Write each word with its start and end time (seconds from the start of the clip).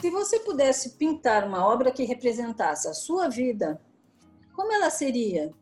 Se 0.00 0.10
você 0.10 0.40
pudesse 0.40 0.96
pintar 0.96 1.46
uma 1.46 1.66
obra 1.66 1.92
que 1.92 2.04
representasse 2.04 2.88
a 2.88 2.94
sua 2.94 3.28
vida, 3.28 3.78
como 4.56 4.72
ela 4.72 4.88
seria? 4.88 5.52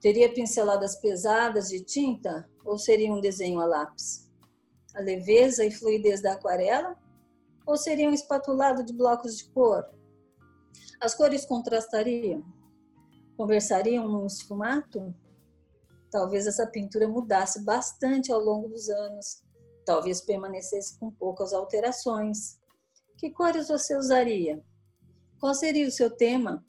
Teria 0.00 0.32
pinceladas 0.32 0.94
pesadas 0.94 1.68
de 1.68 1.80
tinta 1.82 2.48
ou 2.64 2.78
seria 2.78 3.12
um 3.12 3.20
desenho 3.20 3.58
a 3.58 3.66
lápis? 3.66 4.30
A 4.94 5.00
leveza 5.00 5.64
e 5.64 5.72
fluidez 5.72 6.22
da 6.22 6.34
aquarela 6.34 6.96
ou 7.66 7.76
seria 7.76 8.08
um 8.08 8.12
espatulado 8.12 8.84
de 8.84 8.92
blocos 8.92 9.36
de 9.36 9.50
cor? 9.50 9.90
As 11.00 11.12
cores 11.12 11.44
contrastariam? 11.44 12.44
Conversariam 13.36 14.06
num 14.06 14.24
esfumato? 14.24 15.12
Talvez 16.12 16.46
essa 16.46 16.66
pintura 16.66 17.08
mudasse 17.08 17.64
bastante 17.64 18.30
ao 18.30 18.38
longo 18.38 18.68
dos 18.68 18.88
anos, 18.88 19.42
talvez 19.84 20.20
permanecesse 20.20 20.96
com 21.00 21.10
poucas 21.10 21.52
alterações. 21.52 22.61
Que 23.22 23.30
cores 23.30 23.68
você 23.68 23.96
usaria? 23.96 24.60
Qual 25.38 25.54
seria 25.54 25.86
o 25.86 25.92
seu 25.92 26.10
tema? 26.10 26.66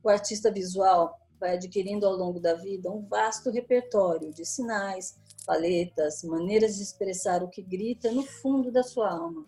O 0.00 0.08
artista 0.08 0.48
visual 0.48 1.18
vai 1.40 1.54
adquirindo 1.54 2.06
ao 2.06 2.14
longo 2.14 2.38
da 2.38 2.54
vida 2.54 2.88
um 2.88 3.04
vasto 3.04 3.50
repertório 3.50 4.32
de 4.32 4.46
sinais, 4.46 5.18
paletas, 5.44 6.22
maneiras 6.22 6.76
de 6.76 6.84
expressar 6.84 7.42
o 7.42 7.50
que 7.50 7.60
grita 7.60 8.12
no 8.12 8.22
fundo 8.22 8.70
da 8.70 8.84
sua 8.84 9.10
alma. 9.10 9.44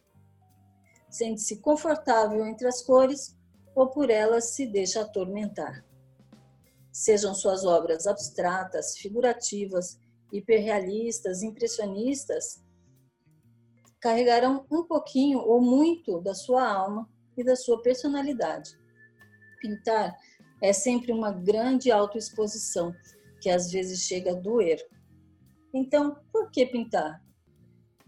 Sente-se 1.09 1.60
confortável 1.60 2.45
entre 2.45 2.66
as 2.66 2.82
cores 2.82 3.38
ou 3.73 3.88
por 3.88 4.10
elas 4.10 4.57
se 4.57 4.66
deixa 4.66 5.02
atormentar 5.02 5.88
sejam 6.93 7.34
suas 7.34 7.65
obras 7.65 8.07
abstratas, 8.07 8.96
figurativas, 8.98 9.98
hiperrealistas, 10.32 11.43
impressionistas, 11.43 12.60
carregarão 14.01 14.66
um 14.70 14.84
pouquinho 14.84 15.38
ou 15.40 15.60
muito 15.60 16.20
da 16.20 16.34
sua 16.34 16.66
alma 16.66 17.09
e 17.37 17.45
da 17.45 17.54
sua 17.54 17.82
personalidade. 17.82 18.79
Pintar 19.60 20.16
é 20.62 20.73
sempre 20.73 21.12
uma 21.12 21.30
grande 21.30 21.90
autoexposição 21.90 22.95
que 23.40 23.48
às 23.48 23.71
vezes 23.71 24.01
chega 24.01 24.32
a 24.32 24.34
doer. 24.34 24.78
Então, 25.73 26.16
por 26.32 26.51
que 26.51 26.66
pintar? 26.66 27.23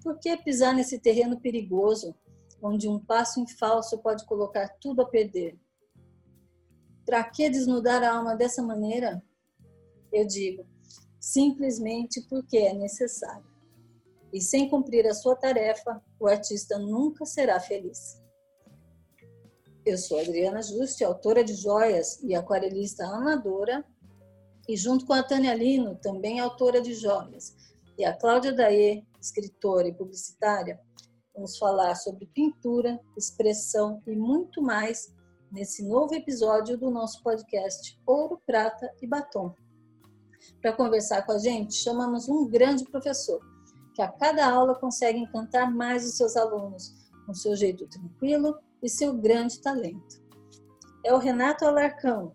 Por 0.03 0.19
que 0.19 0.37
pisar 0.39 0.75
nesse 0.75 0.99
terreno 0.99 1.41
perigoso, 1.41 2.15
onde 2.61 2.89
um 2.89 2.99
passo 2.99 3.41
em 3.41 3.47
falso 3.47 3.99
pode 3.99 4.27
colocar 4.27 4.69
tudo 4.81 5.03
a 5.03 5.09
perder? 5.09 5.59
Para 7.07 7.23
que 7.25 7.49
desnudar 7.49 8.03
a 8.03 8.17
alma 8.17 8.35
dessa 8.37 8.63
maneira? 8.63 9.23
Eu 10.13 10.27
digo, 10.27 10.67
simplesmente 11.21 12.21
porque 12.29 12.59
é 12.59 12.75
necessário. 12.75 13.52
E 14.33 14.41
sem 14.41 14.69
cumprir 14.69 15.07
a 15.07 15.15
sua 15.15 15.37
tarefa, 15.37 16.03
o 16.19 16.27
artista 16.27 16.79
nunca 16.79 17.27
será 17.27 17.61
feliz. 17.61 18.21
Eu 19.85 19.99
sou 19.99 20.21
Adriana 20.21 20.63
Juste, 20.63 21.05
autora 21.05 21.43
de 21.43 21.55
joias 21.55 22.23
e 22.23 22.35
aquarelista 22.35 23.05
amadora, 23.05 23.85
e 24.69 24.77
junto 24.77 25.05
com 25.05 25.13
a 25.13 25.23
Tânia 25.23 25.55
Lino, 25.55 25.97
também 25.97 26.39
autora 26.39 26.81
de 26.81 26.95
joias, 26.95 27.55
e 27.99 28.05
a 28.05 28.17
Cláudia 28.17 28.53
Daê, 28.53 29.03
escritora 29.21 29.89
e 29.89 29.93
publicitária, 29.93 30.81
vamos 31.35 31.59
falar 31.59 31.95
sobre 31.97 32.27
pintura, 32.27 33.01
expressão 33.17 34.01
e 34.07 34.15
muito 34.15 34.63
mais 34.63 35.13
nesse 35.51 35.85
novo 35.85 36.15
episódio 36.15 36.79
do 36.79 36.91
nosso 36.91 37.23
podcast 37.23 38.01
Ouro, 38.07 38.41
Prata 38.47 38.91
e 39.03 39.07
Batom. 39.07 39.55
Para 40.61 40.73
conversar 40.73 41.27
com 41.27 41.33
a 41.33 41.39
gente, 41.39 41.75
chamamos 41.75 42.29
um 42.29 42.49
grande 42.49 42.85
professor, 42.85 43.41
que 43.95 44.03
a 44.03 44.09
cada 44.09 44.51
aula 44.51 44.75
consegue 44.75 45.19
encantar 45.19 45.73
mais 45.73 46.07
os 46.07 46.17
seus 46.17 46.37
alunos, 46.37 46.95
com 47.27 47.35
seu 47.35 47.55
jeito 47.55 47.87
tranquilo 47.87 48.59
e 48.83 48.89
seu 48.89 49.15
grande 49.15 49.61
talento. 49.61 50.23
É 51.05 51.15
o 51.15 51.19
Renato 51.19 51.65
Alarcão. 51.65 52.33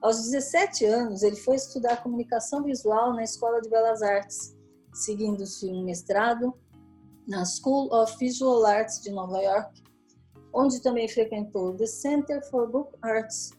Aos 0.00 0.22
17 0.22 0.84
anos, 0.84 1.22
ele 1.22 1.36
foi 1.36 1.56
estudar 1.56 2.02
comunicação 2.02 2.62
visual 2.62 3.14
na 3.14 3.24
Escola 3.24 3.60
de 3.60 3.68
Belas 3.68 4.02
Artes, 4.02 4.56
seguindo-se 4.92 5.66
um 5.66 5.84
mestrado 5.84 6.54
na 7.26 7.44
School 7.44 7.92
of 7.92 8.16
Visual 8.18 8.64
Arts 8.64 9.00
de 9.00 9.10
Nova 9.10 9.40
York 9.40 9.82
onde 10.52 10.80
também 10.80 11.08
frequentou 11.08 11.74
The 11.76 11.86
Center 11.86 12.42
for 12.50 12.68
Book 12.68 12.92
Arts, 13.02 13.50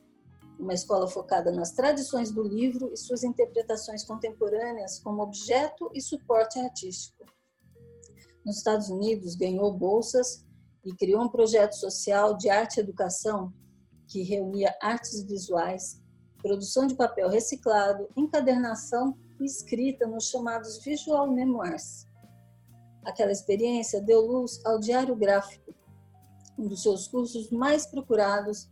uma 0.59 0.74
escola 0.74 1.08
focada 1.08 1.52
nas 1.52 1.72
tradições 1.72 2.31
do 2.31 2.44
livro 2.44 2.92
e 2.94 2.97
suas 2.97 3.24
interpretações 3.24 4.03
contemporâneas 4.03 5.00
como 5.00 5.24
objeto 5.24 5.90
e 5.94 6.02
suporte 6.02 6.59
artístico. 6.59 7.25
Nos 8.46 8.58
Estados 8.58 8.90
Unidos, 8.90 9.36
ganhou 9.36 9.72
bolsas 9.74 10.46
e 10.84 10.94
criou 10.94 11.24
um 11.24 11.30
projeto 11.30 11.74
social 11.74 12.36
de 12.36 12.50
arte 12.50 12.80
educação 12.80 13.53
que 14.08 14.22
reunia 14.22 14.75
artes 14.81 15.24
visuais, 15.24 16.02
produção 16.42 16.88
de 16.88 16.96
papel 16.96 17.30
reciclado, 17.30 18.09
encadernação 18.18 19.18
e 19.40 19.46
escrita 19.46 20.06
nos 20.08 20.30
chamados 20.30 20.84
visual 20.84 21.31
memoirs. 21.31 22.06
Aquela 23.06 23.31
experiência 23.31 24.02
deu 24.02 24.22
luz 24.22 24.59
ao 24.66 24.80
diário 24.80 25.16
gráfico, 25.16 25.74
um 26.58 26.68
dos 26.68 26.84
seus 26.84 27.08
cursos 27.08 27.50
mais 27.50 27.86
procurados 27.86 28.69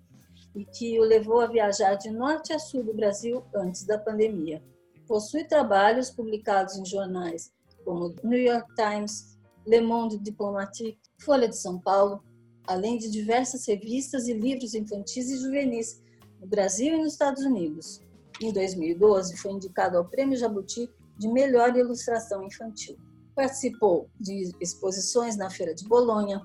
e 0.57 0.65
que 0.65 0.99
o 0.99 1.03
levou 1.03 1.39
a 1.39 1.45
viajar 1.45 1.93
de 1.95 2.09
norte 2.09 2.51
a 2.51 2.57
sul 2.57 2.83
do 2.83 2.93
Brasil 2.93 3.43
antes 3.53 3.83
da 3.85 3.97
pandemia. 3.99 4.63
Possui 5.07 5.43
trabalhos 5.43 6.09
publicados 6.09 6.75
em 6.77 6.83
jornais 6.83 7.51
como 7.85 8.13
New 8.23 8.39
York 8.39 8.67
Times, 8.75 9.37
Le 9.65 9.79
Monde 9.81 10.17
Diplomatique, 10.17 10.99
Folha 11.21 11.47
de 11.47 11.55
São 11.55 11.79
Paulo, 11.79 12.23
além 12.65 12.97
de 12.97 13.09
diversas 13.09 13.65
revistas 13.67 14.27
e 14.27 14.33
livros 14.33 14.73
infantis 14.73 15.29
e 15.29 15.37
juvenis 15.37 16.01
no 16.41 16.47
Brasil 16.47 16.95
e 16.95 16.97
nos 16.97 17.13
Estados 17.13 17.43
Unidos. 17.43 18.01
Em 18.41 18.51
2012, 18.51 19.37
foi 19.37 19.51
indicado 19.51 19.97
ao 19.97 20.05
Prêmio 20.05 20.37
Jabuti 20.37 20.89
de 21.17 21.27
Melhor 21.27 21.75
Ilustração 21.77 22.43
Infantil. 22.43 22.97
Participou 23.35 24.09
de 24.19 24.51
exposições 24.59 25.37
na 25.37 25.49
Feira 25.49 25.73
de 25.73 25.87
Bolonha, 25.87 26.41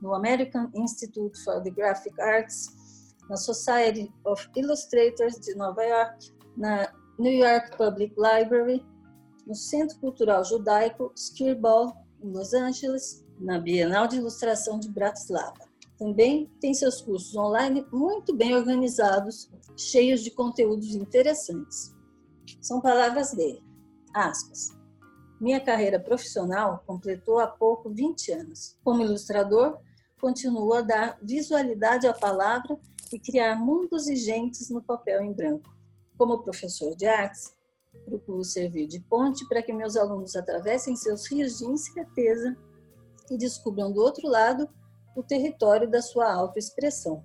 no 0.00 0.14
American 0.14 0.70
Institute 0.74 1.38
for 1.42 1.60
the 1.62 1.70
Graphic 1.70 2.18
Arts, 2.20 2.75
na 3.28 3.36
Society 3.36 4.12
of 4.24 4.48
Illustrators 4.56 5.38
de 5.40 5.54
Nova 5.54 5.82
York, 5.82 6.32
na 6.56 6.92
New 7.18 7.32
York 7.32 7.76
Public 7.76 8.14
Library, 8.16 8.84
no 9.46 9.54
Centro 9.54 9.98
Cultural 9.98 10.44
Judaico 10.44 11.12
Skirball, 11.14 11.92
em 12.22 12.30
Los 12.30 12.52
Angeles, 12.52 13.24
na 13.38 13.58
Bienal 13.58 14.08
de 14.08 14.16
Ilustração 14.16 14.78
de 14.78 14.88
Bratislava. 14.88 15.66
Também 15.98 16.50
tem 16.60 16.74
seus 16.74 17.00
cursos 17.00 17.34
online 17.36 17.86
muito 17.90 18.34
bem 18.34 18.54
organizados, 18.54 19.50
cheios 19.76 20.22
de 20.22 20.30
conteúdos 20.30 20.94
interessantes. 20.94 21.94
São 22.60 22.80
palavras 22.80 23.32
dele. 23.32 23.62
Aspas. 24.14 24.76
Minha 25.40 25.60
carreira 25.60 26.00
profissional 26.00 26.82
completou 26.86 27.38
há 27.38 27.46
pouco 27.46 27.90
20 27.90 28.32
anos. 28.32 28.76
Como 28.82 29.02
ilustrador, 29.02 29.78
continuo 30.20 30.72
a 30.74 30.80
dar 30.80 31.18
visualidade 31.22 32.06
à 32.06 32.12
palavra 32.12 32.78
e 33.12 33.18
criar 33.18 33.56
mundos 33.56 34.08
e 34.08 34.16
gentes 34.16 34.70
no 34.70 34.82
papel 34.82 35.22
em 35.22 35.32
branco. 35.32 35.74
Como 36.16 36.42
professor 36.42 36.94
de 36.96 37.06
artes, 37.06 37.54
procuro 38.04 38.42
servir 38.44 38.86
de 38.86 39.00
ponte 39.00 39.46
para 39.48 39.62
que 39.62 39.72
meus 39.72 39.96
alunos 39.96 40.36
atravessem 40.36 40.96
seus 40.96 41.30
rios 41.30 41.58
de 41.58 41.66
incerteza 41.66 42.56
e 43.30 43.36
descubram 43.36 43.92
do 43.92 44.00
outro 44.00 44.28
lado 44.28 44.68
o 45.16 45.22
território 45.22 45.90
da 45.90 46.02
sua 46.02 46.32
autoexpressão. 46.32 47.24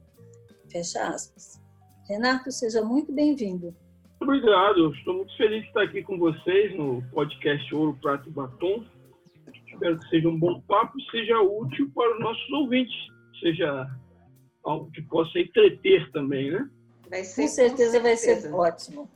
Fecha 0.71 1.07
aspas. 1.07 1.61
Renato, 2.07 2.51
seja 2.51 2.83
muito 2.83 3.11
bem-vindo. 3.11 3.75
Obrigado, 4.19 4.93
estou 4.93 5.15
muito 5.15 5.35
feliz 5.35 5.61
de 5.61 5.67
estar 5.67 5.83
aqui 5.83 6.03
com 6.03 6.17
vocês 6.17 6.77
no 6.77 7.01
podcast 7.11 7.73
Ouro, 7.73 7.97
Prato 8.01 8.29
e 8.29 8.31
Batom. 8.31 8.85
Espero 9.67 9.97
que 9.97 10.09
seja 10.09 10.29
um 10.29 10.37
bom 10.37 10.61
papo 10.61 10.97
e 10.99 11.11
seja 11.11 11.39
útil 11.41 11.91
para 11.93 12.15
os 12.15 12.21
nossos 12.21 12.51
ouvintes, 12.51 12.95
seja 13.39 13.89
algo 14.63 14.91
que 14.91 15.01
possa 15.03 15.39
entreter 15.39 16.11
também, 16.11 16.51
né? 16.51 16.69
Vai 17.09 17.23
ser, 17.23 17.43
com, 17.43 17.47
certeza, 17.47 17.71
com 17.71 17.77
certeza 17.77 18.01
vai 18.01 18.17
ser 18.17 18.53
ótimo. 18.53 19.09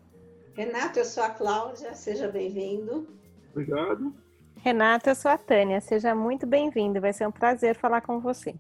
Renato, 0.56 1.00
eu 1.00 1.06
sou 1.06 1.24
a 1.24 1.30
Cláudia, 1.30 1.94
seja 1.94 2.28
bem-vindo. 2.28 3.08
Obrigado. 3.52 4.14
Renato, 4.58 5.10
eu 5.10 5.16
sou 5.16 5.30
a 5.32 5.38
Tânia, 5.38 5.80
seja 5.80 6.16
muito 6.16 6.48
bem-vindo, 6.48 7.00
vai 7.00 7.14
ser 7.14 7.28
um 7.28 7.32
prazer 7.32 7.76
falar 7.76 8.02
com 8.02 8.20
você. 8.20 8.56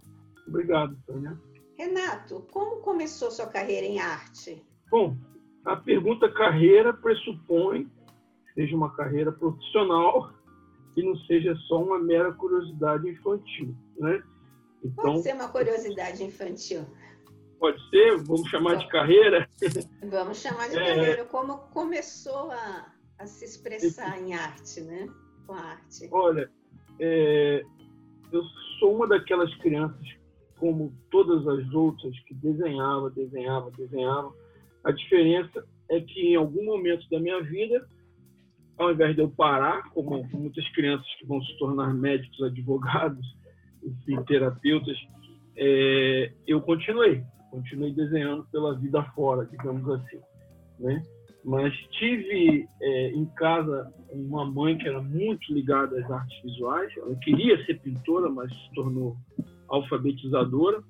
Obrigado, 0.47 0.95
Tânia. 1.07 1.37
Renato, 1.77 2.45
como 2.51 2.81
começou 2.81 3.31
sua 3.31 3.47
carreira 3.47 3.85
em 3.85 3.99
arte? 3.99 4.63
Bom, 4.89 5.15
a 5.65 5.75
pergunta 5.75 6.31
carreira 6.31 6.93
pressupõe 6.93 7.85
que 7.85 8.53
seja 8.53 8.75
uma 8.75 8.95
carreira 8.95 9.31
profissional 9.31 10.31
que 10.93 11.03
não 11.03 11.15
seja 11.25 11.55
só 11.67 11.83
uma 11.83 11.99
mera 11.99 12.31
curiosidade 12.33 13.09
infantil, 13.09 13.75
né? 13.97 14.23
Então, 14.83 15.03
pode 15.03 15.23
ser 15.23 15.33
uma 15.33 15.47
curiosidade 15.49 16.23
infantil. 16.23 16.85
Pode 17.59 17.89
ser? 17.89 18.17
Vamos 18.23 18.47
chamar 18.49 18.75
de 18.75 18.87
carreira? 18.89 19.47
Vamos 20.09 20.37
chamar 20.39 20.69
de 20.69 20.77
é, 20.77 20.85
carreira. 20.85 21.25
Como 21.25 21.57
começou 21.69 22.51
a, 22.51 22.93
a 23.17 23.25
se 23.25 23.45
expressar 23.45 24.21
em 24.21 24.33
arte, 24.33 24.81
né? 24.81 25.07
Com 25.47 25.53
a 25.53 25.61
arte. 25.61 26.09
Olha, 26.11 26.51
é, 26.99 27.63
eu 28.31 28.43
sou 28.79 28.95
uma 28.95 29.07
daquelas 29.07 29.53
crianças 29.55 30.05
como 30.57 30.93
todas 31.11 31.45
as 31.47 31.73
outras 31.73 32.17
que 32.21 32.33
desenhava, 32.33 33.09
desenhava, 33.09 33.71
desenhava. 33.71 34.33
A 34.83 34.91
diferença 34.91 35.65
é 35.89 35.99
que 35.99 36.21
em 36.21 36.35
algum 36.35 36.63
momento 36.63 37.07
da 37.09 37.19
minha 37.19 37.41
vida, 37.41 37.87
ao 38.77 38.91
invés 38.91 39.15
de 39.15 39.21
eu 39.21 39.29
parar, 39.29 39.89
como 39.91 40.23
muitas 40.33 40.67
crianças 40.73 41.07
que 41.19 41.25
vão 41.25 41.41
se 41.41 41.57
tornar 41.57 41.93
médicos, 41.93 42.41
advogados, 42.41 43.25
enfim, 43.85 44.21
terapeutas, 44.23 44.97
é, 45.57 46.31
eu 46.47 46.61
continuei, 46.61 47.23
continuei 47.51 47.93
desenhando 47.93 48.45
pela 48.51 48.75
vida 48.77 49.03
fora, 49.15 49.45
digamos 49.45 49.87
assim, 49.89 50.19
né? 50.79 51.01
Mas 51.43 51.73
tive 51.91 52.67
é, 52.81 53.09
em 53.11 53.25
casa 53.35 53.93
uma 54.09 54.43
mãe 54.43 54.77
que 54.77 54.87
era 54.87 54.99
muito 54.99 55.53
ligada 55.53 55.99
às 55.99 56.09
artes 56.09 56.41
visuais. 56.41 56.91
Ela 56.97 57.15
queria 57.17 57.63
ser 57.65 57.79
pintora, 57.81 58.29
mas 58.31 58.51
se 58.51 58.73
tornou 58.73 59.15
alfabetizadora, 59.67 60.83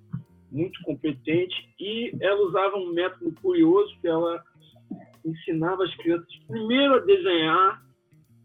muito 0.49 0.81
competente. 0.83 1.53
E 1.77 2.15
ela 2.21 2.47
usava 2.47 2.77
um 2.77 2.93
método 2.93 3.33
curioso 3.41 3.93
que 3.99 4.07
ela 4.07 4.41
ensinava 5.25 5.83
as 5.83 5.93
crianças 5.97 6.33
primeiro 6.47 6.95
a 6.95 6.99
desenhar 6.99 7.83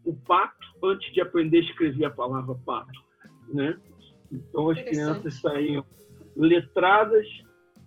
o 0.03 0.13
pato 0.13 0.67
antes 0.83 1.13
de 1.13 1.21
aprender 1.21 1.59
a 1.59 1.61
escrever 1.61 2.05
a 2.05 2.11
palavra 2.11 2.55
pato, 2.65 2.99
né? 3.53 3.79
Então 4.31 4.69
as 4.69 4.81
crianças 4.81 5.39
saíam 5.39 5.85
letradas 6.35 7.27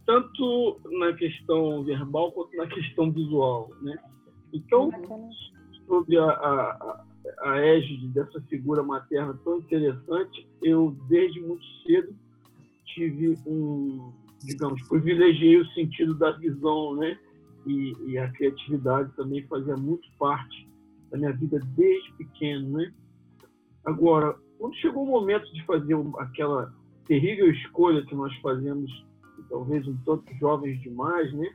tanto 0.06 0.80
na 0.98 1.12
questão 1.14 1.82
verbal 1.82 2.32
quanto 2.32 2.56
na 2.56 2.66
questão 2.66 3.10
visual, 3.10 3.70
né? 3.80 3.96
Então, 4.52 4.90
sobre 5.86 6.18
a, 6.18 6.26
a, 6.26 7.04
a 7.40 7.58
égide 7.58 8.08
dessa 8.08 8.40
figura 8.42 8.82
materna 8.82 9.38
tão 9.42 9.58
interessante, 9.58 10.46
eu, 10.62 10.96
desde 11.08 11.40
muito 11.40 11.64
cedo, 11.86 12.14
tive 12.86 13.36
um, 13.46 14.12
digamos, 14.44 14.86
privilegiei 14.88 15.58
o 15.58 15.66
sentido 15.72 16.14
da 16.14 16.32
visão, 16.32 16.96
né? 16.96 17.18
E, 17.66 17.94
e, 18.06 18.18
a 18.18 18.30
criatividade 18.30 19.10
também 19.16 19.42
fazia 19.46 19.74
muito 19.74 20.06
parte 20.18 20.68
da 21.10 21.16
minha 21.16 21.32
vida 21.32 21.58
desde 21.74 22.12
pequeno, 22.12 22.78
né? 22.78 22.92
Agora, 23.84 24.36
quando 24.64 24.76
chegou 24.76 25.02
o 25.02 25.10
momento 25.10 25.52
de 25.52 25.62
fazer 25.66 25.94
aquela 26.16 26.72
terrível 27.06 27.50
escolha 27.50 28.02
que 28.06 28.14
nós 28.14 28.34
fazemos, 28.36 28.90
talvez 29.50 29.86
um 29.86 29.94
tanto 30.06 30.34
jovens 30.36 30.80
demais, 30.80 31.30
né? 31.34 31.50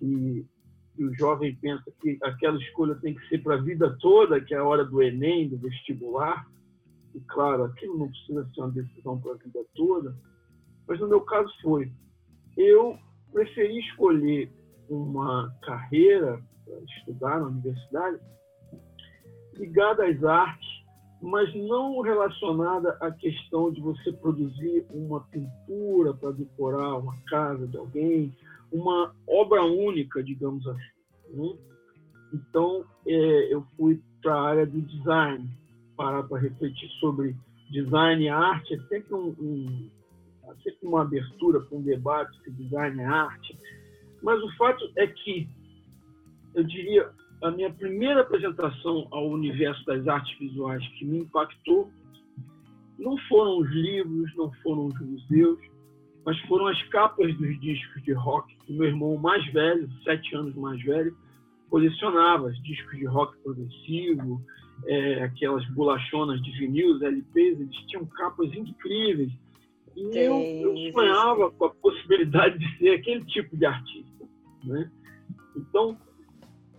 E 0.00 0.46
e 0.96 1.04
o 1.04 1.12
jovem 1.14 1.54
pensa 1.56 1.92
que 2.00 2.16
aquela 2.22 2.56
escolha 2.56 2.94
tem 2.94 3.14
que 3.14 3.28
ser 3.28 3.42
para 3.42 3.56
a 3.56 3.60
vida 3.60 3.94
toda, 4.00 4.40
que 4.40 4.54
é 4.54 4.58
a 4.58 4.64
hora 4.64 4.84
do 4.84 5.02
Enem, 5.02 5.48
do 5.48 5.58
vestibular. 5.58 6.48
E, 7.14 7.20
claro, 7.20 7.64
aquilo 7.64 7.98
não 7.98 8.08
precisa 8.08 8.48
ser 8.54 8.60
uma 8.60 8.70
decisão 8.70 9.20
para 9.20 9.32
a 9.32 9.36
vida 9.36 9.60
toda. 9.74 10.16
Mas, 10.86 11.00
no 11.00 11.08
meu 11.08 11.20
caso, 11.22 11.52
foi. 11.60 11.90
Eu 12.56 12.96
preferi 13.32 13.80
escolher 13.80 14.52
uma 14.88 15.52
carreira 15.62 16.40
para 16.64 16.78
estudar 16.84 17.40
na 17.40 17.48
universidade 17.48 18.20
ligada 19.54 20.06
às 20.06 20.22
artes, 20.22 20.73
mas 21.20 21.54
não 21.54 22.00
relacionada 22.00 22.96
à 23.00 23.10
questão 23.10 23.72
de 23.72 23.80
você 23.80 24.12
produzir 24.12 24.86
uma 24.90 25.20
pintura 25.20 26.12
para 26.14 26.32
decorar 26.32 26.96
uma 26.96 27.16
casa 27.28 27.66
de 27.66 27.76
alguém, 27.76 28.36
uma 28.72 29.14
obra 29.26 29.64
única, 29.64 30.22
digamos 30.22 30.66
assim. 30.66 30.82
Né? 31.30 31.56
Então, 32.32 32.84
é, 33.06 33.54
eu 33.54 33.64
fui 33.76 34.02
para 34.22 34.34
a 34.34 34.42
área 34.42 34.66
do 34.66 34.80
design, 34.82 35.48
parar 35.96 36.24
para 36.24 36.40
refletir 36.40 36.88
sobre 37.00 37.36
design 37.70 38.24
e 38.24 38.28
arte. 38.28 38.74
É 38.74 38.80
sempre, 38.88 39.14
um, 39.14 39.34
um 39.38 39.90
é 40.48 40.54
sempre 40.62 40.86
uma 40.86 41.02
abertura 41.02 41.60
para 41.60 41.78
um 41.78 41.82
debate 41.82 42.38
se 42.42 42.50
design 42.50 43.00
é 43.00 43.04
arte. 43.04 43.58
Mas 44.22 44.42
o 44.42 44.56
fato 44.56 44.90
é 44.96 45.06
que, 45.06 45.48
eu 46.54 46.64
diria, 46.64 47.10
a 47.44 47.50
minha 47.50 47.70
primeira 47.70 48.22
apresentação 48.22 49.06
ao 49.10 49.28
universo 49.28 49.84
das 49.84 50.08
artes 50.08 50.36
visuais 50.38 50.82
que 50.98 51.04
me 51.04 51.18
impactou 51.18 51.90
não 52.98 53.18
foram 53.28 53.58
os 53.58 53.68
livros, 53.70 54.34
não 54.34 54.50
foram 54.62 54.86
os 54.86 54.98
museus, 54.98 55.58
mas 56.24 56.38
foram 56.46 56.68
as 56.68 56.82
capas 56.84 57.36
dos 57.36 57.60
discos 57.60 58.02
de 58.02 58.12
rock 58.12 58.56
que 58.64 58.72
meu 58.72 58.86
irmão 58.86 59.18
mais 59.18 59.44
velho, 59.52 59.86
sete 60.04 60.34
anos 60.34 60.54
mais 60.54 60.82
velho, 60.82 61.14
colecionava, 61.68 62.50
discos 62.62 62.96
de 62.96 63.04
rock 63.04 63.36
progressivo, 63.42 64.40
é, 64.86 65.24
aquelas 65.24 65.66
bolachonas 65.72 66.40
de 66.40 66.50
vinil, 66.52 66.96
LPs, 67.04 67.60
eles 67.60 67.76
tinham 67.88 68.06
capas 68.06 68.54
incríveis. 68.54 69.30
E 69.94 70.16
eu, 70.16 70.34
eu 70.34 70.92
sonhava 70.92 71.50
com 71.50 71.66
a 71.66 71.70
possibilidade 71.70 72.58
de 72.58 72.78
ser 72.78 72.90
aquele 72.94 73.24
tipo 73.26 73.54
de 73.54 73.66
artista. 73.66 74.24
Né? 74.64 74.90
Então, 75.56 75.98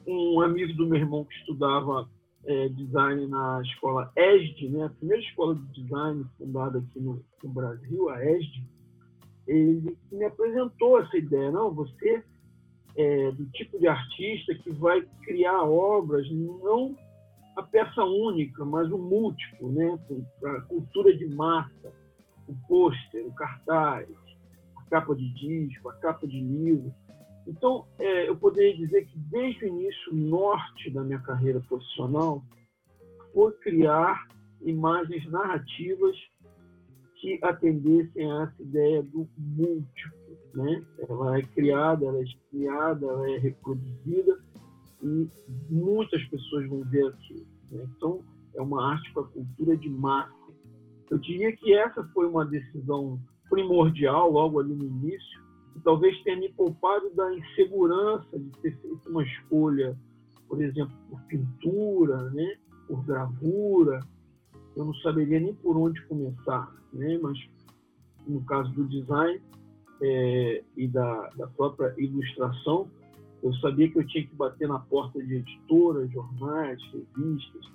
um 0.07 0.41
amigo 0.41 0.73
do 0.73 0.87
meu 0.87 0.99
irmão 0.99 1.25
que 1.25 1.35
estudava 1.35 2.07
é, 2.45 2.69
design 2.69 3.27
na 3.27 3.61
escola 3.63 4.11
ESD, 4.15 4.69
né, 4.69 4.85
a 4.85 4.89
primeira 4.89 5.21
escola 5.23 5.55
de 5.55 5.81
design 5.81 6.25
fundada 6.37 6.79
aqui 6.79 6.99
no, 6.99 7.23
no 7.43 7.49
Brasil, 7.49 8.09
a 8.09 8.23
ESD, 8.23 8.63
ele 9.47 9.97
me 10.11 10.25
apresentou 10.25 10.99
essa 10.99 11.17
ideia. 11.17 11.51
Não, 11.51 11.71
você 11.71 12.23
é 12.95 13.31
do 13.31 13.45
tipo 13.47 13.77
de 13.77 13.87
artista 13.87 14.55
que 14.55 14.71
vai 14.71 15.01
criar 15.23 15.63
obras, 15.63 16.29
não 16.31 16.95
a 17.55 17.63
peça 17.63 18.03
única, 18.03 18.65
mas 18.65 18.91
o 18.91 18.97
múltiplo, 18.97 19.71
né? 19.71 19.97
a 20.43 20.61
cultura 20.61 21.15
de 21.15 21.25
massa, 21.27 21.93
o 22.47 22.55
pôster, 22.67 23.25
o 23.25 23.33
cartaz, 23.33 24.07
a 24.75 24.89
capa 24.89 25.15
de 25.15 25.29
disco, 25.33 25.89
a 25.89 25.93
capa 25.93 26.27
de 26.27 26.39
livro. 26.39 26.93
Então, 27.47 27.85
é, 27.99 28.27
eu 28.27 28.35
poderia 28.35 28.75
dizer 28.75 29.05
que 29.05 29.17
desde 29.17 29.65
o 29.65 29.67
início, 29.67 30.11
o 30.11 30.15
norte 30.15 30.89
da 30.89 31.03
minha 31.03 31.19
carreira 31.19 31.59
profissional 31.61 32.43
foi 33.33 33.51
criar 33.53 34.27
imagens 34.61 35.29
narrativas 35.29 36.15
que 37.15 37.39
atendessem 37.41 38.31
a 38.31 38.43
essa 38.43 38.61
ideia 38.61 39.03
do 39.03 39.27
múltiplo. 39.37 40.37
Né? 40.53 40.83
Ela 41.07 41.37
é 41.37 41.41
criada, 41.41 42.05
ela 42.05 42.21
é 42.21 42.25
criada, 42.49 43.05
ela 43.05 43.31
é 43.31 43.37
reproduzida 43.37 44.39
e 45.03 45.27
muitas 45.69 46.23
pessoas 46.25 46.67
vão 46.67 46.83
ver 46.83 47.07
aquilo. 47.07 47.45
Né? 47.71 47.87
Então, 47.95 48.23
é 48.55 48.61
uma 48.61 48.91
arte 48.93 49.11
para 49.13 49.23
a 49.23 49.27
cultura 49.27 49.77
de 49.77 49.89
massa. 49.89 50.33
Eu 51.09 51.17
diria 51.19 51.55
que 51.55 51.73
essa 51.73 52.03
foi 52.13 52.25
uma 52.25 52.45
decisão 52.45 53.19
primordial 53.49 54.31
logo 54.31 54.59
ali 54.59 54.73
no 54.73 54.85
início, 54.85 55.44
talvez 55.83 56.21
tenha 56.23 56.37
me 56.37 56.49
poupado 56.53 57.13
da 57.13 57.33
insegurança 57.35 58.39
de 58.39 58.49
ter 58.61 58.75
feito 58.77 59.09
uma 59.09 59.23
escolha, 59.23 59.97
por 60.47 60.61
exemplo, 60.61 60.95
por 61.09 61.21
pintura, 61.23 62.29
né? 62.31 62.57
por 62.87 63.03
gravura, 63.03 63.99
eu 64.75 64.85
não 64.85 64.93
saberia 64.95 65.39
nem 65.39 65.53
por 65.55 65.77
onde 65.77 66.01
começar, 66.05 66.71
né? 66.93 67.17
Mas 67.21 67.37
no 68.27 68.43
caso 68.45 68.71
do 68.73 68.85
design 68.87 69.41
é, 70.01 70.63
e 70.75 70.87
da, 70.87 71.29
da 71.35 71.47
própria 71.47 71.93
ilustração, 71.97 72.89
eu 73.41 73.53
sabia 73.55 73.89
que 73.89 73.97
eu 73.97 74.07
tinha 74.07 74.25
que 74.25 74.35
bater 74.35 74.67
na 74.67 74.79
porta 74.79 75.21
de 75.23 75.35
editoras, 75.35 76.11
jornais, 76.11 76.81
revistas. 76.91 77.65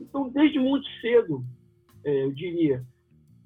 Então, 0.00 0.28
desde 0.30 0.58
muito 0.58 0.86
cedo, 1.00 1.44
é, 2.04 2.24
eu 2.24 2.32
diria, 2.32 2.84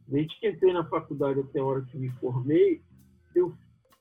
desde 0.07 0.39
que 0.39 0.49
entrei 0.49 0.73
na 0.73 0.85
faculdade 0.85 1.41
até 1.41 1.59
a 1.59 1.65
hora 1.65 1.83
que 1.83 1.97
me 1.99 2.11
formei, 2.21 2.81
eu, 3.35 3.55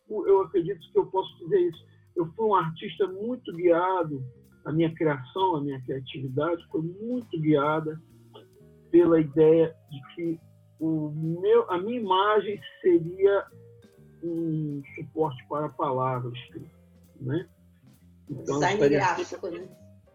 eu 0.09 0.41
acredito 0.41 0.79
que 0.91 0.97
eu 0.97 1.05
posso 1.07 1.38
dizer 1.39 1.59
isso. 1.59 1.85
Eu 2.15 2.25
fui 2.33 2.45
um 2.45 2.55
artista 2.55 3.07
muito 3.07 3.53
guiado, 3.53 4.23
a 4.65 4.71
minha 4.71 4.93
criação, 4.93 5.55
a 5.55 5.61
minha 5.61 5.81
criatividade 5.81 6.65
foi 6.69 6.81
muito 6.81 7.39
guiada 7.39 8.00
pela 8.91 9.19
ideia 9.19 9.75
de 9.89 10.15
que 10.15 10.39
o 10.79 11.11
meu, 11.11 11.69
a 11.71 11.77
minha 11.77 12.00
imagem 12.00 12.59
seria 12.81 13.45
um 14.23 14.81
suporte 14.95 15.43
para 15.47 15.67
a 15.67 15.69
palavra 15.69 16.31
escrita, 16.31 16.75
né? 17.19 17.47
Então, 18.29 18.59
design 18.59 18.89
gráfico, 18.89 19.50
né? 19.50 19.67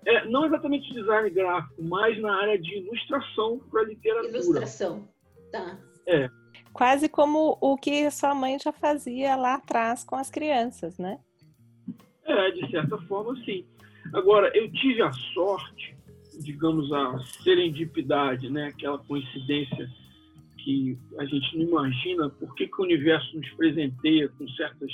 É, 0.04 0.28
não 0.28 0.46
exatamente 0.46 0.92
design 0.92 1.30
gráfico, 1.30 1.82
mas 1.82 2.20
na 2.20 2.35
área 2.40 2.58
de 2.58 2.78
ilustração 2.78 3.58
para 3.70 3.82
literatura. 3.85 4.38
Ilustração, 4.38 5.08
tá. 5.50 5.78
É. 6.06 6.28
Quase 6.76 7.09
como 7.09 7.56
o 7.61 7.76
que 7.76 8.11
sua 8.11 8.35
mãe 8.35 8.59
já 8.59 8.73
fazia 8.73 9.35
lá 9.37 9.54
atrás 9.54 10.04
com 10.04 10.16
as 10.16 10.30
crianças, 10.30 10.99
né? 10.99 11.18
É, 12.25 12.50
de 12.50 12.71
certa 12.71 12.99
forma, 13.02 13.35
sim. 13.45 13.64
Agora, 14.12 14.50
eu 14.54 14.71
tive 14.73 15.02
a 15.02 15.12
sorte 15.12 15.97
digamos, 16.40 16.92
a 16.92 17.18
serendipidade, 17.42 18.50
né? 18.50 18.66
aquela 18.68 18.99
coincidência 18.99 19.88
que 20.59 20.99
a 21.18 21.25
gente 21.25 21.59
não 21.59 21.66
imagina 21.66 22.28
por 22.28 22.54
que, 22.54 22.66
que 22.66 22.80
o 22.80 22.85
universo 22.85 23.37
nos 23.37 23.49
presenteia 23.50 24.28
com 24.28 24.49
certas 24.50 24.90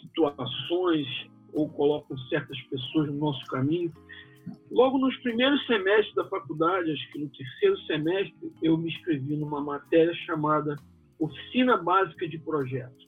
situações 0.00 1.06
ou 1.52 1.68
coloca 1.68 2.14
certas 2.28 2.60
pessoas 2.62 3.08
no 3.08 3.18
nosso 3.18 3.44
caminho. 3.46 3.92
Logo 4.70 4.98
nos 4.98 5.16
primeiros 5.18 5.64
semestres 5.66 6.14
da 6.14 6.24
faculdade, 6.28 6.90
acho 6.92 7.12
que 7.12 7.18
no 7.18 7.28
terceiro 7.28 7.78
semestre, 7.82 8.52
eu 8.62 8.76
me 8.76 8.90
inscrevi 8.90 9.36
numa 9.36 9.60
matéria 9.60 10.14
chamada 10.26 10.76
Oficina 11.18 11.76
Básica 11.76 12.28
de 12.28 12.38
Projetos. 12.38 13.06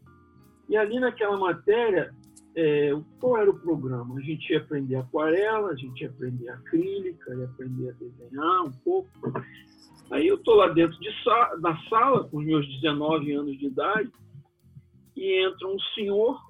E 0.69 0.77
ali 0.77 1.00
naquela 1.00 1.37
matéria, 1.37 2.12
é, 2.55 2.91
qual 3.21 3.38
era 3.38 3.50
o 3.50 3.59
programa? 3.59 4.17
A 4.19 4.21
gente 4.21 4.50
ia 4.53 4.59
aprender 4.59 4.97
aquarela, 4.97 5.71
a 5.71 5.77
gente 5.77 6.00
ia 6.03 6.09
aprender 6.09 6.49
acrílica, 6.49 7.35
ia 7.35 7.45
aprender 7.45 7.91
a 7.91 7.93
desenhar 7.93 8.65
um 8.65 8.73
pouco. 8.73 9.11
Aí 10.11 10.27
eu 10.27 10.37
estou 10.37 10.55
lá 10.57 10.69
dentro 10.69 10.99
de 10.99 11.09
da 11.61 11.77
sala, 11.88 12.25
com 12.29 12.41
meus 12.41 12.67
19 12.81 13.33
anos 13.33 13.59
de 13.59 13.67
idade, 13.67 14.11
e 15.17 15.47
entra 15.47 15.69
um 15.69 15.79
senhor, 15.95 16.41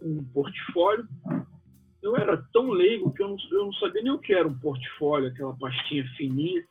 um 0.00 0.24
portfólio. 0.32 1.06
Eu 2.02 2.16
era 2.16 2.36
tão 2.52 2.70
leigo 2.70 3.12
que 3.12 3.22
eu 3.22 3.28
não, 3.28 3.36
eu 3.52 3.66
não 3.66 3.72
sabia 3.74 4.02
nem 4.02 4.12
o 4.12 4.18
que 4.18 4.34
era 4.34 4.48
um 4.48 4.58
portfólio, 4.58 5.28
aquela 5.28 5.54
pastinha 5.56 6.04
fininha. 6.16 6.64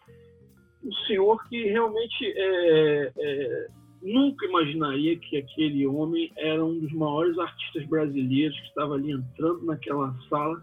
Um 0.84 0.94
senhor 1.08 1.48
que 1.48 1.64
realmente 1.66 2.34
é, 2.36 3.12
é, 3.18 3.68
nunca 4.02 4.46
imaginaria 4.46 5.18
que 5.18 5.38
aquele 5.38 5.86
homem 5.86 6.32
era 6.38 6.64
um 6.64 6.80
dos 6.80 6.92
maiores 6.92 7.38
artistas 7.38 7.86
brasileiros 7.86 8.60
que 8.60 8.68
estava 8.68 8.96
ali 8.96 9.12
entrando 9.12 9.66
naquela 9.66 10.14
sala 10.28 10.62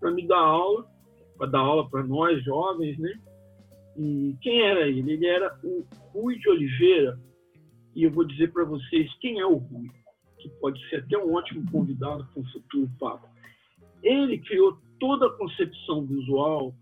para 0.00 0.10
me 0.10 0.26
dar 0.26 0.38
aula, 0.38 0.86
para 1.38 1.46
dar 1.48 1.60
aula 1.60 1.88
para 1.88 2.02
nós 2.02 2.42
jovens, 2.44 2.98
né? 2.98 3.12
E 3.96 4.36
quem 4.40 4.62
era 4.62 4.88
ele? 4.88 5.12
Ele 5.12 5.26
era 5.26 5.58
o 5.62 5.86
Rui 6.12 6.38
de 6.38 6.48
Oliveira. 6.48 7.18
E 7.94 8.04
eu 8.04 8.10
vou 8.10 8.24
dizer 8.24 8.52
para 8.52 8.64
vocês 8.64 9.12
quem 9.20 9.38
é 9.38 9.46
o 9.46 9.56
Rui, 9.56 9.88
que 10.38 10.48
pode 10.60 10.80
ser 10.88 10.96
até 10.96 11.16
um 11.18 11.34
ótimo 11.34 11.64
convidado 11.70 12.26
para 12.32 12.42
um 12.42 12.46
futuro 12.46 12.90
papo. 12.98 13.28
Ele 14.02 14.38
criou 14.38 14.78
toda 14.98 15.26
a 15.26 15.32
concepção 15.36 16.04
visual 16.06 16.74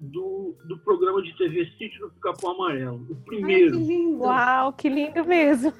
do, 0.00 0.56
do 0.64 0.78
programa 0.78 1.22
de 1.22 1.36
TV 1.36 1.70
Sítio 1.78 2.08
do 2.08 2.20
Capão 2.20 2.52
Amarelo. 2.52 3.06
O 3.10 3.16
primeiro. 3.16 3.76
Ai, 3.76 3.80
que 3.80 3.86
lindo. 3.86 4.18
Uau, 4.18 4.72
que 4.72 4.88
lindo 4.88 5.24
mesmo! 5.24 5.72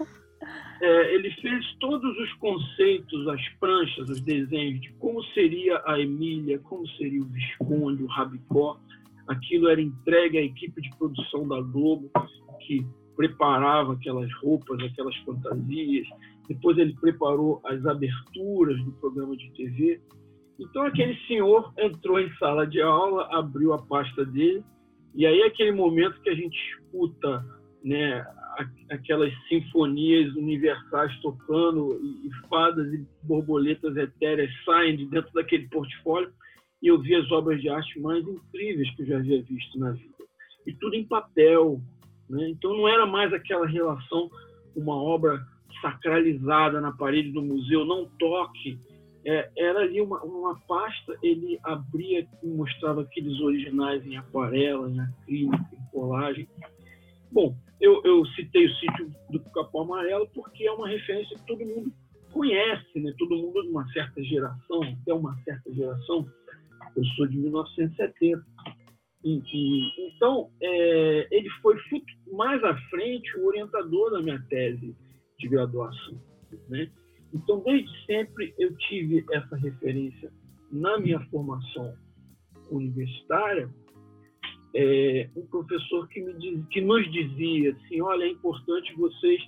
É, 0.81 1.15
ele 1.15 1.31
fez 1.33 1.75
todos 1.79 2.19
os 2.19 2.33
conceitos, 2.35 3.29
as 3.29 3.49
pranchas, 3.59 4.09
os 4.09 4.21
desenhos 4.23 4.81
de 4.81 4.91
como 4.95 5.23
seria 5.35 5.83
a 5.87 6.01
Emília, 6.01 6.59
como 6.61 6.87
seria 6.91 7.21
o 7.21 7.27
Visconde, 7.27 8.03
o 8.03 8.07
Rabicó. 8.07 8.81
Aquilo 9.29 9.69
era 9.69 9.81
entregue 9.81 10.39
à 10.39 10.43
equipe 10.43 10.81
de 10.81 10.91
produção 10.97 11.47
da 11.47 11.61
Globo, 11.61 12.11
que 12.67 12.87
preparava 13.15 13.93
aquelas 13.93 14.33
roupas, 14.37 14.83
aquelas 14.83 15.15
fantasias. 15.19 16.07
Depois 16.49 16.79
ele 16.79 16.95
preparou 16.95 17.61
as 17.65 17.85
aberturas 17.85 18.83
do 18.83 18.93
programa 18.93 19.37
de 19.37 19.51
TV. 19.53 20.01
Então 20.61 20.83
aquele 20.83 21.17
senhor 21.27 21.73
entrou 21.79 22.21
em 22.21 22.31
sala 22.35 22.67
de 22.67 22.83
aula, 22.83 23.27
abriu 23.33 23.73
a 23.73 23.83
pasta 23.83 24.25
dele, 24.27 24.63
e 25.15 25.27
aí 25.27 25.41
é 25.41 25.47
aquele 25.47 25.73
momento 25.73 26.21
que 26.21 26.29
a 26.29 26.35
gente 26.35 26.57
escuta 26.75 27.45
né, 27.83 28.25
aquelas 28.91 29.33
sinfonias 29.49 30.35
universais 30.35 31.19
tocando 31.21 31.99
e 32.03 32.49
fadas 32.49 32.93
e 32.93 33.07
borboletas 33.23 33.97
etéreas 33.97 34.51
saem 34.65 34.97
de 34.97 35.07
dentro 35.07 35.33
daquele 35.33 35.67
portfólio 35.69 36.31
e 36.83 36.89
eu 36.89 37.01
vi 37.01 37.15
as 37.15 37.31
obras 37.31 37.61
de 37.61 37.69
arte 37.69 37.99
mais 38.01 38.27
incríveis 38.27 38.95
que 38.95 39.03
eu 39.03 39.07
já 39.07 39.17
havia 39.17 39.43
visto 39.43 39.79
na 39.79 39.93
vida. 39.93 40.15
E 40.67 40.75
tudo 40.75 40.95
em 40.95 41.05
papel. 41.05 41.81
Né? 42.29 42.51
Então 42.51 42.77
não 42.77 42.89
era 42.89 43.07
mais 43.07 43.33
aquela 43.33 43.67
relação, 43.67 44.31
uma 44.77 44.95
obra 44.95 45.41
sacralizada 45.81 46.81
na 46.81 46.93
parede 46.93 47.33
do 47.33 47.43
museu, 47.43 47.85
não 47.85 48.09
toque, 48.19 48.79
é, 49.25 49.51
era 49.57 49.81
ali 49.81 50.01
uma, 50.01 50.23
uma 50.23 50.59
pasta, 50.67 51.17
ele 51.23 51.59
abria 51.63 52.27
e 52.43 52.47
mostrava 52.47 53.03
aqueles 53.03 53.39
originais 53.41 54.05
em 54.07 54.17
aquarela, 54.17 54.91
em 54.91 55.01
acrílico, 55.01 55.57
em 55.73 55.91
colagem. 55.91 56.49
Bom, 57.31 57.55
eu, 57.81 58.03
eu 58.05 58.25
citei 58.27 58.67
o 58.67 58.75
sítio 58.77 59.15
do 59.31 59.41
Capão 59.51 59.83
Amarelo 59.83 60.29
porque 60.35 60.65
é 60.65 60.73
uma 60.73 60.89
referência 60.89 61.37
que 61.37 61.47
todo 61.47 61.65
mundo 61.65 61.93
conhece, 62.33 63.01
né? 63.01 63.13
todo 63.19 63.37
mundo 63.37 63.63
de 63.63 63.69
uma 63.69 63.87
certa 63.93 64.23
geração, 64.23 64.83
até 64.83 65.13
uma 65.13 65.37
certa 65.43 65.73
geração, 65.73 66.27
eu 66.97 67.05
sou 67.17 67.27
de 67.27 67.37
1970. 67.37 68.43
E, 69.23 69.43
e, 69.53 70.09
então, 70.09 70.51
é, 70.63 71.29
ele 71.31 71.51
foi 71.61 71.77
mais 72.33 72.63
à 72.65 72.75
frente 72.89 73.37
o 73.39 73.47
orientador 73.47 74.11
da 74.13 74.23
minha 74.23 74.41
tese 74.49 74.97
de 75.39 75.49
graduação. 75.49 76.21
Né? 76.69 76.91
Então, 77.33 77.61
desde 77.61 77.91
sempre 78.07 78.55
eu 78.59 78.75
tive 78.77 79.25
essa 79.33 79.57
referência 79.57 80.33
na 80.71 80.99
minha 80.99 81.21
formação 81.27 81.95
universitária, 82.71 83.69
é, 84.75 85.29
um 85.37 85.47
professor 85.47 86.09
que, 86.09 86.21
me 86.21 86.33
diz, 86.35 86.65
que 86.69 86.81
nos 86.81 87.11
dizia 87.11 87.73
assim, 87.73 88.01
olha, 88.01 88.25
é 88.25 88.29
importante 88.29 88.95
vocês 88.95 89.43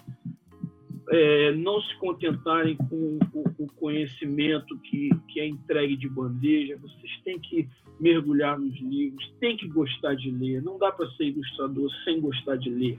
é, 1.10 1.52
não 1.52 1.80
se 1.80 1.96
contentarem 1.98 2.76
com 2.76 3.18
o, 3.34 3.66
conhecimento 3.82 4.78
que, 4.78 5.10
que 5.26 5.40
é 5.40 5.46
entregue 5.48 5.96
de 5.96 6.08
bandeja, 6.08 6.78
vocês 6.78 7.20
têm 7.24 7.38
que 7.40 7.68
mergulhar 7.98 8.56
nos 8.56 8.78
livros, 8.80 9.28
têm 9.40 9.56
que 9.56 9.66
gostar 9.68 10.14
de 10.14 10.30
ler, 10.30 10.62
não 10.62 10.78
dá 10.78 10.92
para 10.92 11.10
ser 11.12 11.24
ilustrador 11.24 11.90
sem 12.04 12.20
gostar 12.20 12.56
de 12.56 12.70
ler, 12.70 12.96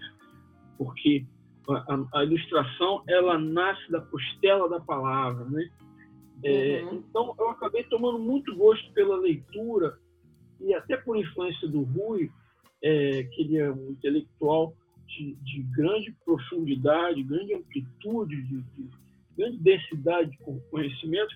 porque 0.77 1.25
a, 1.69 2.19
a, 2.19 2.23
ilustração 2.23 3.03
ela 3.07 3.37
nasce 3.37 3.89
da 3.91 4.01
costela 4.01 4.69
da 4.69 4.79
palavra, 4.79 5.45
né? 5.45 5.69
É, 6.43 6.83
uhum. 6.83 7.03
Então 7.09 7.35
eu 7.39 7.49
acabei 7.49 7.83
tomando 7.85 8.19
muito 8.19 8.53
gosto 8.55 8.91
pela 8.91 9.15
leitura 9.15 9.97
e 10.59 10.73
até 10.73 10.97
por 10.97 11.17
influência 11.17 11.67
do 11.67 11.83
Rui, 11.83 12.29
é, 12.81 13.23
que 13.23 13.41
ele 13.41 13.57
é 13.57 13.71
um 13.71 13.91
intelectual 13.91 14.73
de, 15.07 15.35
de 15.35 15.61
grande 15.75 16.13
profundidade, 16.25 17.23
grande 17.23 17.53
amplitude, 17.53 18.41
de, 18.41 18.61
de 18.61 18.89
grande 19.37 19.57
densidade 19.57 20.31
de 20.31 20.37
conhecimento. 20.69 21.33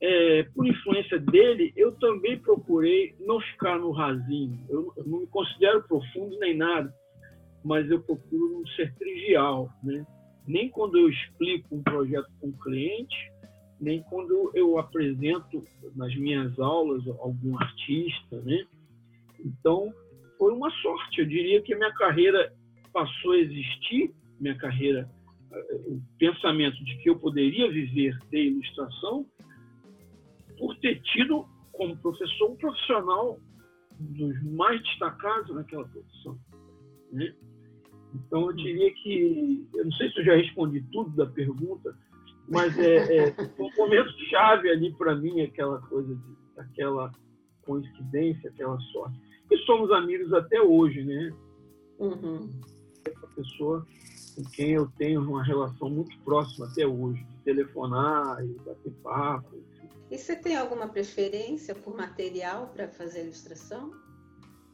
É, 0.00 0.42
por 0.54 0.66
influência 0.66 1.18
dele, 1.18 1.72
eu 1.76 1.92
também 1.92 2.36
procurei 2.38 3.14
não 3.20 3.40
ficar 3.40 3.78
no 3.78 3.92
rasinho. 3.92 4.58
Eu, 4.68 4.92
eu 4.96 5.04
não 5.04 5.20
me 5.20 5.26
considero 5.28 5.82
profundo 5.84 6.38
nem 6.38 6.56
nada 6.56 6.92
mas 7.64 7.88
eu 7.90 8.00
procuro 8.02 8.52
não 8.52 8.66
ser 8.68 8.94
trivial, 8.94 9.70
né? 9.82 10.04
Nem 10.46 10.68
quando 10.68 10.98
eu 10.98 11.08
explico 11.08 11.76
um 11.76 11.82
projeto 11.82 12.28
com 12.40 12.48
o 12.48 12.58
cliente, 12.58 13.32
nem 13.80 14.02
quando 14.04 14.50
eu 14.54 14.78
apresento 14.78 15.62
nas 15.94 16.14
minhas 16.16 16.58
aulas 16.58 17.06
algum 17.20 17.58
artista, 17.58 18.40
né? 18.42 18.64
Então, 19.44 19.92
foi 20.38 20.52
uma 20.52 20.70
sorte. 20.82 21.20
Eu 21.20 21.26
diria 21.26 21.62
que 21.62 21.74
a 21.74 21.78
minha 21.78 21.92
carreira 21.94 22.52
passou 22.92 23.32
a 23.32 23.38
existir, 23.38 24.12
minha 24.40 24.56
carreira, 24.56 25.08
eh, 25.52 25.80
o 25.86 26.00
pensamento 26.18 26.82
de 26.84 26.96
que 26.98 27.10
eu 27.10 27.18
poderia 27.18 27.70
viver 27.70 28.16
de 28.30 28.38
ilustração, 28.38 29.26
por 30.58 30.76
ter 30.78 31.00
tido 31.02 31.46
como 31.72 31.96
professor 31.96 32.50
um 32.50 32.56
profissional 32.56 33.38
dos 33.98 34.42
mais 34.52 34.82
destacados 34.82 35.54
naquela 35.54 35.86
profissão. 35.88 36.38
Né? 37.12 37.34
Então, 38.14 38.46
eu 38.46 38.52
diria 38.52 38.92
que, 38.94 39.66
eu 39.74 39.84
não 39.84 39.92
sei 39.92 40.10
se 40.10 40.20
eu 40.20 40.24
já 40.24 40.36
respondi 40.36 40.82
tudo 40.92 41.10
da 41.10 41.26
pergunta, 41.26 41.96
mas 42.48 42.76
é, 42.78 43.28
é 43.28 43.34
um 43.58 43.70
momento 43.76 44.10
chave 44.28 44.70
ali 44.70 44.92
para 44.94 45.14
mim, 45.14 45.40
aquela 45.40 45.80
coisa, 45.82 46.14
de, 46.14 46.60
aquela 46.60 47.10
coincidência, 47.62 48.50
aquela 48.50 48.78
sorte. 48.92 49.18
E 49.50 49.56
somos 49.58 49.90
amigos 49.90 50.32
até 50.32 50.60
hoje, 50.60 51.04
né? 51.04 51.32
Uhum. 51.98 52.50
Essa 53.06 53.26
pessoa 53.28 53.86
com 54.34 54.42
quem 54.44 54.72
eu 54.72 54.88
tenho 54.96 55.20
uma 55.20 55.42
relação 55.42 55.90
muito 55.90 56.18
próxima 56.20 56.66
até 56.66 56.86
hoje, 56.86 57.22
de 57.24 57.36
telefonar 57.44 58.44
e 58.44 58.48
bater 58.64 58.92
papo. 59.02 59.56
Enfim. 59.56 59.88
E 60.10 60.18
você 60.18 60.36
tem 60.36 60.56
alguma 60.56 60.88
preferência 60.88 61.74
por 61.74 61.96
material 61.96 62.68
para 62.68 62.88
fazer 62.88 63.24
ilustração? 63.24 63.92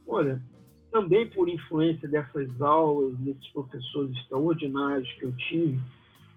Olha, 0.07 0.43
também 0.91 1.29
por 1.29 1.49
influência 1.49 2.09
dessas 2.09 2.61
aulas, 2.61 3.17
desses 3.19 3.49
professores 3.49 4.17
extraordinários 4.17 5.11
que 5.15 5.25
eu 5.25 5.33
tive, 5.37 5.81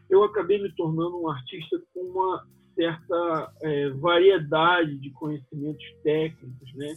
eu 0.10 0.24
acabei 0.24 0.62
me 0.62 0.72
tornando 0.74 1.22
um 1.22 1.30
artista 1.30 1.82
com 1.94 2.02
uma 2.02 2.46
certa 2.76 3.54
é, 3.62 3.90
variedade 3.92 4.98
de 4.98 5.10
conhecimentos 5.12 5.86
técnicos, 6.04 6.74
né? 6.76 6.96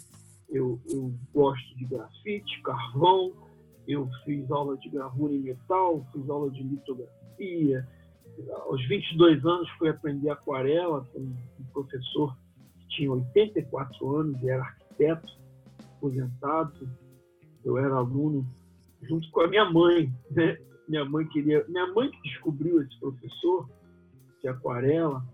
Eu, 0.48 0.80
eu, 0.88 1.12
gosto 1.32 1.76
de 1.76 1.84
grafite, 1.84 2.62
carvão, 2.62 3.32
eu 3.86 4.08
fiz 4.24 4.50
aula 4.50 4.76
de 4.76 4.88
gravura 4.88 5.32
em 5.32 5.40
metal, 5.40 6.06
fiz 6.12 6.28
aula 6.28 6.50
de 6.50 6.62
litografia. 6.62 7.86
Aos 8.66 8.86
22 8.86 9.44
anos 9.44 9.68
fui 9.78 9.88
aprender 9.88 10.30
aquarela 10.30 11.04
com 11.12 11.20
um 11.20 11.64
professor 11.72 12.36
que 12.78 12.88
tinha 12.88 13.12
84 13.12 14.16
anos 14.16 14.42
e 14.42 14.50
era 14.50 14.62
arquiteto, 14.62 15.32
aposentado, 15.96 16.88
eu 17.64 17.78
era 17.78 17.94
aluno 17.94 18.46
junto 19.02 19.30
com 19.30 19.40
a 19.40 19.48
minha 19.48 19.64
mãe, 19.70 20.12
né? 20.30 20.58
Minha 20.88 21.04
mãe 21.04 21.26
queria, 21.26 21.64
minha 21.68 21.86
mãe 21.92 22.10
que 22.10 22.22
descobriu 22.22 22.80
esse 22.82 22.98
professor 23.00 23.68
de 24.40 24.48
aquarela. 24.48 25.24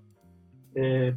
É, 0.75 1.15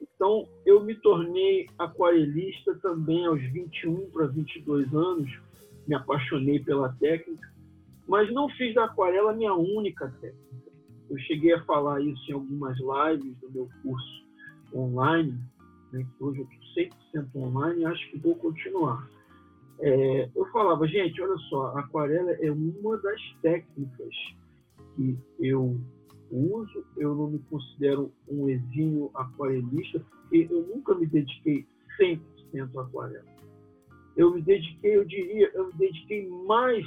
então 0.00 0.48
eu 0.64 0.82
me 0.82 0.94
tornei 0.94 1.68
aquarelista 1.78 2.74
também 2.76 3.26
aos 3.26 3.40
21 3.52 4.10
para 4.10 4.26
22 4.26 4.94
anos. 4.94 5.30
Me 5.86 5.94
apaixonei 5.94 6.58
pela 6.60 6.94
técnica 6.94 7.54
mas 8.06 8.32
não 8.32 8.48
fiz 8.50 8.74
da 8.74 8.84
aquarela 8.84 9.32
minha 9.32 9.54
única 9.54 10.08
técnica. 10.20 10.72
Eu 11.08 11.18
cheguei 11.18 11.52
a 11.52 11.64
falar 11.64 12.00
isso 12.00 12.30
em 12.30 12.34
algumas 12.34 12.76
lives 12.78 13.36
do 13.38 13.50
meu 13.50 13.68
curso 13.82 14.24
online, 14.74 15.38
né, 15.92 16.04
hoje 16.18 16.40
eu 16.40 16.48
estou 16.50 17.24
100% 17.24 17.36
online 17.36 17.82
e 17.82 17.86
acho 17.86 18.10
que 18.10 18.18
vou 18.18 18.34
continuar. 18.36 19.08
É, 19.80 20.30
eu 20.34 20.46
falava, 20.46 20.86
gente, 20.86 21.20
olha 21.20 21.36
só, 21.48 21.78
aquarela 21.78 22.30
é 22.32 22.50
uma 22.50 22.96
das 22.98 23.20
técnicas 23.42 24.14
que 24.94 25.18
eu 25.40 25.80
uso, 26.30 26.84
eu 26.96 27.14
não 27.14 27.30
me 27.30 27.38
considero 27.50 28.12
um 28.28 28.48
exímio 28.48 29.10
aquarelista, 29.14 30.00
porque 30.00 30.48
eu 30.50 30.62
nunca 30.62 30.94
me 30.94 31.06
dediquei 31.06 31.66
100% 32.00 32.20
à 32.76 32.82
aquarela. 32.82 33.34
Eu 34.16 34.32
me 34.32 34.42
dediquei, 34.42 34.96
eu 34.96 35.04
diria, 35.04 35.50
eu 35.54 35.66
me 35.66 35.72
dediquei 35.74 36.28
mais 36.46 36.86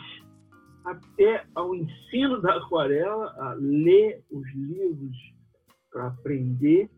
até 0.86 1.46
ao 1.54 1.76
ensino 1.76 2.42
da 2.42 2.58
aquarela, 2.58 3.34
a 3.38 3.54
ler 3.54 4.24
os 4.32 4.48
livros 4.54 5.18
para 5.92 6.08
aprender, 6.08 6.90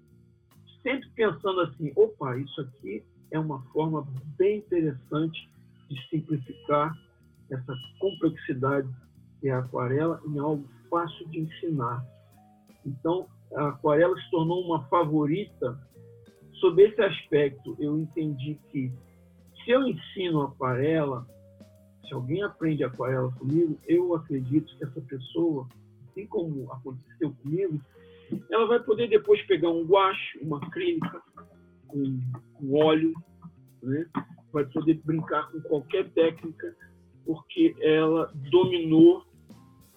sempre 0.84 1.10
pensando 1.16 1.62
assim, 1.62 1.92
opa, 1.96 2.38
isso 2.38 2.62
aqui 2.62 3.04
é 3.32 3.40
uma 3.40 3.62
forma 3.72 4.08
bem 4.38 4.60
interessante 4.60 5.50
de 5.90 6.10
simplificar 6.10 6.94
essa 7.50 7.74
complexidade 8.00 8.88
que 9.40 9.48
é 9.48 9.52
a 9.52 9.60
aquarela 9.60 10.22
em 10.28 10.38
algo 10.38 10.70
fácil 10.90 11.28
de 11.30 11.40
ensinar. 11.40 12.06
Então, 12.86 13.28
a 13.56 13.70
aquarela 13.70 14.16
se 14.20 14.30
tornou 14.30 14.64
uma 14.64 14.84
favorita. 14.88 15.80
Sob 16.54 16.82
esse 16.84 17.02
aspecto, 17.02 17.76
eu 17.80 17.98
entendi 17.98 18.60
que 18.70 18.92
se 19.64 19.72
eu 19.72 19.88
ensino 19.88 20.42
aquarela, 20.42 21.26
se 22.06 22.14
alguém 22.14 22.44
aprende 22.44 22.84
aquarela 22.84 23.32
comigo, 23.32 23.80
eu 23.88 24.14
acredito 24.16 24.76
que 24.78 24.84
essa 24.84 25.02
pessoa, 25.02 25.68
assim 26.10 26.28
como 26.28 26.72
aconteceu 26.72 27.34
comigo, 27.42 27.80
ela 28.52 28.68
vai 28.68 28.80
poder 28.80 29.08
depois 29.08 29.42
pegar 29.44 29.70
um 29.70 29.86
guache, 29.86 30.38
uma 30.42 30.58
acrílica, 30.58 31.22
um, 31.94 32.20
um 32.62 32.78
óleo, 32.78 33.14
né? 33.82 34.06
Vai 34.52 34.66
poder 34.66 35.00
brincar 35.04 35.52
com 35.52 35.62
qualquer 35.62 36.10
técnica, 36.12 36.76
porque 37.26 37.76
ela 37.82 38.32
dominou 38.52 39.24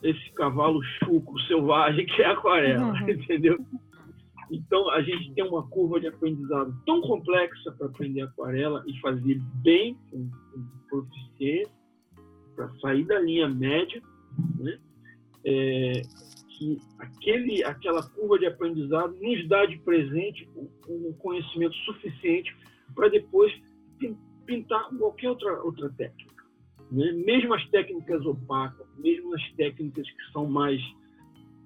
esse 0.02 0.32
cavalo 0.32 0.82
chuco, 0.82 1.38
selvagem, 1.42 2.06
que 2.06 2.22
é 2.22 2.26
a 2.26 2.32
aquarela, 2.32 2.92
uhum. 2.92 3.08
entendeu? 3.08 3.58
Então, 4.50 4.90
a 4.90 5.00
gente 5.00 5.32
tem 5.32 5.44
uma 5.44 5.66
curva 5.68 5.98
de 5.98 6.08
aprendizado 6.08 6.76
tão 6.84 7.00
complexa 7.00 7.72
para 7.72 7.86
aprender 7.86 8.22
aquarela 8.22 8.84
e 8.86 9.00
fazer 9.00 9.40
bem, 9.62 9.96
com, 10.10 10.28
com 10.28 10.64
proficiência, 10.90 11.72
para 12.54 12.70
sair 12.80 13.04
da 13.04 13.18
linha 13.20 13.48
média, 13.48 14.02
né? 14.58 14.78
É, 15.44 16.02
que 16.58 16.78
aquele, 16.98 17.64
aquela 17.64 18.02
curva 18.10 18.38
de 18.38 18.46
aprendizado 18.46 19.16
nos 19.20 19.48
dá 19.48 19.66
de 19.66 19.78
presente 19.78 20.48
um 20.88 21.12
conhecimento 21.14 21.74
suficiente 21.78 22.54
para 22.94 23.08
depois 23.08 23.52
pintar 24.44 24.88
com 24.88 24.98
qualquer 24.98 25.30
outra, 25.30 25.62
outra 25.62 25.90
técnica. 25.90 26.44
Né? 26.90 27.12
Mesmo 27.12 27.54
as 27.54 27.66
técnicas 27.70 28.24
opacas, 28.26 28.86
mesmo 28.98 29.34
as 29.34 29.52
técnicas 29.52 30.08
que 30.08 30.32
são 30.32 30.46
mais 30.46 30.80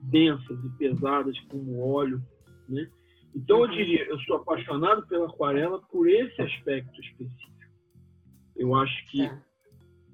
densas 0.02 0.59
e 0.64 0.68
pesadas, 0.78 1.38
como 1.49 1.80
óleo. 1.80 2.23
Né? 2.68 2.88
Então, 3.35 3.61
eu 3.61 3.68
diria, 3.68 4.04
eu 4.06 4.18
sou 4.21 4.37
apaixonado 4.37 5.06
pela 5.06 5.26
aquarela 5.26 5.80
por 5.80 6.09
esse 6.09 6.40
aspecto 6.40 7.00
específico. 7.00 7.56
Eu 8.56 8.75
acho 8.75 9.06
que 9.11 9.23
é. 9.23 9.42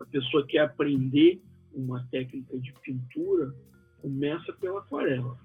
a 0.00 0.04
pessoa 0.07 0.47
quer 0.47 0.61
aprender 0.61 1.40
uma 1.73 2.05
técnica 2.11 2.59
de 2.59 2.72
pintura, 2.81 3.55
começa 4.01 4.53
pela 4.55 4.81
aquarela. 4.81 5.38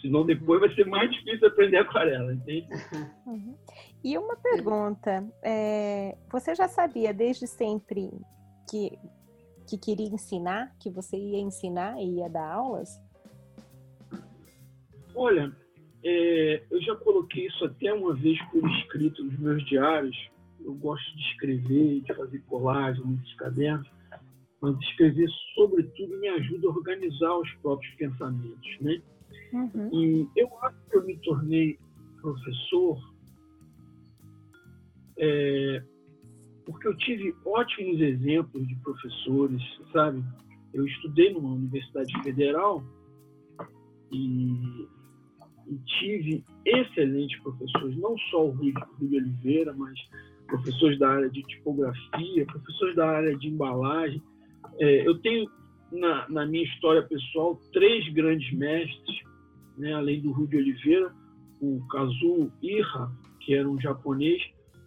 Senão 0.00 0.24
depois 0.24 0.60
vai 0.60 0.74
ser 0.74 0.86
mais 0.86 1.10
difícil 1.10 1.48
aprender 1.48 1.78
aquarela, 1.78 2.32
entende? 2.32 2.68
Uhum. 3.26 3.56
E 4.04 4.16
uma 4.16 4.36
pergunta, 4.36 5.26
é, 5.42 6.16
você 6.30 6.54
já 6.54 6.68
sabia 6.68 7.12
desde 7.12 7.46
sempre 7.46 8.10
que, 8.70 8.96
que 9.68 9.76
queria 9.76 10.06
ensinar, 10.06 10.72
que 10.78 10.88
você 10.88 11.16
ia 11.16 11.40
ensinar 11.40 12.00
e 12.00 12.18
ia 12.18 12.28
dar 12.28 12.52
aulas? 12.52 13.00
Olha, 15.14 15.52
é, 16.04 16.62
eu 16.70 16.80
já 16.82 16.94
coloquei 16.96 17.46
isso 17.46 17.64
até 17.64 17.92
uma 17.92 18.14
vez 18.14 18.40
por 18.50 18.64
escrito 18.70 19.24
nos 19.24 19.38
meus 19.38 19.66
diários. 19.66 20.16
Eu 20.60 20.74
gosto 20.74 21.16
de 21.16 21.22
escrever, 21.32 22.00
de 22.02 22.14
fazer 22.14 22.38
colagem 22.46 23.04
nos 23.04 23.34
cadernos, 23.34 23.88
mas 24.60 24.78
escrever, 24.80 25.28
sobretudo, 25.54 26.18
me 26.18 26.28
ajuda 26.28 26.68
a 26.68 26.70
organizar 26.70 27.36
os 27.38 27.50
próprios 27.62 27.92
pensamentos, 27.94 28.80
né? 28.80 29.00
Uhum. 29.52 29.90
E 29.92 30.28
eu 30.36 30.48
acho 30.62 30.76
que 30.90 30.96
eu 30.96 31.04
me 31.04 31.16
tornei 31.18 31.78
professor 32.20 32.98
é, 35.18 35.82
porque 36.64 36.86
eu 36.86 36.96
tive 36.98 37.34
ótimos 37.44 38.00
exemplos 38.00 38.66
de 38.68 38.74
professores, 38.76 39.62
sabe? 39.92 40.22
Eu 40.72 40.86
estudei 40.86 41.32
numa 41.32 41.54
universidade 41.54 42.12
federal 42.22 42.84
e, 44.12 44.86
e 45.66 45.78
tive 45.98 46.44
excelentes 46.64 47.40
professores, 47.40 47.96
não 47.96 48.16
só 48.30 48.46
o 48.46 48.50
Rui, 48.50 48.72
Rui 49.00 49.16
Oliveira, 49.16 49.74
mas 49.74 49.98
professores 50.46 50.98
da 50.98 51.08
área 51.08 51.30
de 51.30 51.42
tipografia, 51.42 52.46
professores 52.46 52.94
da 52.94 53.08
área 53.08 53.36
de 53.36 53.48
embalagem. 53.48 54.22
É, 54.78 55.06
eu 55.06 55.18
tenho 55.20 55.50
na, 55.90 56.28
na, 56.28 56.46
minha 56.46 56.64
história 56.64 57.02
pessoal 57.02 57.58
três 57.72 58.12
grandes 58.12 58.52
mestres, 58.52 59.18
né, 59.78 59.94
além 59.94 60.20
do 60.20 60.32
Rui 60.32 60.46
de 60.46 60.56
Oliveira, 60.56 61.12
o 61.60 61.86
Kazuo 61.88 62.52
Ira, 62.62 63.10
que 63.40 63.54
era 63.54 63.68
um 63.68 63.80
japonês, 63.80 64.42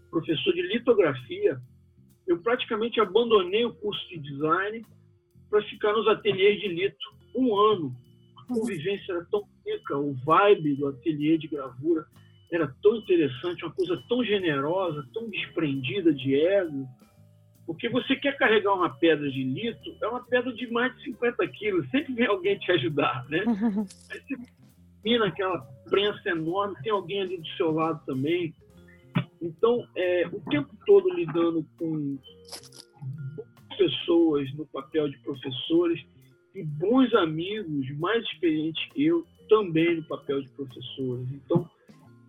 professor 0.09 0.53
de 0.53 0.61
litografia, 0.61 1.59
eu 2.27 2.41
praticamente 2.41 2.99
abandonei 2.99 3.65
o 3.65 3.73
curso 3.73 4.07
de 4.09 4.19
design 4.19 4.85
para 5.49 5.61
ficar 5.63 5.93
nos 5.93 6.07
ateliês 6.07 6.59
de 6.61 6.67
lito 6.67 6.97
um 7.35 7.55
ano. 7.55 7.95
A 8.37 8.53
convivência 8.53 9.13
era 9.13 9.25
tão 9.25 9.43
rica, 9.65 9.97
o 9.97 10.13
vibe 10.13 10.75
do 10.75 10.87
ateliê 10.87 11.37
de 11.37 11.47
gravura 11.47 12.05
era 12.51 12.67
tão 12.83 12.97
interessante, 12.97 13.63
uma 13.63 13.73
coisa 13.73 14.01
tão 14.09 14.23
generosa, 14.23 15.07
tão 15.13 15.29
desprendida 15.29 16.13
de 16.13 16.35
ego. 16.35 16.85
Porque 17.65 17.87
você 17.87 18.15
quer 18.15 18.37
carregar 18.37 18.73
uma 18.73 18.89
pedra 18.89 19.29
de 19.31 19.43
lito, 19.43 19.95
é 20.01 20.07
uma 20.07 20.23
pedra 20.25 20.51
de 20.53 20.69
mais 20.69 20.93
de 20.97 21.03
50 21.05 21.47
quilos, 21.47 21.89
sempre 21.89 22.13
vem 22.13 22.27
alguém 22.27 22.59
te 22.59 22.71
ajudar, 22.73 23.25
né? 23.29 23.43
Aí 24.11 24.19
você 24.27 24.35
mina 25.03 25.27
aquela 25.27 25.59
prensa 25.89 26.29
enorme, 26.29 26.75
tem 26.83 26.91
alguém 26.91 27.21
ali 27.21 27.37
do 27.37 27.47
seu 27.57 27.71
lado 27.71 28.03
também. 28.05 28.53
Então, 29.41 29.85
é, 29.95 30.27
o 30.27 30.39
tempo 30.49 30.69
todo 30.85 31.09
lidando 31.13 31.65
com 31.77 32.17
pessoas 33.77 34.53
no 34.53 34.65
papel 34.67 35.09
de 35.09 35.17
professores 35.19 35.99
e 36.53 36.63
bons 36.63 37.13
amigos 37.15 37.89
mais 37.97 38.23
experientes 38.25 38.85
que 38.93 39.05
eu 39.05 39.25
também 39.49 39.97
no 39.97 40.03
papel 40.03 40.41
de 40.41 40.49
professores. 40.49 41.27
Então, 41.31 41.69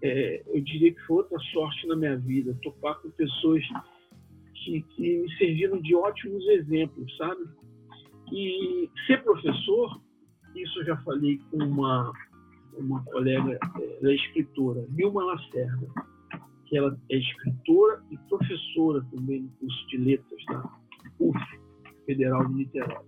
é, 0.02 0.42
eu 0.46 0.60
diria 0.60 0.92
que 0.92 1.00
foi 1.02 1.18
outra 1.18 1.38
sorte 1.52 1.86
na 1.86 1.94
minha 1.94 2.16
vida, 2.16 2.58
topar 2.62 3.00
com 3.00 3.10
pessoas 3.10 3.62
que, 4.54 4.82
que 4.82 5.18
me 5.18 5.36
serviram 5.36 5.80
de 5.80 5.94
ótimos 5.94 6.44
exemplos, 6.48 7.16
sabe? 7.16 7.42
E 8.32 8.90
ser 9.06 9.22
professor, 9.22 10.00
isso 10.56 10.80
eu 10.80 10.86
já 10.86 10.96
falei 10.98 11.38
com 11.50 11.58
uma, 11.58 12.12
uma 12.78 13.04
colega, 13.04 13.58
ela 14.00 14.10
é 14.10 14.14
escritora, 14.14 14.86
Vilma 14.90 15.24
Lacerda 15.24 15.88
que 16.72 16.78
ela 16.78 16.98
é 17.10 17.16
escritora 17.18 18.02
e 18.10 18.16
professora 18.30 19.04
também 19.14 19.42
no 19.42 19.50
curso 19.50 19.86
de 19.88 19.98
letras 19.98 20.42
da 20.46 20.64
UF, 21.20 21.38
Federal 22.06 22.46
de 22.48 22.54
Niterói. 22.54 23.04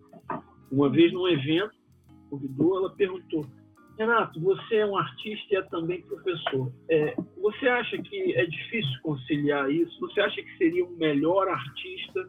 Uma 0.70 0.90
vez 0.90 1.10
num 1.14 1.26
evento, 1.26 1.72
convidou, 2.28 2.76
ela 2.76 2.90
perguntou: 2.90 3.46
Renato, 3.98 4.38
você 4.38 4.76
é 4.76 4.86
um 4.86 4.98
artista 4.98 5.54
e 5.54 5.56
é 5.56 5.62
também 5.62 6.02
professor. 6.02 6.70
É, 6.90 7.16
você 7.40 7.66
acha 7.66 7.96
que 8.02 8.34
é 8.34 8.44
difícil 8.44 9.00
conciliar 9.02 9.70
isso? 9.70 9.98
Você 9.98 10.20
acha 10.20 10.42
que 10.42 10.58
seria 10.58 10.84
um 10.84 10.96
melhor 10.98 11.48
artista 11.48 12.28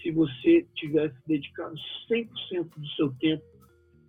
se 0.00 0.12
você 0.12 0.64
tivesse 0.76 1.16
dedicado 1.26 1.74
100% 2.08 2.68
do 2.76 2.86
seu 2.90 3.12
tempo 3.14 3.42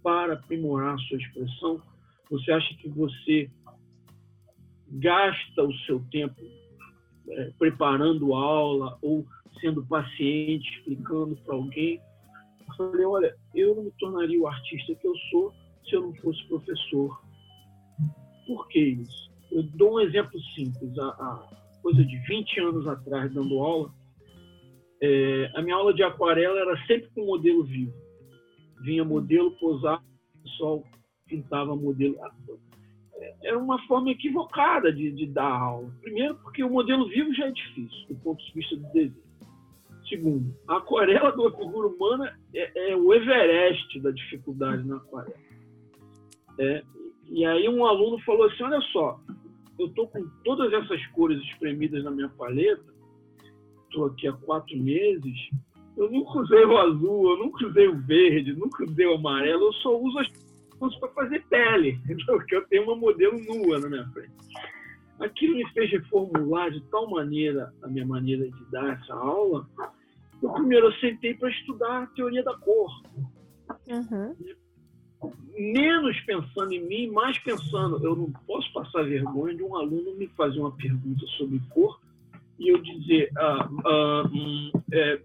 para 0.03 0.33
aprimorar 0.33 0.93
a 0.93 0.97
sua 0.99 1.17
expressão? 1.17 1.81
Você 2.29 2.51
acha 2.51 2.75
que 2.75 2.89
você 2.89 3.49
gasta 4.87 5.63
o 5.63 5.73
seu 5.79 6.03
tempo 6.11 6.41
é, 7.29 7.51
preparando 7.57 8.33
aula 8.33 8.97
ou 9.01 9.25
sendo 9.59 9.85
paciente, 9.85 10.69
explicando 10.77 11.35
para 11.37 11.55
alguém. 11.55 11.99
Eu 12.67 12.75
falei, 12.75 13.05
olha, 13.05 13.35
eu 13.53 13.75
não 13.75 13.83
me 13.83 13.91
tornaria 13.99 14.39
o 14.39 14.47
artista 14.47 14.95
que 14.95 15.07
eu 15.07 15.15
sou 15.31 15.53
se 15.87 15.95
eu 15.95 16.01
não 16.01 16.15
fosse 16.15 16.43
professor. 16.47 17.19
Por 18.47 18.67
que 18.67 18.79
isso? 18.79 19.31
Eu 19.51 19.63
dou 19.63 19.95
um 19.95 19.99
exemplo 19.99 20.39
simples. 20.55 20.97
Há, 20.97 21.49
coisa 21.81 22.03
de 22.03 22.17
20 22.27 22.59
anos 22.61 22.87
atrás, 22.87 23.31
dando 23.31 23.59
aula, 23.59 23.93
é, 25.01 25.51
a 25.53 25.61
minha 25.61 25.75
aula 25.75 25.93
de 25.93 26.01
aquarela 26.01 26.59
era 26.59 26.87
sempre 26.87 27.09
com 27.13 27.25
modelo 27.25 27.63
vivo. 27.63 27.93
vinha 28.81 29.05
modelo 29.05 29.51
posar, 29.51 30.03
o 30.33 30.43
pessoal 30.43 30.83
pintava 31.27 31.75
modelo. 31.75 32.17
Era 33.41 33.57
uma 33.57 33.79
forma 33.87 34.11
equivocada 34.11 34.91
de, 34.91 35.11
de 35.11 35.27
dar 35.27 35.51
aula. 35.51 35.91
Primeiro, 36.01 36.35
porque 36.35 36.63
o 36.63 36.69
modelo 36.69 37.07
vivo 37.07 37.33
já 37.33 37.47
é 37.47 37.51
difícil, 37.51 38.07
do 38.09 38.15
ponto 38.15 38.43
de 38.43 38.53
vista 38.53 38.75
do 38.75 38.83
desenho. 38.93 39.25
Segundo, 40.07 40.55
a 40.67 40.77
aquarela 40.77 41.31
de 41.31 41.39
uma 41.39 41.51
figura 41.51 41.87
humana 41.87 42.37
é, 42.53 42.91
é 42.91 42.95
o 42.95 43.13
Everest 43.13 43.99
da 44.01 44.11
dificuldade 44.11 44.83
na 44.83 44.97
aquarela. 44.97 45.35
É, 46.59 46.83
e 47.27 47.43
aí 47.45 47.67
um 47.67 47.85
aluno 47.85 48.19
falou 48.19 48.45
assim, 48.45 48.63
olha 48.63 48.79
só, 48.91 49.19
eu 49.79 49.87
estou 49.87 50.07
com 50.07 50.23
todas 50.43 50.71
essas 50.71 51.05
cores 51.07 51.41
espremidas 51.45 52.03
na 52.03 52.11
minha 52.11 52.29
paleta, 52.29 52.85
estou 53.85 54.05
aqui 54.05 54.27
há 54.27 54.33
quatro 54.33 54.77
meses, 54.77 55.49
eu 55.97 56.11
nunca 56.11 56.39
usei 56.39 56.65
o 56.65 56.77
azul, 56.77 57.31
eu 57.31 57.37
nunca 57.37 57.65
usei 57.65 57.87
o 57.87 57.99
verde, 58.01 58.53
nunca 58.53 58.83
usei 58.83 59.07
o 59.07 59.15
amarelo, 59.15 59.65
eu 59.65 59.73
só 59.73 59.99
uso 59.99 60.19
as 60.19 60.27
cores 60.79 60.97
para 60.99 61.09
fazer 61.09 61.43
pele, 61.49 61.99
porque 62.25 62.55
eu 62.55 62.65
tenho 62.67 62.83
uma 62.83 62.95
modelo 62.95 63.39
nua 63.39 63.79
na 63.79 63.89
minha 63.89 64.07
frente. 64.09 64.31
Aquilo 65.19 65.55
me 65.55 65.69
fez 65.71 65.91
reformular 65.91 66.71
de 66.71 66.81
tal 66.89 67.09
maneira 67.09 67.73
a 67.81 67.87
minha 67.87 68.05
maneira 68.05 68.49
de 68.49 68.71
dar 68.71 68.99
essa 68.99 69.13
aula, 69.13 69.65
que 70.39 70.47
primeiro 70.47 70.87
eu 70.87 70.93
sentei 70.93 71.33
para 71.33 71.49
estudar 71.49 72.03
a 72.03 72.07
teoria 72.07 72.43
da 72.43 72.53
cor. 72.57 72.91
Uhum. 73.87 74.35
Menos 75.57 76.19
pensando 76.21 76.73
em 76.73 76.85
mim, 76.85 77.07
mais 77.07 77.39
pensando, 77.39 78.05
eu 78.05 78.15
não 78.15 78.31
posso 78.45 78.71
passar 78.73 79.03
vergonha 79.03 79.55
de 79.55 79.63
um 79.63 79.75
aluno 79.75 80.15
me 80.15 80.27
fazer 80.27 80.59
uma 80.59 80.75
pergunta 80.75 81.25
sobre 81.37 81.61
cor 81.69 81.99
e 82.59 82.69
eu 82.69 82.81
dizer, 82.81 83.31
ah, 83.37 83.69
ah, 83.85 84.29
hum, 84.31 84.71
é, 84.91 85.21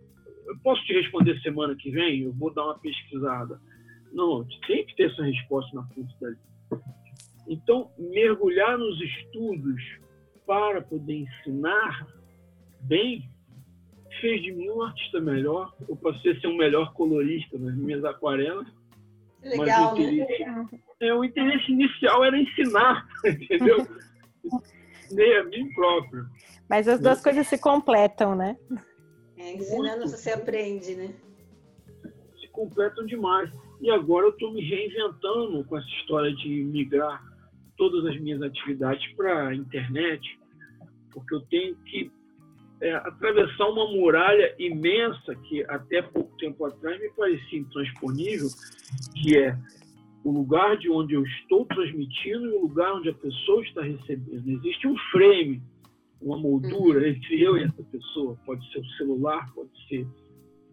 eu 0.47 0.59
posso 0.63 0.83
te 0.85 0.93
responder 0.93 1.41
semana 1.43 1.75
que 1.77 1.91
vem? 1.91 2.23
Eu 2.23 2.33
vou 2.33 2.53
dar 2.53 2.65
uma 2.65 2.79
pesquisada. 2.79 3.61
Não, 4.13 4.47
tem 4.67 4.85
que 4.87 4.97
ter 4.97 5.11
essa 5.11 5.23
resposta 5.23 5.75
na 5.75 5.83
ponta 5.83 6.13
da 6.21 6.79
Então, 7.49 7.91
mergulhar 7.99 8.77
nos 8.77 9.01
estudos 9.01 9.83
para 10.47 10.83
poder 10.83 11.15
ensinar 11.15 12.07
bem 12.83 13.31
fez 14.21 14.43
de 14.43 14.53
mim 14.53 14.71
um 14.71 14.83
artista 14.83 15.21
melhor. 15.21 15.73
Eu 15.89 15.97
passei 15.97 16.33
a 16.33 16.41
ser 16.41 16.49
um 16.49 16.57
melhor 16.57 16.93
colorista 16.95 17.59
nas 17.59 17.75
minhas 17.77 18.05
aquarelas. 18.05 18.67
Legal, 19.43 19.67
mas 19.67 19.93
o 19.93 20.03
né? 20.03 20.13
interesse, 20.13 20.45
né? 20.45 20.69
é, 21.01 21.15
o 21.15 21.25
interesse 21.25 21.73
inicial 21.73 22.25
era 22.25 22.37
ensinar, 22.37 23.09
entendeu? 23.25 23.87
Nem 25.11 25.37
a 25.39 25.45
mim 25.45 25.73
próprio. 25.73 26.27
Mas 26.69 26.87
as 26.87 27.01
duas 27.01 27.23
coisas 27.23 27.47
se 27.47 27.59
completam, 27.59 28.35
né? 28.35 28.57
É, 29.39 29.55
ensinando 29.55 30.01
Muito. 30.01 30.11
você 30.11 30.31
aprende, 30.31 30.95
né? 30.95 31.15
Se 32.39 32.49
completam 32.53 33.07
demais. 33.07 33.51
E 33.81 33.91
agora 33.91 34.27
eu 34.27 34.31
estou 34.31 34.53
me 34.53 34.61
reinventando 34.63 35.65
com 35.65 35.77
essa 35.77 35.89
história 36.01 36.33
de 36.35 36.49
migrar 36.65 37.23
todas 37.77 38.05
as 38.07 38.21
minhas 38.21 38.43
atividades 38.43 39.07
para 39.15 39.49
a 39.49 39.55
internet, 39.55 40.39
porque 41.13 41.35
eu 41.35 41.41
tenho 41.43 41.75
que 41.77 42.11
é, 42.81 42.95
atravessar 42.95 43.69
uma 43.69 43.91
muralha 43.91 44.55
imensa 44.59 45.35
que 45.49 45.65
até 45.65 46.03
pouco 46.03 46.37
tempo 46.37 46.65
atrás 46.65 47.01
me 47.01 47.11
parecia 47.11 47.59
intransponível, 47.59 48.49
que 49.15 49.39
é 49.39 49.57
o 50.23 50.31
lugar 50.31 50.77
de 50.77 50.91
onde 50.91 51.15
eu 51.15 51.25
estou 51.25 51.65
transmitindo 51.65 52.47
e 52.47 52.53
o 52.53 52.63
lugar 52.63 52.95
onde 52.95 53.09
a 53.09 53.15
pessoa 53.15 53.63
está 53.63 53.83
recebendo. 53.83 54.49
Existe 54.51 54.87
um 54.87 54.97
frame 55.11 55.63
uma 56.21 56.39
moldura 56.39 57.01
uhum. 57.01 57.07
entre 57.07 57.41
eu 57.41 57.57
e 57.57 57.65
essa 57.65 57.83
pessoa. 57.85 58.37
Pode 58.45 58.71
ser 58.73 58.81
o 58.81 58.91
celular, 58.97 59.51
pode 59.55 59.71
ser 59.89 60.07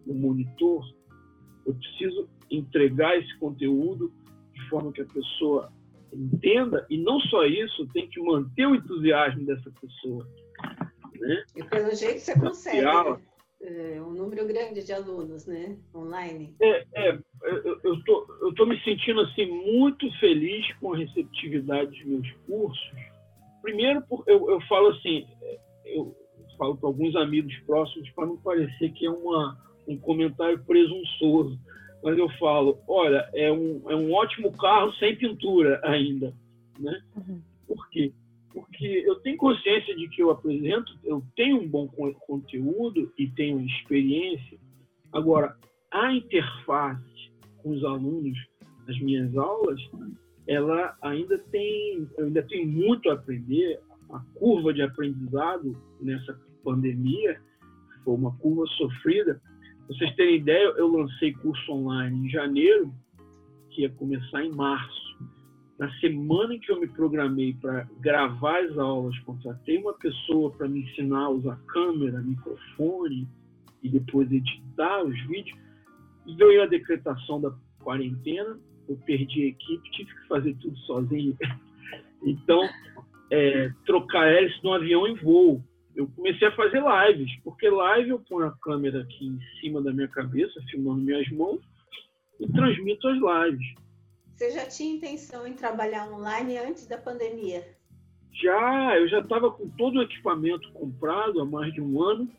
o 0.06 0.14
monitor. 0.14 0.84
Eu 1.68 1.74
preciso 1.74 2.28
entregar 2.50 3.18
esse 3.18 3.36
conteúdo 3.38 4.12
de 4.52 4.68
forma 4.68 4.92
que 4.92 5.02
a 5.02 5.06
pessoa 5.06 5.72
entenda 6.12 6.86
e 6.88 6.96
não 6.96 7.20
só 7.20 7.44
isso, 7.44 7.86
tem 7.88 8.08
que 8.08 8.20
manter 8.20 8.66
o 8.66 8.74
entusiasmo 8.74 9.44
dessa 9.44 9.70
pessoa. 9.80 10.26
Né? 11.14 11.44
E 11.56 11.64
pelo 11.64 11.94
jeito 11.94 12.20
você 12.20 12.38
consegue. 12.38 12.82
Né? 12.82 13.20
É, 13.60 14.00
um 14.00 14.12
número 14.12 14.46
grande 14.46 14.84
de 14.84 14.92
alunos, 14.92 15.44
né? 15.44 15.76
Online. 15.92 16.54
É, 16.60 16.86
é 16.94 17.18
eu, 17.84 18.04
tô, 18.04 18.38
eu 18.40 18.54
tô 18.54 18.64
me 18.64 18.80
sentindo 18.84 19.20
assim 19.20 19.46
muito 19.46 20.10
feliz 20.20 20.64
com 20.80 20.94
a 20.94 20.96
receptividade 20.96 21.90
dos 21.90 22.04
meus 22.04 22.30
cursos 22.46 22.90
Primeiro, 23.62 24.02
eu, 24.26 24.50
eu 24.50 24.60
falo 24.62 24.88
assim, 24.88 25.26
eu 25.84 26.16
falo 26.56 26.76
para 26.76 26.88
alguns 26.88 27.14
amigos 27.16 27.54
próximos 27.66 28.08
para 28.10 28.26
não 28.26 28.36
parecer 28.38 28.92
que 28.92 29.06
é 29.06 29.10
uma, 29.10 29.58
um 29.88 29.96
comentário 29.96 30.62
presunçoso, 30.64 31.58
mas 32.02 32.16
eu 32.16 32.28
falo, 32.38 32.78
olha, 32.86 33.28
é 33.34 33.50
um, 33.50 33.82
é 33.88 33.96
um 33.96 34.12
ótimo 34.12 34.52
carro 34.52 34.92
sem 34.94 35.16
pintura 35.16 35.80
ainda, 35.82 36.32
né? 36.78 37.00
Uhum. 37.16 37.40
Por 37.66 37.88
quê? 37.90 38.12
Porque 38.52 39.02
eu 39.06 39.16
tenho 39.16 39.36
consciência 39.36 39.94
de 39.96 40.08
que 40.08 40.22
eu 40.22 40.30
apresento, 40.30 40.96
eu 41.04 41.22
tenho 41.34 41.60
um 41.60 41.68
bom 41.68 41.88
conteúdo 42.26 43.12
e 43.18 43.26
tenho 43.28 43.60
experiência. 43.60 44.58
Agora, 45.12 45.56
a 45.90 46.12
interface 46.12 47.30
com 47.62 47.70
os 47.70 47.84
alunos 47.84 48.38
nas 48.86 48.98
minhas 49.00 49.36
aulas 49.36 49.80
ela 50.48 50.96
ainda 51.02 51.38
tem, 51.38 52.08
ainda 52.18 52.42
tem 52.42 52.66
muito 52.66 53.10
a 53.10 53.12
aprender. 53.12 53.78
A 54.10 54.18
curva 54.36 54.72
de 54.72 54.80
aprendizado 54.80 55.76
nessa 56.00 56.40
pandemia 56.64 57.38
foi 58.02 58.14
uma 58.14 58.34
curva 58.38 58.64
sofrida. 58.78 59.38
Vocês 59.88 60.14
terem 60.14 60.36
ideia, 60.36 60.74
eu 60.76 60.88
lancei 60.88 61.32
curso 61.32 61.72
online 61.72 62.26
em 62.26 62.30
janeiro, 62.30 62.92
que 63.70 63.82
ia 63.82 63.90
começar 63.90 64.44
em 64.44 64.52
março. 64.52 65.18
Na 65.78 65.90
semana 66.00 66.54
em 66.54 66.60
que 66.60 66.70
eu 66.70 66.80
me 66.80 66.88
programei 66.88 67.54
para 67.54 67.88
gravar 68.00 68.64
as 68.64 68.76
aulas, 68.76 69.18
contratei 69.20 69.78
uma 69.78 69.94
pessoa 69.94 70.50
para 70.50 70.68
me 70.68 70.82
ensinar 70.82 71.24
a 71.24 71.30
usar 71.30 71.56
câmera, 71.68 72.20
microfone 72.20 73.26
e 73.82 73.88
depois 73.88 74.30
editar 74.30 75.04
os 75.04 75.18
vídeos. 75.26 75.58
Veio 76.36 76.62
a 76.62 76.66
decretação 76.66 77.40
da 77.40 77.52
quarentena 77.80 78.58
eu 78.88 78.96
perdi 79.04 79.42
a 79.42 79.46
equipe, 79.48 79.90
tive 79.90 80.14
que 80.14 80.26
fazer 80.26 80.54
tudo 80.56 80.76
sozinho. 80.78 81.36
Então, 82.20 82.68
é, 83.30 83.70
trocar 83.86 84.26
hélice 84.26 84.58
no 84.64 84.72
avião 84.72 85.06
em 85.06 85.14
voo. 85.14 85.62
Eu 85.98 86.06
comecei 86.14 86.46
a 86.46 86.54
fazer 86.54 86.80
lives, 86.80 87.36
porque 87.42 87.68
live 87.68 88.10
eu 88.10 88.20
ponho 88.20 88.46
a 88.46 88.56
câmera 88.62 89.00
aqui 89.00 89.26
em 89.26 89.40
cima 89.60 89.82
da 89.82 89.92
minha 89.92 90.06
cabeça, 90.06 90.62
filmando 90.70 91.00
minhas 91.02 91.28
mãos, 91.32 91.60
e 92.38 92.46
transmito 92.52 93.08
as 93.08 93.16
lives. 93.16 93.74
Você 94.36 94.52
já 94.52 94.64
tinha 94.66 94.94
intenção 94.94 95.44
em 95.44 95.54
trabalhar 95.54 96.08
online 96.08 96.56
antes 96.56 96.86
da 96.86 96.96
pandemia? 96.96 97.66
Já, 98.32 98.96
eu 98.96 99.08
já 99.08 99.18
estava 99.18 99.50
com 99.50 99.68
todo 99.70 99.98
o 99.98 100.02
equipamento 100.02 100.70
comprado 100.70 101.40
há 101.40 101.44
mais 101.44 101.74
de 101.74 101.80
um 101.80 102.00
ano, 102.00 102.30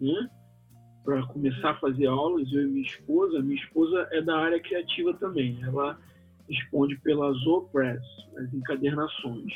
né? 0.00 0.30
para 1.04 1.22
começar 1.26 1.72
a 1.72 1.78
fazer 1.78 2.06
aulas, 2.06 2.50
eu 2.50 2.62
e 2.62 2.66
minha 2.66 2.86
esposa. 2.86 3.42
Minha 3.42 3.62
esposa 3.62 4.08
é 4.10 4.22
da 4.22 4.38
área 4.38 4.58
criativa 4.58 5.12
também. 5.12 5.62
Ela 5.62 6.00
responde 6.48 6.96
pela 7.00 7.30
Zopress, 7.32 8.02
as 8.38 8.54
encadernações. 8.54 9.52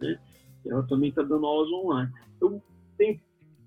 Né? 0.00 0.18
Ela 0.66 0.82
também 0.88 1.10
está 1.10 1.22
dando 1.22 1.46
aulas 1.46 1.70
online. 1.70 2.12
Eu 2.40 2.60
tenho, 3.00 3.18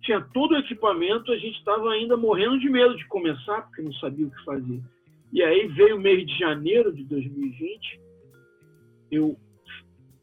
tinha 0.04 0.22
todo 0.34 0.52
o 0.52 0.58
equipamento, 0.58 1.32
a 1.32 1.38
gente 1.38 1.58
estava 1.58 1.89
ainda 1.91 2.15
morrendo 2.15 2.60
de 2.60 2.69
medo 2.69 2.96
de 2.96 3.08
começar, 3.08 3.63
porque 3.63 3.82
não 3.82 3.93
sabia 3.93 4.28
o 4.28 4.32
que 4.32 4.43
fazer. 4.43 4.80
E 5.32 5.41
aí 5.41 5.67
veio 5.69 5.98
o 5.98 6.00
mês 6.00 6.26
de 6.28 6.38
janeiro 6.38 6.93
de 6.93 7.04
2020, 7.06 8.00
eu 9.12 9.36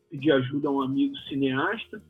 pedi 0.08 0.30
ajuda 0.30 0.68
a 0.68 0.72
um 0.72 0.82
amigo 0.82 1.16
cineasta, 1.28 2.00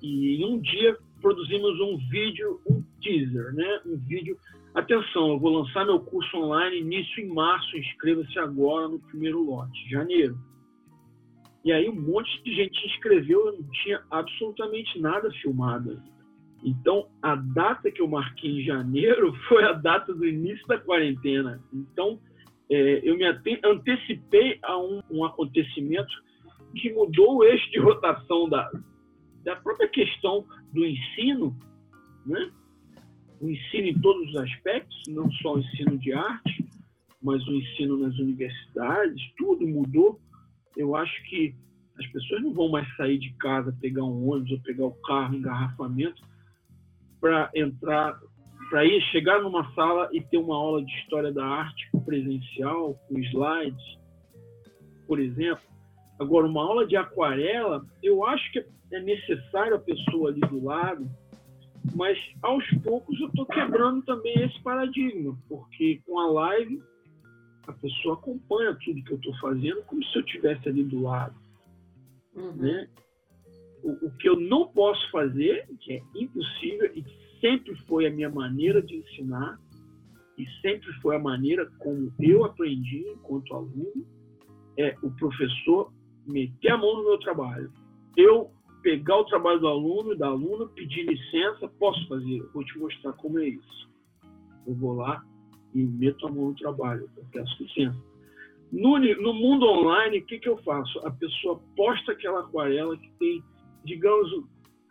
e 0.00 0.36
em 0.36 0.44
um 0.44 0.58
dia 0.58 0.96
produzimos 1.20 1.78
um 1.80 1.96
vídeo, 2.08 2.60
um 2.68 2.82
teaser, 3.00 3.54
né? 3.54 3.80
Um 3.86 3.96
vídeo. 3.96 4.36
Atenção, 4.74 5.28
eu 5.28 5.38
vou 5.38 5.58
lançar 5.58 5.84
meu 5.84 6.00
curso 6.00 6.36
online 6.36 6.80
início 6.80 7.22
em 7.22 7.28
março. 7.28 7.76
Inscreva-se 7.76 8.36
agora 8.38 8.88
no 8.88 8.98
primeiro 8.98 9.40
lote, 9.40 9.88
janeiro. 9.88 10.36
E 11.64 11.72
aí 11.72 11.88
um 11.88 11.94
monte 11.94 12.42
de 12.42 12.52
gente 12.54 12.80
se 12.80 12.86
inscreveu, 12.88 13.46
eu 13.46 13.52
não 13.52 13.70
tinha 13.70 14.02
absolutamente 14.10 14.98
nada 14.98 15.30
filmado. 15.40 16.02
Então, 16.64 17.08
a 17.20 17.34
data 17.34 17.90
que 17.90 18.00
eu 18.00 18.08
marquei 18.08 18.60
em 18.60 18.64
janeiro 18.64 19.34
foi 19.48 19.64
a 19.64 19.72
data 19.72 20.14
do 20.14 20.26
início 20.26 20.66
da 20.66 20.78
quarentena. 20.78 21.60
Então, 21.72 22.20
é, 22.70 23.00
eu 23.02 23.16
me 23.16 23.24
antecipei 23.64 24.58
a 24.62 24.78
um, 24.78 25.02
um 25.10 25.24
acontecimento 25.24 26.12
que 26.74 26.92
mudou 26.92 27.38
o 27.38 27.44
eixo 27.44 27.70
de 27.70 27.78
rotação 27.78 28.48
da, 28.48 28.70
da 29.44 29.56
própria 29.56 29.88
questão 29.88 30.46
do 30.72 30.86
ensino, 30.86 31.54
né? 32.24 32.50
o 33.42 33.50
ensino 33.50 33.88
em 33.88 34.00
todos 34.00 34.28
os 34.30 34.36
aspectos, 34.36 35.02
não 35.08 35.30
só 35.32 35.56
o 35.56 35.58
ensino 35.58 35.98
de 35.98 36.12
arte, 36.12 36.64
mas 37.20 37.46
o 37.46 37.52
ensino 37.52 37.96
nas 37.96 38.16
universidades, 38.18 39.20
tudo 39.36 39.66
mudou. 39.66 40.20
Eu 40.76 40.94
acho 40.94 41.22
que 41.24 41.54
as 41.98 42.06
pessoas 42.06 42.42
não 42.42 42.54
vão 42.54 42.68
mais 42.68 42.88
sair 42.96 43.18
de 43.18 43.32
casa, 43.34 43.76
pegar 43.80 44.04
um 44.04 44.30
ônibus 44.30 44.52
ou 44.52 44.60
pegar 44.60 44.86
o 44.86 44.94
carro, 45.02 45.34
engarrafamento, 45.34 46.22
para 47.22 47.48
entrar 47.54 48.20
para 48.68 48.86
ir 48.86 49.02
chegar 49.12 49.42
numa 49.42 49.70
sala 49.74 50.08
e 50.12 50.20
ter 50.22 50.38
uma 50.38 50.56
aula 50.56 50.82
de 50.82 50.90
história 51.00 51.30
da 51.30 51.44
arte 51.44 51.90
presencial, 52.06 52.94
com 53.06 53.18
slides, 53.18 53.98
por 55.06 55.20
exemplo. 55.20 55.62
Agora, 56.18 56.46
uma 56.46 56.62
aula 56.62 56.86
de 56.86 56.96
aquarela, 56.96 57.84
eu 58.02 58.24
acho 58.24 58.50
que 58.50 58.64
é 58.90 59.00
necessário 59.00 59.76
a 59.76 59.78
pessoa 59.78 60.30
ali 60.30 60.40
do 60.40 60.64
lado, 60.64 61.06
mas 61.94 62.18
aos 62.40 62.66
poucos 62.82 63.20
eu 63.20 63.26
estou 63.26 63.44
quebrando 63.44 64.02
também 64.06 64.42
esse 64.42 64.58
paradigma, 64.62 65.36
porque 65.50 66.00
com 66.06 66.18
a 66.18 66.30
live 66.30 66.82
a 67.66 67.72
pessoa 67.74 68.14
acompanha 68.14 68.74
tudo 68.82 69.04
que 69.04 69.12
eu 69.12 69.18
estou 69.18 69.36
fazendo 69.38 69.82
como 69.82 70.02
se 70.02 70.16
eu 70.16 70.22
estivesse 70.22 70.66
ali 70.66 70.82
do 70.84 71.02
lado. 71.02 71.34
Uhum. 72.34 72.52
Né? 72.52 72.88
O, 73.82 74.06
o, 74.06 74.10
que 74.16 74.28
eu 74.28 74.38
não 74.38 74.68
posso 74.68 75.10
fazer, 75.10 75.66
que 75.80 75.94
é 75.94 76.02
impossível 76.14 76.90
e 76.94 77.02
que 77.02 77.40
sempre 77.40 77.74
foi 77.86 78.06
a 78.06 78.10
minha 78.10 78.30
maneira 78.30 78.80
de 78.80 78.96
ensinar 78.96 79.58
e 80.38 80.46
sempre 80.60 80.90
foi 81.00 81.16
a 81.16 81.18
maneira 81.18 81.70
como 81.78 82.12
eu 82.20 82.44
aprendi 82.44 83.04
enquanto 83.08 83.54
aluno, 83.54 84.06
é 84.78 84.96
o 85.02 85.10
professor 85.12 85.92
meter 86.26 86.70
a 86.70 86.78
mão 86.78 86.96
no 86.96 87.04
meu 87.04 87.18
trabalho. 87.18 87.72
Eu 88.16 88.50
pegar 88.82 89.18
o 89.18 89.24
trabalho 89.24 89.60
do 89.60 89.68
aluno 89.68 90.12
e 90.12 90.18
da 90.18 90.26
aluna, 90.26 90.66
pedir 90.68 91.04
licença, 91.04 91.68
posso 91.78 92.06
fazer, 92.08 92.42
vou 92.52 92.64
te 92.64 92.78
mostrar 92.78 93.12
como 93.14 93.38
é 93.38 93.48
isso. 93.48 93.90
Eu 94.66 94.74
vou 94.74 94.94
lá 94.94 95.24
e 95.74 95.82
meto 95.82 96.26
a 96.26 96.30
mão 96.30 96.48
no 96.48 96.54
trabalho, 96.54 97.08
eu 97.16 97.24
peço 97.32 97.62
licença. 97.62 97.98
No, 98.70 98.98
no 98.98 99.34
mundo 99.34 99.66
online, 99.66 100.18
o 100.18 100.26
que, 100.26 100.38
que 100.38 100.48
eu 100.48 100.56
faço? 100.58 100.98
A 101.06 101.10
pessoa 101.10 101.60
posta 101.76 102.12
aquela 102.12 102.40
aquarela 102.40 102.96
que 102.96 103.10
tem, 103.18 103.42
digamos, 103.84 104.28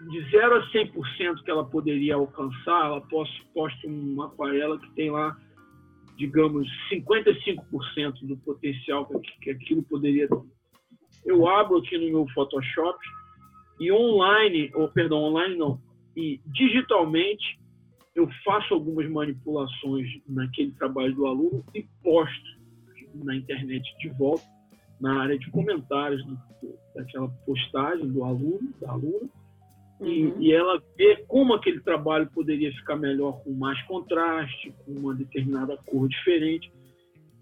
de 0.09 0.31
0 0.31 0.55
a 0.55 0.71
100% 0.71 1.43
que 1.43 1.51
ela 1.51 1.65
poderia 1.65 2.15
alcançar, 2.15 2.85
ela 2.85 3.01
posta 3.01 3.87
uma 3.87 4.27
aquarela 4.27 4.79
que 4.79 4.89
tem 4.91 5.11
lá, 5.11 5.37
digamos, 6.17 6.67
55% 6.91 8.25
do 8.27 8.37
potencial 8.37 9.07
que, 9.41 9.51
aquilo 9.51 9.83
poderia 9.83 10.27
ter. 10.27 10.41
Eu 11.25 11.47
abro 11.47 11.77
aqui 11.77 11.97
no 11.97 12.09
meu 12.09 12.27
Photoshop 12.33 12.97
e 13.79 13.91
online, 13.91 14.71
ou 14.73 14.87
perdão, 14.87 15.19
online 15.19 15.55
não, 15.55 15.79
e 16.15 16.41
digitalmente 16.47 17.59
eu 18.15 18.27
faço 18.43 18.73
algumas 18.73 19.09
manipulações 19.09 20.07
naquele 20.27 20.71
trabalho 20.73 21.15
do 21.15 21.25
aluno 21.25 21.63
e 21.73 21.85
posto 22.03 22.61
na 23.15 23.35
internet 23.35 23.83
de 23.99 24.09
volta, 24.09 24.43
na 25.01 25.23
área 25.23 25.37
de 25.37 25.49
comentários 25.49 26.23
daquela 26.95 27.27
postagem 27.45 28.07
do 28.07 28.23
aluno, 28.23 28.71
da 28.79 28.91
aluna, 28.91 29.29
uhum. 29.99 30.07
e, 30.07 30.47
e, 30.47 30.53
ela 30.53 30.81
vê 30.95 31.23
como 31.27 31.53
aquele 31.53 31.81
trabalho 31.81 32.29
poderia 32.31 32.71
ficar 32.73 32.95
melhor 32.95 33.43
com 33.43 33.51
mais 33.51 33.81
contraste, 33.83 34.73
com 34.85 34.91
uma 34.91 35.15
determinada 35.15 35.75
cor 35.85 36.07
diferente. 36.07 36.71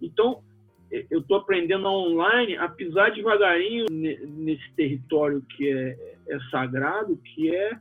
Então, 0.02 0.41
eu 0.89 1.19
estou 1.19 1.38
aprendendo 1.38 1.88
online 1.88 2.56
a 2.58 2.67
pisar 2.67 3.12
devagarinho 3.12 3.86
nesse 3.89 4.72
território 4.74 5.41
que 5.41 5.69
é, 5.69 6.15
é 6.28 6.39
sagrado, 6.50 7.17
que 7.17 7.54
é 7.54 7.78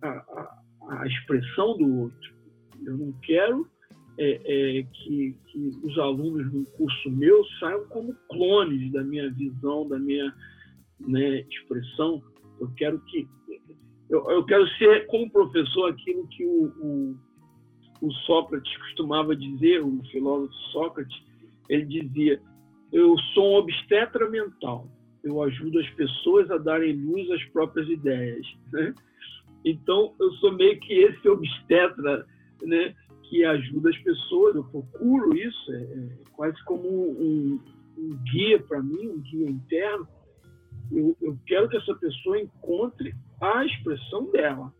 a, 0.00 0.08
a, 0.08 0.62
a 1.00 1.06
expressão 1.06 1.76
do 1.76 2.02
outro. 2.02 2.34
Eu 2.84 2.96
não 2.96 3.12
quero 3.22 3.66
é, 4.18 4.40
é, 4.44 4.82
que, 4.82 5.34
que, 5.46 5.58
os 5.82 5.98
alunos 5.98 6.50
do 6.52 6.64
curso 6.72 7.10
meu 7.10 7.44
saiam 7.58 7.86
como 7.88 8.14
clones 8.28 8.92
da 8.92 9.02
minha 9.02 9.30
visão, 9.30 9.88
da 9.88 9.98
minha 9.98 10.32
né, 11.00 11.40
expressão. 11.50 12.22
Eu 12.60 12.70
quero 12.76 13.00
que 13.06 13.26
eu, 14.10 14.30
eu, 14.30 14.44
quero 14.44 14.68
ser 14.76 15.06
como 15.06 15.30
professor 15.30 15.90
aquilo 15.90 16.28
que 16.28 16.44
o, 16.44 16.66
o, 16.80 17.16
o 18.02 18.12
Sócrates 18.26 18.76
costumava 18.76 19.34
dizer, 19.34 19.82
o 19.82 20.02
filósofo 20.10 20.52
Sócrates, 20.72 21.18
ele 21.70 21.86
dizia: 21.86 22.40
eu 22.92 23.18
sou 23.32 23.54
um 23.54 23.56
obstetra 23.56 24.28
mental. 24.28 24.86
Eu 25.24 25.42
ajudo 25.42 25.78
as 25.78 25.88
pessoas 25.90 26.50
a 26.50 26.58
darem 26.58 26.92
luz 26.92 27.30
às 27.30 27.42
próprias 27.46 27.88
ideias. 27.88 28.46
Né? 28.70 28.94
Então, 29.64 30.14
eu 30.20 30.30
sou 30.32 30.52
meio 30.52 30.78
que 30.80 30.92
esse 30.92 31.26
obstetra 31.26 32.26
né, 32.62 32.94
que 33.32 33.46
ajuda 33.46 33.88
as 33.88 33.98
pessoas, 34.02 34.54
eu 34.54 34.64
procuro 34.64 35.34
isso, 35.34 35.72
é, 35.72 35.80
é 35.80 36.08
quase 36.32 36.62
como 36.64 36.86
um, 36.86 37.58
um 37.96 38.18
guia 38.30 38.62
para 38.62 38.82
mim, 38.82 39.08
um 39.08 39.20
guia 39.22 39.48
interno. 39.48 40.06
Eu, 40.90 41.16
eu 41.18 41.38
quero 41.46 41.66
que 41.66 41.78
essa 41.78 41.94
pessoa 41.94 42.38
encontre 42.38 43.14
a 43.40 43.64
expressão 43.64 44.30
dela. 44.30 44.70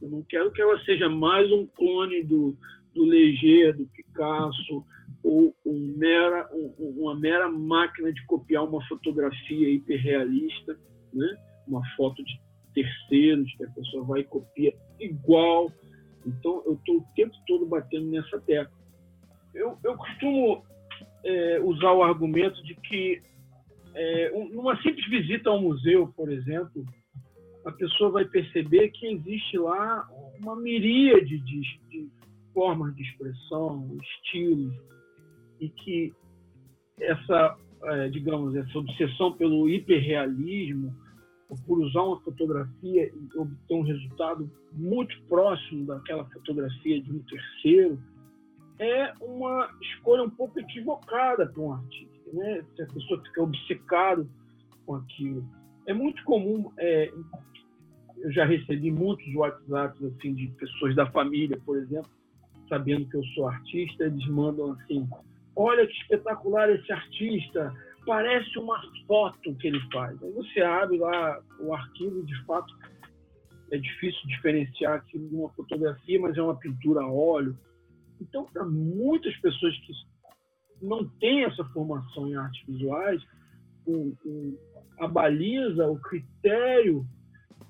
Eu 0.00 0.08
não 0.08 0.22
quero 0.22 0.50
que 0.50 0.62
ela 0.62 0.82
seja 0.86 1.10
mais 1.10 1.52
um 1.52 1.66
clone 1.66 2.24
do, 2.24 2.56
do 2.94 3.04
Leger, 3.04 3.76
do 3.76 3.84
Picasso, 3.88 4.82
ou 5.22 5.54
um 5.66 5.94
mera, 5.98 6.48
um, 6.54 7.02
uma 7.02 7.14
mera 7.14 7.50
máquina 7.50 8.10
de 8.10 8.24
copiar 8.24 8.64
uma 8.64 8.82
fotografia 8.86 9.68
hiperrealista, 9.68 10.74
né? 11.12 11.36
uma 11.68 11.82
foto 11.98 12.24
de 12.24 12.40
terceiros 12.72 13.54
que 13.58 13.64
a 13.64 13.70
pessoa 13.72 14.04
vai 14.04 14.20
e 14.20 14.24
copia 14.24 14.74
igual 14.98 15.70
então, 16.26 16.62
eu 16.66 16.74
estou 16.74 16.98
o 16.98 17.06
tempo 17.14 17.34
todo 17.46 17.66
batendo 17.66 18.06
nessa 18.10 18.40
tecla. 18.40 18.76
Eu, 19.54 19.78
eu 19.84 19.96
costumo 19.96 20.64
é, 21.24 21.60
usar 21.62 21.92
o 21.92 22.02
argumento 22.02 22.62
de 22.64 22.74
que, 22.74 23.22
é, 23.94 24.30
numa 24.50 24.80
simples 24.82 25.08
visita 25.08 25.50
ao 25.50 25.60
museu, 25.60 26.12
por 26.16 26.30
exemplo, 26.30 26.84
a 27.64 27.72
pessoa 27.72 28.10
vai 28.10 28.24
perceber 28.24 28.90
que 28.90 29.06
existe 29.06 29.56
lá 29.58 30.06
uma 30.40 30.56
miríade 30.56 31.38
de, 31.38 31.60
de 31.88 32.08
formas 32.52 32.94
de 32.94 33.02
expressão, 33.02 33.96
estilos, 34.02 34.74
e 35.60 35.68
que 35.68 36.12
essa, 37.00 37.56
é, 37.84 38.08
digamos, 38.08 38.54
essa 38.54 38.78
obsessão 38.78 39.32
pelo 39.32 39.68
hiperrealismo 39.68 40.94
por 41.66 41.80
usar 41.80 42.02
uma 42.02 42.20
fotografia 42.20 43.12
e 43.12 43.38
obter 43.38 43.74
um 43.74 43.82
resultado 43.82 44.50
muito 44.72 45.20
próximo 45.28 45.86
daquela 45.86 46.24
fotografia 46.26 47.00
de 47.00 47.12
um 47.12 47.18
terceiro, 47.20 47.98
é 48.78 49.12
uma 49.20 49.70
escolha 49.80 50.24
um 50.24 50.30
pouco 50.30 50.58
equivocada 50.58 51.46
para 51.46 51.62
um 51.62 51.72
artista. 51.72 52.14
Né? 52.32 52.64
Se 52.74 52.82
a 52.82 52.86
pessoa 52.86 53.22
fica 53.22 53.42
obcecado 53.42 54.28
com 54.86 54.96
aquilo. 54.96 55.44
É 55.86 55.92
muito 55.92 56.22
comum, 56.24 56.72
é, 56.78 57.12
eu 58.18 58.32
já 58.32 58.44
recebi 58.44 58.90
muitos 58.90 59.34
WhatsApps 59.34 60.02
assim, 60.02 60.34
de 60.34 60.48
pessoas 60.48 60.94
da 60.96 61.06
família, 61.10 61.60
por 61.64 61.76
exemplo, 61.76 62.10
sabendo 62.68 63.08
que 63.08 63.16
eu 63.16 63.24
sou 63.34 63.48
artista, 63.48 64.04
eles 64.04 64.26
mandam 64.28 64.72
assim: 64.72 65.06
olha 65.54 65.86
que 65.86 65.92
espetacular 65.92 66.70
esse 66.70 66.90
artista, 66.90 67.72
parece 68.06 68.58
uma 68.58 68.80
foto 69.06 69.54
que 69.56 69.68
ele 69.68 69.80
faz. 69.92 70.22
Aí 70.22 70.32
você 70.32 70.60
abre 70.60 70.98
lá 70.98 71.40
o 71.60 71.74
arquivo, 71.74 72.24
de 72.24 72.44
fato, 72.44 72.72
é 73.70 73.78
difícil 73.78 74.20
diferenciar 74.26 74.94
aquilo 74.94 75.28
de 75.28 75.34
uma 75.34 75.50
fotografia, 75.50 76.20
mas 76.20 76.36
é 76.36 76.42
uma 76.42 76.56
pintura 76.56 77.02
a 77.02 77.10
óleo. 77.10 77.58
Então, 78.20 78.44
para 78.44 78.64
muitas 78.64 79.34
pessoas 79.38 79.76
que 79.80 79.92
não 80.82 81.08
têm 81.18 81.44
essa 81.44 81.64
formação 81.66 82.28
em 82.28 82.36
artes 82.36 82.64
visuais, 82.66 83.22
o, 83.86 84.14
o, 84.24 84.58
a 84.98 85.08
baliza, 85.08 85.86
o 85.86 85.98
critério 85.98 87.06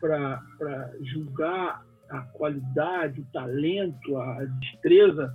para 0.01 0.92
julgar 1.01 1.85
a 2.11 2.20
qualidade, 2.33 3.20
o 3.20 3.27
talento, 3.33 4.16
a 4.16 4.44
destreza 4.44 5.35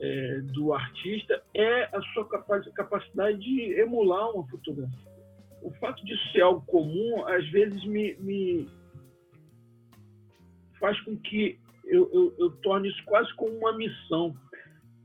é, 0.00 0.40
do 0.40 0.72
artista 0.72 1.42
é 1.54 1.84
a 1.94 2.00
sua 2.14 2.26
capacidade 2.74 3.38
de 3.38 3.72
emular 3.78 4.34
uma 4.34 4.46
fotografia. 4.48 5.10
O 5.62 5.70
fato 5.72 6.02
de 6.04 6.16
ser 6.32 6.40
algo 6.40 6.64
comum, 6.66 7.26
às 7.26 7.46
vezes, 7.50 7.84
me, 7.84 8.16
me 8.16 8.66
faz 10.78 10.98
com 11.02 11.16
que 11.18 11.58
eu, 11.84 12.10
eu, 12.12 12.34
eu, 12.38 12.50
torne 12.62 12.88
isso 12.88 13.04
quase 13.04 13.32
como 13.34 13.52
uma 13.58 13.76
missão. 13.76 14.34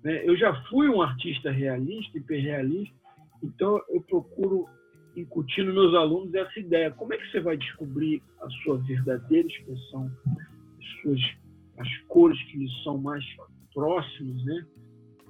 Né? 0.02 0.24
Eu 0.26 0.38
já 0.38 0.56
fui 0.70 0.88
um 0.88 1.02
artista 1.02 1.52
realista, 1.52 2.18
hiperrealista, 2.18 2.96
então 3.44 3.82
eu 3.90 4.02
procuro 4.02 4.70
incutir 5.16 5.66
nos 5.66 5.74
meus 5.74 5.94
alunos 5.94 6.34
essa 6.34 6.60
ideia. 6.60 6.92
Como 6.92 7.14
é 7.14 7.18
que 7.18 7.30
você 7.32 7.42
vai 7.42 7.58
descobrir 7.58 8.22
a 8.42 8.50
sua 8.64 8.78
verdadeira 8.78 9.48
expressão, 9.48 10.10
as, 10.80 11.02
suas, 11.02 11.22
as 11.80 11.98
cores 12.08 12.42
que 12.44 12.58
lhe 12.58 12.70
são 12.84 12.98
mais 12.98 13.26
próximas, 13.74 14.46
né? 14.46 14.66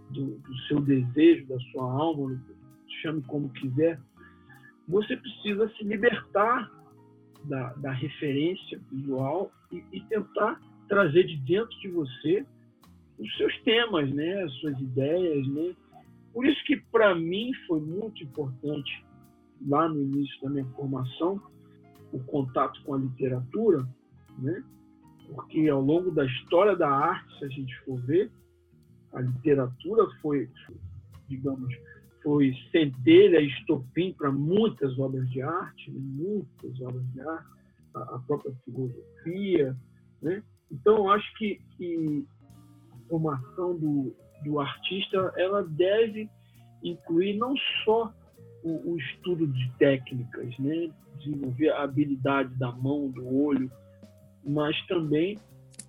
Do, 0.09 0.37
do 0.37 0.57
seu 0.67 0.79
desejo, 0.81 1.47
da 1.47 1.59
sua 1.71 1.91
alma, 1.91 2.39
chame 3.01 3.21
como 3.23 3.49
quiser, 3.49 3.99
você 4.87 5.17
precisa 5.17 5.69
se 5.75 5.83
libertar 5.83 6.71
da, 7.45 7.73
da 7.73 7.91
referência 7.91 8.79
visual 8.91 9.51
e, 9.71 9.83
e, 9.91 10.01
tentar 10.01 10.59
trazer 10.87 11.23
de 11.23 11.37
dentro 11.37 11.77
de 11.79 11.89
você 11.89 12.45
os 13.17 13.37
seus 13.37 13.57
temas, 13.61 14.11
né, 14.13 14.43
as 14.43 14.53
suas 14.55 14.79
ideias, 14.79 15.47
né. 15.47 15.75
Por 16.33 16.45
isso 16.45 16.63
que 16.65 16.77
para 16.91 17.15
mim 17.15 17.51
foi 17.67 17.79
muito 17.79 18.23
importante 18.23 19.05
lá 19.67 19.87
no 19.87 20.01
início 20.01 20.41
da 20.41 20.49
minha 20.49 20.65
formação 20.75 21.41
o 22.11 22.19
contato 22.25 22.81
com 22.83 22.93
a 22.93 22.97
literatura, 22.97 23.87
né, 24.39 24.63
porque 25.33 25.67
ao 25.69 25.81
longo 25.81 26.11
da 26.11 26.25
história 26.25 26.75
da 26.75 26.89
arte, 26.89 27.39
se 27.39 27.45
a 27.45 27.49
gente 27.49 27.75
for 27.79 27.99
ver, 28.01 28.31
a 29.15 29.21
literatura 29.21 30.06
foi, 30.21 30.49
digamos, 31.28 31.73
foi 32.21 32.54
centelha, 32.71 33.39
estopim 33.39 34.13
para 34.13 34.32
muitas 34.32 34.97
obras 34.99 35.30
de 35.30 35.41
arte, 35.41 35.91
né? 35.91 35.99
muitas 35.99 36.82
obras 36.82 37.04
de 37.13 37.21
arte, 37.21 37.47
a, 37.95 38.19
própria 38.19 38.54
filosofia, 38.65 39.75
né? 40.21 40.43
Então, 40.71 41.10
acho 41.10 41.34
que, 41.38 41.62
que 41.78 42.25
a 42.91 43.10
formação 43.10 43.78
do, 43.78 44.13
do 44.43 44.60
artista 44.60 45.32
ela 45.38 45.63
deve 45.63 46.30
incluir 46.84 47.38
não 47.38 47.56
só 47.84 48.13
o, 48.63 48.91
o, 48.91 48.97
estudo 48.97 49.47
de 49.47 49.71
técnicas, 49.78 50.58
né? 50.58 50.91
desenvolver 51.19 51.69
a 51.69 51.84
habilidade 51.84 52.54
da 52.56 52.71
mão, 52.71 53.10
do 53.10 53.25
olho, 53.25 53.71
mas 54.43 54.75
também 54.88 55.39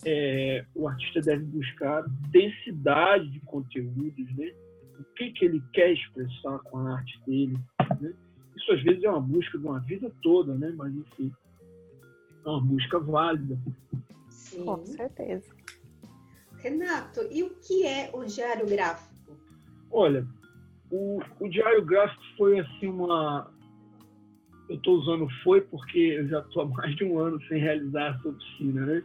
é, 0.08 0.64
o 0.72 0.86
artista 0.86 1.20
deve 1.20 1.44
buscar 1.46 2.04
densidade 2.30 3.28
de 3.28 3.40
conteúdos, 3.40 4.36
né? 4.36 4.52
o 5.00 5.04
que, 5.16 5.32
que 5.32 5.44
ele 5.44 5.60
quer 5.72 5.92
expressar 5.92 6.60
com 6.60 6.78
a 6.78 6.94
arte 6.96 7.20
dele. 7.26 7.58
Né? 8.00 8.14
Isso 8.56 8.72
às 8.72 8.82
vezes 8.84 9.02
é 9.02 9.10
uma 9.10 9.20
busca 9.20 9.58
de 9.58 9.66
uma 9.66 9.80
vida 9.80 10.10
toda, 10.22 10.54
né? 10.54 10.72
mas 10.76 10.94
enfim, 10.94 11.32
é 12.44 12.48
uma 12.48 12.60
busca 12.60 13.00
válida. 13.00 13.58
Sim. 14.28 14.64
Com 14.64 14.86
certeza. 14.86 15.52
Renato, 16.58 17.20
e 17.30 17.42
o 17.42 17.50
que 17.56 17.84
é 17.84 18.08
o 18.14 18.24
diário 18.24 18.66
gráfico? 18.66 19.36
Olha, 19.90 20.24
o, 20.88 21.20
o 21.40 21.48
diário 21.48 21.84
gráfico 21.84 22.22
foi 22.38 22.60
assim 22.60 22.86
uma. 22.86 23.52
Eu 24.68 24.76
estou 24.76 24.98
usando 24.98 25.28
foi 25.42 25.60
porque 25.60 25.98
eu 25.98 26.28
já 26.28 26.40
estou 26.40 26.62
há 26.62 26.66
mais 26.66 26.94
de 26.96 27.04
um 27.04 27.18
ano 27.18 27.40
sem 27.46 27.60
realizar 27.60 28.16
essa 28.16 28.28
oficina, 28.28 28.86
né? 28.86 29.04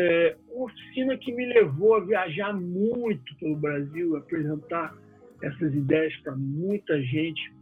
É, 0.00 0.36
oficina 0.50 1.16
que 1.16 1.32
me 1.32 1.44
levou 1.44 1.96
a 1.96 2.00
viajar 2.00 2.52
muito 2.52 3.36
pelo 3.38 3.56
Brasil, 3.56 4.16
apresentar 4.16 4.96
essas 5.42 5.74
ideias 5.74 6.14
para 6.18 6.36
muita 6.36 7.02
gente. 7.02 7.52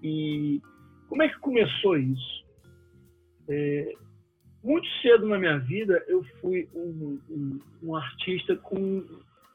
E 0.00 0.62
como 1.08 1.24
é 1.24 1.28
que 1.28 1.38
começou 1.40 1.96
isso? 1.98 2.44
É, 3.48 3.92
muito 4.62 4.86
cedo 5.02 5.26
na 5.26 5.36
minha 5.36 5.58
vida, 5.58 6.00
eu 6.06 6.22
fui 6.40 6.68
um, 6.72 7.18
um, 7.28 7.60
um, 7.82 7.96
artista 7.96 8.54
com 8.54 9.04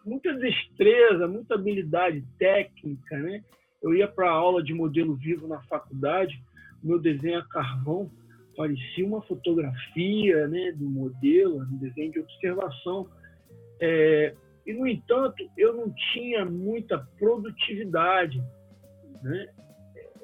muita 0.05 0.34
destreza, 0.34 1.25
muita 1.25 1.55
habilidade 1.55 2.21
técnica, 2.38 3.17
né? 3.17 3.41
Eu 3.82 3.95
ia 3.95 4.10
para 4.10 4.29
a 4.29 4.34
aula 4.34 4.62
de 4.62 4.73
modelo 4.73 5.15
vivo 5.15 5.47
na 5.47 5.62
faculdade, 5.62 6.38
meu 6.84 6.99
desenho 6.99 7.39
a 7.39 7.47
carvão 7.47 8.12
parecia 8.60 9.08
uma 9.08 9.22
fotografia, 9.22 10.45
né, 10.50 10.74
do 10.74 10.89
modelo, 10.89 11.62
um 11.62 11.78
desenho 11.78 12.12
de 12.12 12.19
observação. 12.19 13.10
É, 13.80 14.36
e 14.67 14.74
no 14.74 14.86
entanto, 14.86 15.50
eu 15.58 15.74
não 15.74 15.89
tinha 16.12 16.43
muita 16.43 16.98
produtividade, 17.17 18.38
né? 19.24 19.48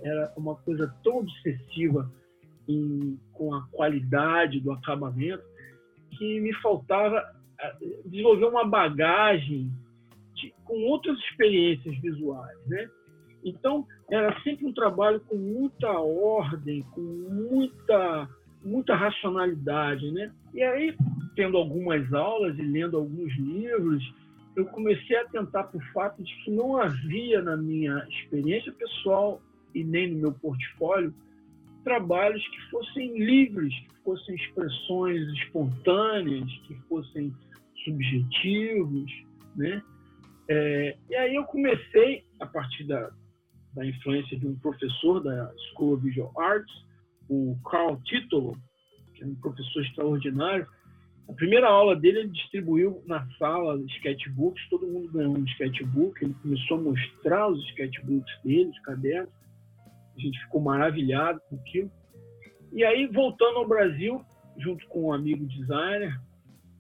Era 0.03 0.33
uma 0.35 0.57
coisa 0.57 0.93
tão 1.01 1.19
obsessiva 1.19 2.11
em, 2.67 3.17
com 3.31 3.55
a 3.55 3.65
qualidade 3.71 4.59
do 4.59 4.73
acabamento, 4.73 5.43
que 6.11 6.41
me 6.41 6.53
faltava 6.55 7.23
eh, 7.57 7.75
desenvolver 8.05 8.47
uma 8.47 8.67
bagagem 8.67 9.71
de, 10.33 10.53
com 10.65 10.77
outras 10.83 11.17
experiências 11.19 11.97
visuais, 12.01 12.67
né? 12.67 12.89
Então, 13.45 13.85
era 14.09 14.41
sempre 14.41 14.65
um 14.65 14.73
trabalho 14.73 15.19
com 15.21 15.35
muita 15.35 15.91
ordem, 15.91 16.81
com 16.93 17.01
muita, 17.01 18.27
muita 18.63 18.95
racionalidade, 18.95 20.11
né? 20.11 20.31
E 20.51 20.63
aí, 20.63 20.97
tendo 21.35 21.55
algumas 21.55 22.11
aulas 22.11 22.57
e 22.57 22.63
lendo 22.63 22.97
alguns 22.97 23.31
livros, 23.37 24.03
eu 24.55 24.65
comecei 24.65 25.17
a 25.17 25.25
tentar 25.25 25.65
por 25.65 25.83
fato 25.93 26.23
de 26.23 26.35
que 26.43 26.49
não 26.49 26.77
havia 26.77 27.41
na 27.43 27.55
minha 27.55 28.03
experiência 28.09 28.71
pessoal 28.71 29.39
e 29.75 29.83
nem 29.83 30.11
no 30.11 30.21
meu 30.21 30.31
portfólio 30.33 31.13
trabalhos 31.83 32.45
que 32.47 32.61
fossem 32.71 33.15
livres, 33.15 33.71
que 33.71 34.03
fossem 34.03 34.35
expressões 34.35 35.21
espontâneas, 35.37 36.51
que 36.65 36.73
fossem 36.89 37.31
subjetivos, 37.83 39.11
né? 39.55 39.83
É, 40.49 40.97
e 41.09 41.15
aí 41.15 41.35
eu 41.35 41.43
comecei, 41.43 42.23
a 42.39 42.45
partir 42.47 42.85
da, 42.85 43.11
da 43.75 43.85
influência 43.85 44.39
de 44.39 44.47
um 44.47 44.55
professor 44.55 45.21
da 45.21 45.51
School 45.69 45.93
of 45.93 46.03
Visual 46.03 46.31
Arts, 46.39 46.73
o 47.29 47.57
Carl 47.69 47.99
Titolo, 48.05 48.57
que 49.13 49.23
é 49.23 49.27
um 49.27 49.35
professor 49.35 49.83
extraordinário, 49.83 50.67
a 51.27 51.33
primeira 51.33 51.67
aula 51.67 51.95
dele 51.95 52.19
ele 52.19 52.29
distribuiu 52.29 53.03
na 53.07 53.27
sala 53.37 53.81
sketchbooks, 53.97 54.69
todo 54.69 54.87
mundo 54.87 55.11
ganhou 55.11 55.35
um 55.37 55.43
sketchbook, 55.45 56.23
ele 56.23 56.35
começou 56.41 56.77
a 56.77 56.81
mostrar 56.81 57.47
os 57.47 57.63
sketchbooks 57.69 58.33
dele, 58.43 58.69
os 58.69 58.79
cadernos, 58.79 59.33
a 60.15 60.19
gente 60.19 60.39
ficou 60.43 60.61
maravilhado 60.61 61.41
com 61.49 61.55
aquilo. 61.55 61.91
E 62.71 62.83
aí, 62.83 63.07
voltando 63.07 63.57
ao 63.57 63.67
Brasil, 63.67 64.23
junto 64.57 64.87
com 64.87 65.07
um 65.07 65.13
amigo 65.13 65.45
designer, 65.45 66.17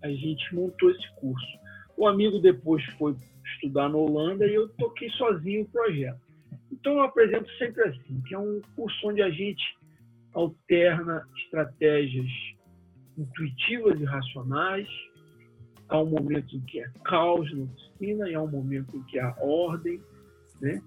a 0.01 0.09
gente 0.09 0.53
montou 0.53 0.91
esse 0.91 1.15
curso. 1.15 1.59
O 1.97 2.07
amigo 2.07 2.39
depois 2.39 2.83
foi 2.97 3.15
estudar 3.55 3.89
na 3.89 3.97
Holanda 3.97 4.45
e 4.45 4.53
eu 4.53 4.69
toquei 4.69 5.09
sozinho 5.11 5.63
o 5.63 5.69
projeto. 5.69 6.24
Então, 6.71 6.93
eu 6.93 7.01
apresento 7.01 7.49
sempre 7.57 7.83
assim, 7.83 8.21
que 8.27 8.33
é 8.33 8.39
um 8.39 8.61
curso 8.75 9.07
onde 9.07 9.21
a 9.21 9.29
gente 9.29 9.63
alterna 10.33 11.27
estratégias 11.37 12.29
intuitivas 13.17 13.99
e 13.99 14.03
racionais. 14.03 14.87
Há 15.87 16.01
um 16.01 16.09
momento 16.09 16.55
em 16.55 16.61
que 16.61 16.79
é 16.79 16.89
caos 17.03 17.51
na 17.55 17.63
oficina 17.63 18.29
e 18.29 18.35
há 18.35 18.41
um 18.41 18.49
momento 18.49 18.95
em 18.97 19.03
que 19.03 19.19
há 19.19 19.35
ordem, 19.39 20.01
né? 20.59 20.81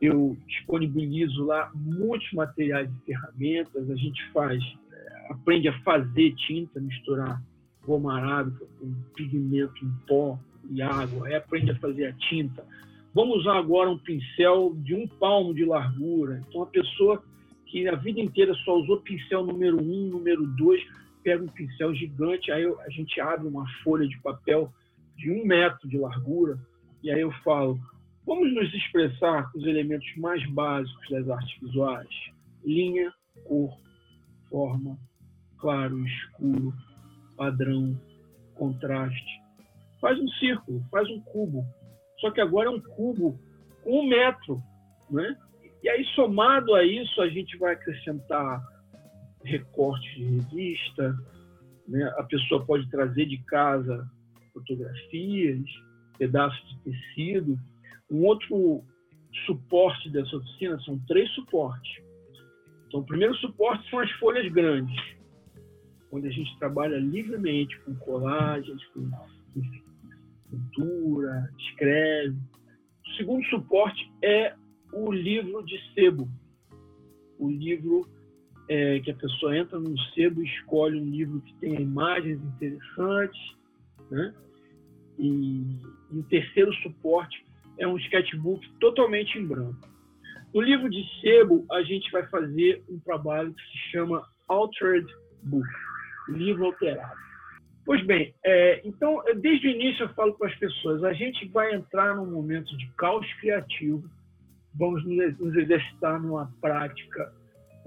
eu 0.00 0.36
disponibilizo 0.46 1.44
lá 1.44 1.70
muitos 1.74 2.30
materiais 2.32 2.90
e 2.90 3.06
ferramentas. 3.06 3.90
A 3.90 3.96
gente 3.96 4.32
faz, 4.32 4.62
é, 4.92 5.32
aprende 5.32 5.68
a 5.68 5.82
fazer 5.82 6.34
tinta, 6.34 6.80
misturar 6.80 7.42
goma 7.84 8.18
arábica 8.18 8.64
com 8.78 8.92
pigmento 9.14 9.84
em 9.84 9.90
pó 10.06 10.38
e 10.70 10.82
água, 10.82 11.26
aí 11.26 11.34
aprende 11.34 11.70
a 11.70 11.78
fazer 11.78 12.06
a 12.06 12.12
tinta. 12.12 12.64
Vamos 13.14 13.38
usar 13.38 13.56
agora 13.56 13.90
um 13.90 13.98
pincel 13.98 14.74
de 14.76 14.94
um 14.94 15.06
palmo 15.06 15.54
de 15.54 15.64
largura. 15.64 16.42
Então, 16.48 16.62
a 16.62 16.66
pessoa 16.66 17.22
que 17.66 17.88
a 17.88 17.96
vida 17.96 18.20
inteira 18.20 18.54
só 18.64 18.76
usou 18.76 19.00
pincel 19.00 19.44
número 19.44 19.82
um, 19.82 20.08
número 20.08 20.46
dois, 20.56 20.82
pega 21.22 21.42
um 21.42 21.48
pincel 21.48 21.94
gigante, 21.94 22.50
aí 22.50 22.64
a 22.64 22.90
gente 22.90 23.20
abre 23.20 23.46
uma 23.46 23.66
folha 23.82 24.06
de 24.06 24.18
papel 24.22 24.72
de 25.16 25.30
um 25.30 25.44
metro 25.44 25.88
de 25.88 25.98
largura, 25.98 26.58
e 27.02 27.10
aí 27.10 27.20
eu 27.20 27.32
falo, 27.42 27.78
Vamos 28.28 28.52
nos 28.52 28.74
expressar 28.74 29.50
com 29.50 29.58
os 29.58 29.64
elementos 29.64 30.06
mais 30.18 30.46
básicos 30.50 31.08
das 31.08 31.30
artes 31.30 31.58
visuais: 31.62 32.06
linha, 32.62 33.10
cor, 33.46 33.74
forma, 34.50 34.98
claro, 35.56 36.06
escuro, 36.06 36.74
padrão, 37.38 37.98
contraste. 38.54 39.40
Faz 39.98 40.20
um 40.20 40.28
círculo, 40.32 40.84
faz 40.90 41.08
um 41.08 41.22
cubo. 41.22 41.64
Só 42.20 42.30
que 42.30 42.40
agora 42.40 42.68
é 42.68 42.70
um 42.70 42.80
cubo 42.80 43.38
um 43.88 44.06
metro, 44.06 44.62
né? 45.10 45.36
E 45.82 45.88
aí, 45.88 46.04
somado 46.14 46.74
a 46.74 46.84
isso, 46.84 47.20
a 47.20 47.28
gente 47.28 47.56
vai 47.56 47.72
acrescentar 47.72 48.62
recortes 49.44 50.14
de 50.14 50.24
revista, 50.24 51.16
né? 51.86 52.04
a 52.18 52.24
pessoa 52.24 52.64
pode 52.66 52.88
trazer 52.90 53.26
de 53.26 53.38
casa 53.44 54.08
fotografias, 54.52 55.64
pedaços 56.18 56.60
de 56.68 56.92
tecido, 56.92 57.56
um 58.10 58.24
outro 58.24 58.82
suporte 59.46 60.10
dessa 60.10 60.36
oficina 60.36 60.78
são 60.80 60.98
três 61.06 61.30
suportes. 61.34 62.02
Então, 62.88 63.00
o 63.00 63.06
primeiro 63.06 63.34
suporte 63.36 63.88
são 63.88 64.00
as 64.00 64.10
folhas 64.12 64.50
grandes, 64.52 64.96
onde 66.10 66.26
a 66.26 66.30
gente 66.30 66.58
trabalha 66.58 66.96
livremente 66.98 67.78
com 67.80 67.94
colagens, 67.94 68.84
com 68.86 69.08
pintura, 70.50 71.50
escreve. 71.58 72.36
O 73.06 73.16
segundo 73.16 73.44
suporte 73.46 74.12
é 74.22 74.54
o 74.92 75.12
livro 75.12 75.64
de 75.64 75.78
sebo. 75.94 76.28
O 77.38 77.50
livro 77.50 78.08
é, 78.68 79.00
que 79.00 79.10
a 79.10 79.14
pessoa 79.14 79.56
entra 79.56 79.78
no 79.78 79.98
sebo 80.14 80.42
e 80.42 80.46
escolhe 80.46 81.00
um 81.00 81.08
livro 81.08 81.40
que 81.40 81.54
tenha 81.54 81.80
imagens 81.80 82.40
interessantes. 82.42 83.40
Né? 84.10 84.34
E, 85.18 85.80
e 86.10 86.18
o 86.18 86.22
terceiro 86.24 86.72
suporte 86.74 87.44
é 87.78 87.86
um 87.86 87.96
sketchbook 87.96 88.68
totalmente 88.80 89.38
em 89.38 89.46
branco. 89.46 89.88
No 90.54 90.60
livro 90.60 90.88
de 90.88 91.04
sebo, 91.20 91.64
a 91.70 91.82
gente 91.82 92.10
vai 92.10 92.26
fazer 92.28 92.82
um 92.88 92.98
trabalho 93.00 93.52
que 93.52 93.62
se 93.62 93.90
chama 93.92 94.26
Altered 94.48 95.06
Book, 95.42 95.68
livro 96.28 96.66
alterado. 96.66 97.27
Pois 97.88 98.04
bem, 98.04 98.34
é, 98.44 98.82
então, 98.84 99.22
desde 99.40 99.66
o 99.66 99.70
início 99.70 100.02
eu 100.02 100.08
falo 100.10 100.34
para 100.34 100.48
as 100.48 100.54
pessoas, 100.56 101.02
a 101.02 101.14
gente 101.14 101.48
vai 101.48 101.74
entrar 101.74 102.14
num 102.14 102.30
momento 102.30 102.76
de 102.76 102.86
caos 102.98 103.26
criativo, 103.40 104.04
vamos 104.74 105.02
nos 105.06 105.56
exercitar 105.56 106.20
numa 106.20 106.52
prática 106.60 107.32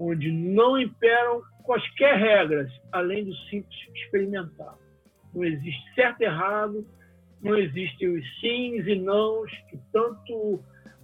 onde 0.00 0.32
não 0.32 0.76
imperam 0.76 1.40
quaisquer 1.62 2.16
regras, 2.16 2.68
além 2.90 3.26
do 3.26 3.34
simples 3.48 3.78
experimentar. 3.94 4.76
não 5.32 5.44
existe 5.44 5.94
certo 5.94 6.20
e 6.20 6.24
errado, 6.24 6.84
não 7.40 7.56
existem 7.56 8.08
os 8.08 8.40
sims 8.40 8.84
e 8.88 8.96
nãos 8.96 9.52
que 9.70 9.78
tanto 9.92 10.60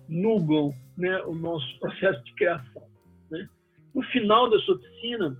nublam 0.08 0.74
né, 0.96 1.22
o 1.22 1.36
nosso 1.36 1.68
processo 1.78 2.20
de 2.24 2.34
criação. 2.34 2.82
Né? 3.30 3.48
No 3.94 4.02
final 4.02 4.50
dessa 4.50 4.72
oficina, 4.72 5.38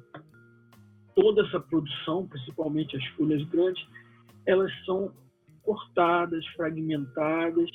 toda 1.20 1.44
essa 1.44 1.58
produção, 1.58 2.28
principalmente 2.28 2.96
as 2.96 3.04
folhas 3.08 3.42
grandes, 3.48 3.84
elas 4.46 4.72
são 4.84 5.12
cortadas, 5.64 6.46
fragmentadas 6.54 7.68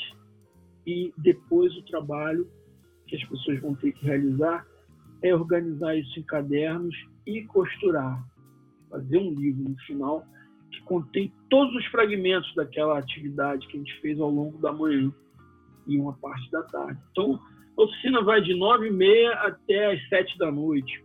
e 0.87 1.13
depois 1.17 1.75
o 1.75 1.81
trabalho 1.83 2.49
que 3.05 3.17
as 3.17 3.23
pessoas 3.25 3.59
vão 3.59 3.75
ter 3.75 3.91
que 3.91 4.05
realizar 4.05 4.65
é 5.21 5.35
organizar 5.35 5.93
isso 5.95 6.17
em 6.17 6.23
cadernos 6.23 6.95
e 7.27 7.43
costurar, 7.43 8.23
fazer 8.89 9.17
um 9.17 9.33
livro 9.33 9.69
no 9.69 9.77
final 9.79 10.25
que 10.71 10.81
contém 10.83 11.31
todos 11.49 11.75
os 11.75 11.85
fragmentos 11.87 12.53
daquela 12.55 12.97
atividade 12.97 13.67
que 13.67 13.75
a 13.75 13.79
gente 13.79 14.01
fez 14.01 14.19
ao 14.21 14.29
longo 14.29 14.57
da 14.59 14.71
manhã 14.71 15.13
e 15.85 15.99
uma 15.99 16.13
parte 16.13 16.49
da 16.49 16.63
tarde. 16.63 16.99
Então, 17.11 17.39
a 17.77 17.81
oficina 17.83 18.23
vai 18.23 18.41
de 18.41 18.53
nove 18.53 18.87
e 18.87 18.91
meia 18.91 19.33
até 19.33 19.93
as 19.93 20.09
sete 20.09 20.37
da 20.37 20.49
noite. 20.49 21.03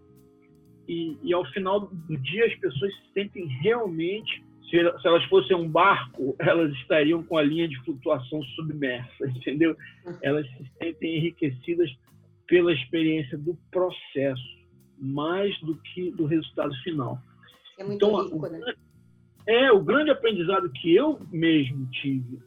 E, 0.89 1.19
e, 1.23 1.35
ao 1.35 1.45
final 1.53 1.81
do 1.81 2.17
dia 2.17 2.47
as 2.47 2.55
pessoas 2.55 2.93
se 2.95 3.13
sentem 3.13 3.47
realmente, 3.63 4.43
se, 4.71 4.71
se, 4.71 5.07
elas 5.07 5.23
fossem 5.25 5.55
um 5.55 5.69
barco, 5.69 6.35
elas 6.41 6.73
estariam 6.77 7.23
com 7.23 7.37
a 7.37 7.43
linha 7.43 7.69
de 7.69 7.79
flutuação 7.85 8.43
submersa, 8.57 9.27
entendeu? 9.27 9.77
Elas 10.23 10.47
se 10.47 10.71
sentem 10.79 11.19
enriquecidas 11.19 11.91
pela 12.47 12.73
experiência 12.73 13.37
do 13.37 13.55
processo, 13.71 14.59
mais 14.99 15.57
do 15.61 15.77
que 15.77 16.11
do 16.13 16.25
resultado 16.25 16.75
final. 16.83 17.19
É 17.79 17.85
muito 17.85 17.97
então, 18.05 18.25
rico, 18.25 18.47
o, 18.47 18.51
né? 18.51 18.75
É, 19.47 19.71
o 19.71 19.83
grande 19.83 20.11
aprendizado 20.11 20.71
que 20.73 20.95
eu 20.95 21.21
mesmo 21.31 21.87
tive 21.91 22.39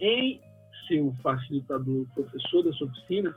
em 0.00 0.40
ser 0.86 1.00
o 1.00 1.12
facilitador, 1.22 2.02
o 2.02 2.14
professor 2.14 2.62
dessa 2.64 2.84
oficina, 2.84 3.34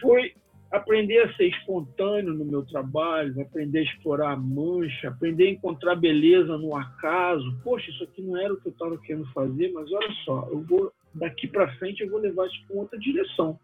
foi 0.00 0.34
aprender 0.74 1.18
a 1.22 1.32
ser 1.34 1.48
espontâneo 1.48 2.34
no 2.34 2.44
meu 2.44 2.64
trabalho, 2.66 3.40
aprender 3.40 3.80
a 3.80 3.82
explorar 3.82 4.32
a 4.32 4.36
mancha, 4.36 5.08
aprender 5.08 5.46
a 5.46 5.50
encontrar 5.50 5.94
beleza 5.94 6.58
no 6.58 6.76
acaso. 6.76 7.56
Poxa, 7.62 7.90
isso 7.90 8.04
aqui 8.04 8.20
não 8.22 8.36
era 8.36 8.52
o 8.52 8.60
que 8.60 8.68
eu 8.68 8.72
estava 8.72 8.98
querendo 8.98 9.26
fazer, 9.32 9.72
mas 9.72 9.90
olha 9.92 10.12
só, 10.24 10.48
eu 10.50 10.60
vou 10.62 10.92
daqui 11.14 11.46
para 11.46 11.72
frente 11.76 12.02
eu 12.02 12.10
vou 12.10 12.18
levar 12.18 12.46
isso 12.46 12.66
para 12.66 12.76
outra 12.76 12.98
direção, 12.98 13.58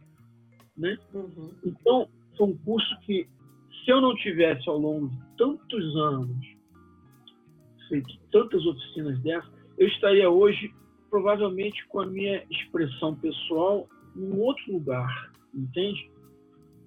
né? 0.77 0.97
Uhum. 1.13 1.51
Então, 1.65 2.09
foi 2.37 2.47
um 2.47 2.57
curso 2.59 3.01
que 3.01 3.27
se 3.85 3.91
eu 3.91 4.01
não 4.01 4.15
tivesse 4.15 4.69
ao 4.69 4.79
longo 4.79 5.09
de 5.09 5.19
tantos 5.37 5.97
anos 5.97 6.47
feito 7.89 8.17
tantas 8.31 8.65
oficinas 8.65 9.19
dessas, 9.21 9.51
eu 9.77 9.89
estaria 9.89 10.31
hoje 10.31 10.73
provavelmente 11.11 11.85
com 11.89 12.01
a 12.01 12.07
minha 12.07 12.45
expressão 12.49 13.17
pessoal 13.17 13.89
em 14.17 14.39
outro 14.39 14.73
lugar, 14.73 15.33
entende? 15.53 16.09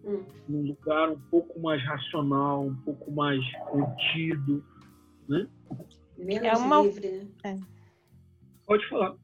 Hum. 0.04 0.24
Num 0.50 0.68
lugar 0.68 1.10
um 1.10 1.20
pouco 1.30 1.60
mais 1.60 1.84
racional, 1.86 2.66
um 2.66 2.76
pouco 2.76 3.12
mais 3.12 3.40
contido, 3.70 4.64
né? 5.28 5.48
Menos 6.18 6.48
é 6.48 6.54
uma... 6.54 6.82
livre, 6.82 7.12
né? 7.12 7.28
É. 7.44 7.60
Pode 8.66 8.88
falar. 8.90 9.16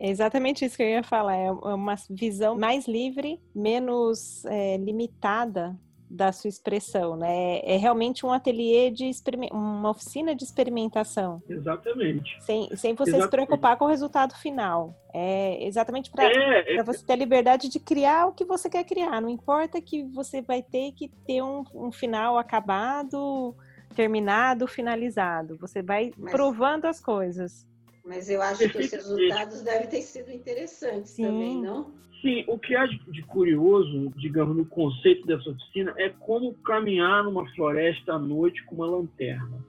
É 0.00 0.08
exatamente 0.08 0.64
isso 0.64 0.76
que 0.76 0.82
eu 0.82 0.88
ia 0.88 1.02
falar. 1.02 1.36
É 1.36 1.50
uma 1.50 1.94
visão 2.10 2.56
mais 2.56 2.86
livre, 2.86 3.40
menos 3.54 4.44
é, 4.44 4.76
limitada 4.76 5.78
da 6.10 6.32
sua 6.32 6.48
expressão, 6.48 7.16
né? 7.16 7.60
É 7.62 7.76
realmente 7.76 8.24
um 8.24 8.32
ateliê 8.32 8.90
de 8.90 9.10
uma 9.52 9.90
oficina 9.90 10.34
de 10.34 10.44
experimentação. 10.44 11.42
Exatamente. 11.48 12.36
Sem, 12.40 12.74
sem 12.76 12.94
você 12.94 13.10
exatamente. 13.10 13.22
se 13.22 13.30
preocupar 13.30 13.76
com 13.76 13.84
o 13.84 13.88
resultado 13.88 14.34
final. 14.34 14.94
É 15.12 15.66
exatamente 15.66 16.10
para 16.10 16.24
é, 16.24 16.76
é, 16.76 16.82
você 16.82 17.04
ter 17.04 17.12
a 17.12 17.16
liberdade 17.16 17.68
de 17.68 17.78
criar 17.78 18.26
o 18.26 18.32
que 18.32 18.44
você 18.44 18.70
quer 18.70 18.84
criar. 18.84 19.20
Não 19.20 19.28
importa 19.28 19.80
que 19.80 20.04
você 20.04 20.40
vai 20.40 20.62
ter 20.62 20.92
que 20.92 21.08
ter 21.26 21.42
um, 21.42 21.64
um 21.74 21.92
final 21.92 22.38
acabado, 22.38 23.54
terminado, 23.94 24.66
finalizado. 24.66 25.56
Você 25.58 25.82
vai 25.82 26.12
Mas... 26.16 26.32
provando 26.32 26.86
as 26.86 27.00
coisas. 27.00 27.67
Mas 28.08 28.30
eu 28.30 28.40
acho 28.40 28.66
que 28.70 28.78
os 28.78 28.90
resultados 28.90 29.60
devem 29.62 29.86
ter 29.86 30.00
sido 30.00 30.32
interessantes 30.32 31.10
Sim. 31.10 31.24
também, 31.24 31.60
não? 31.60 31.92
Sim, 32.22 32.42
o 32.48 32.58
que 32.58 32.74
há 32.74 32.86
de 32.86 33.22
curioso, 33.22 34.10
digamos, 34.16 34.56
no 34.56 34.66
conceito 34.66 35.26
dessa 35.26 35.50
oficina 35.50 35.94
é 35.98 36.08
como 36.08 36.54
caminhar 36.54 37.22
numa 37.22 37.48
floresta 37.54 38.14
à 38.14 38.18
noite 38.18 38.64
com 38.64 38.76
uma 38.76 38.86
lanterna. 38.86 39.64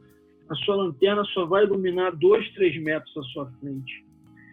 A 0.49 0.55
sua 0.55 0.77
lanterna 0.77 1.23
só 1.25 1.45
vai 1.45 1.65
iluminar 1.65 2.15
dois, 2.15 2.49
três 2.53 2.81
metros 2.81 3.15
à 3.17 3.21
sua 3.33 3.51
frente. 3.59 4.05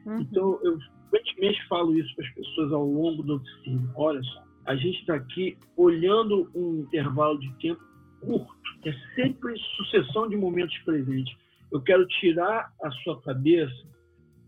Uhum. 0.05 0.21
Então, 0.21 0.61
eu 0.63 0.79
frequentemente 1.09 1.67
falo 1.69 1.97
isso 1.97 2.15
para 2.17 2.27
as 2.27 2.35
pessoas 2.35 2.73
ao 2.73 2.85
longo 2.85 3.23
da 3.23 3.35
oficina. 3.35 3.93
Olha 3.97 4.23
só, 4.23 4.43
a 4.67 4.77
gente 4.77 5.01
está 5.01 5.15
aqui 5.15 5.57
olhando 5.77 6.51
um 6.55 6.81
intervalo 6.81 7.39
de 7.39 7.51
tempo 7.61 7.81
curto, 8.21 8.53
que 8.83 8.91
é 8.91 8.95
sempre 9.15 9.57
sucessão 9.77 10.29
de 10.29 10.37
momentos 10.37 10.77
presentes. 10.79 11.35
Eu 11.73 11.81
quero 11.83 12.07
tirar 12.07 12.73
a 12.83 12.91
sua 12.91 13.21
cabeça 13.23 13.87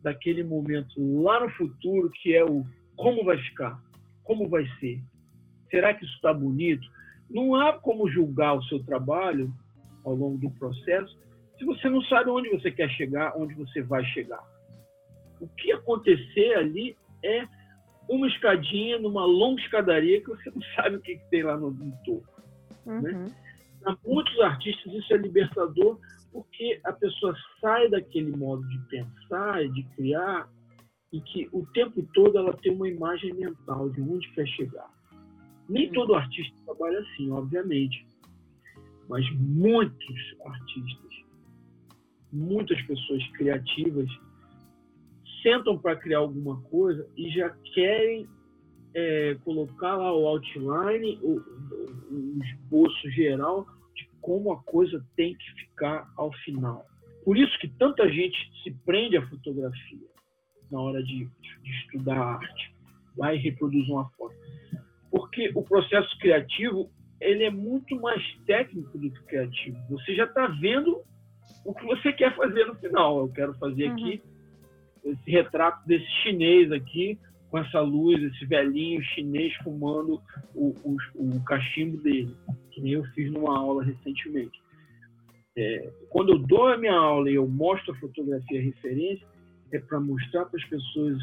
daquele 0.02 0.42
momento 0.44 1.22
lá 1.22 1.40
no 1.40 1.50
futuro, 1.50 2.10
que 2.10 2.34
é 2.34 2.44
o 2.44 2.64
como 2.96 3.24
vai 3.24 3.38
ficar, 3.38 3.80
como 4.24 4.48
vai 4.48 4.66
ser. 4.80 5.00
Será 5.70 5.94
que 5.94 6.04
isso 6.04 6.14
está 6.14 6.32
bonito? 6.32 6.86
Não 7.28 7.54
há 7.54 7.72
como 7.72 8.08
julgar 8.10 8.54
o 8.54 8.62
seu 8.64 8.82
trabalho 8.84 9.52
ao 10.04 10.14
longo 10.14 10.38
do 10.38 10.50
processo 10.52 11.16
se 11.58 11.64
você 11.64 11.90
não 11.90 12.00
sabe 12.02 12.30
onde 12.30 12.48
você 12.50 12.70
quer 12.70 12.88
chegar, 12.90 13.36
onde 13.36 13.54
você 13.54 13.82
vai 13.82 14.04
chegar. 14.06 14.42
O 15.40 15.48
que 15.48 15.72
acontecer 15.72 16.54
ali 16.54 16.96
é 17.22 17.46
uma 18.08 18.28
escadinha 18.28 18.98
numa 18.98 19.24
longa 19.24 19.60
escadaria 19.60 20.20
que 20.20 20.28
você 20.28 20.50
não 20.50 20.62
sabe 20.76 20.96
o 20.96 21.00
que, 21.00 21.16
que 21.16 21.30
tem 21.30 21.42
lá 21.42 21.56
no, 21.56 21.70
no 21.70 21.92
topo. 22.04 22.28
Né? 22.86 22.94
Uhum. 22.94 23.24
Né? 23.24 23.34
Para 23.82 23.96
muitos 24.04 24.40
artistas 24.40 24.92
isso 24.92 25.12
é 25.12 25.16
libertador 25.16 25.98
porque 26.38 26.80
a 26.84 26.92
pessoa 26.92 27.34
sai 27.60 27.88
daquele 27.90 28.30
modo 28.36 28.62
de 28.68 28.78
pensar 28.86 29.64
e 29.64 29.68
de 29.72 29.82
criar 29.96 30.48
e 31.12 31.20
que 31.20 31.48
o 31.52 31.66
tempo 31.72 32.00
todo 32.14 32.38
ela 32.38 32.52
tem 32.58 32.72
uma 32.72 32.88
imagem 32.88 33.34
mental 33.34 33.90
de 33.90 34.00
onde 34.00 34.30
quer 34.34 34.46
chegar. 34.46 34.88
Nem 35.68 35.90
todo 35.90 36.14
artista 36.14 36.54
trabalha 36.64 37.00
assim, 37.00 37.28
obviamente, 37.32 38.06
mas 39.08 39.28
muitos 39.32 40.36
artistas, 40.44 41.10
muitas 42.32 42.80
pessoas 42.82 43.26
criativas 43.32 44.08
sentam 45.42 45.76
para 45.76 45.96
criar 45.96 46.18
alguma 46.18 46.60
coisa 46.62 47.04
e 47.16 47.30
já 47.30 47.50
querem 47.74 48.28
é, 48.94 49.34
colocar 49.44 49.96
lá 49.96 50.14
o 50.14 50.24
outline, 50.24 51.18
o, 51.20 51.40
o 52.12 52.38
esboço 52.44 53.10
geral 53.10 53.66
como 54.28 54.52
a 54.52 54.62
coisa 54.62 55.02
tem 55.16 55.34
que 55.34 55.52
ficar 55.54 56.06
ao 56.14 56.30
final. 56.44 56.84
Por 57.24 57.38
isso 57.38 57.58
que 57.60 57.66
tanta 57.66 58.06
gente 58.10 58.36
se 58.62 58.70
prende 58.84 59.16
à 59.16 59.26
fotografia 59.26 60.06
na 60.70 60.82
hora 60.82 61.02
de, 61.02 61.24
de 61.62 61.70
estudar 61.80 62.18
arte. 62.18 62.76
Vai 63.16 63.36
e 63.36 63.38
reproduz 63.38 63.88
uma 63.88 64.06
foto. 64.10 64.34
Porque 65.10 65.50
o 65.54 65.62
processo 65.62 66.14
criativo 66.18 66.90
ele 67.18 67.44
é 67.44 67.50
muito 67.50 67.98
mais 67.98 68.22
técnico 68.44 68.98
do 68.98 69.10
que 69.10 69.22
criativo. 69.22 69.78
Você 69.88 70.14
já 70.14 70.24
está 70.24 70.46
vendo 70.46 71.00
o 71.64 71.72
que 71.72 71.86
você 71.86 72.12
quer 72.12 72.36
fazer 72.36 72.66
no 72.66 72.74
final. 72.74 73.20
Eu 73.20 73.32
quero 73.32 73.54
fazer 73.54 73.86
uhum. 73.86 73.92
aqui 73.94 74.22
esse 75.06 75.30
retrato 75.30 75.86
desse 75.86 76.06
chinês 76.22 76.70
aqui 76.70 77.18
com 77.50 77.58
essa 77.58 77.80
luz, 77.80 78.22
esse 78.22 78.44
velhinho 78.46 79.02
chinês 79.02 79.54
fumando 79.62 80.20
o, 80.54 80.74
o, 80.84 80.96
o 81.14 81.44
cachimbo 81.44 81.96
dele, 81.98 82.34
que 82.70 82.80
nem 82.80 82.92
eu 82.92 83.04
fiz 83.14 83.30
numa 83.32 83.58
aula 83.58 83.82
recentemente. 83.82 84.60
É, 85.56 85.92
quando 86.10 86.32
eu 86.32 86.38
dou 86.38 86.68
a 86.68 86.76
minha 86.76 86.94
aula 86.94 87.30
e 87.30 87.34
eu 87.34 87.48
mostro 87.48 87.92
a 87.92 87.98
fotografia 87.98 88.62
referência, 88.62 89.26
é 89.72 89.78
para 89.78 89.98
mostrar 89.98 90.46
para 90.46 90.60
as 90.60 90.68
pessoas, 90.68 91.18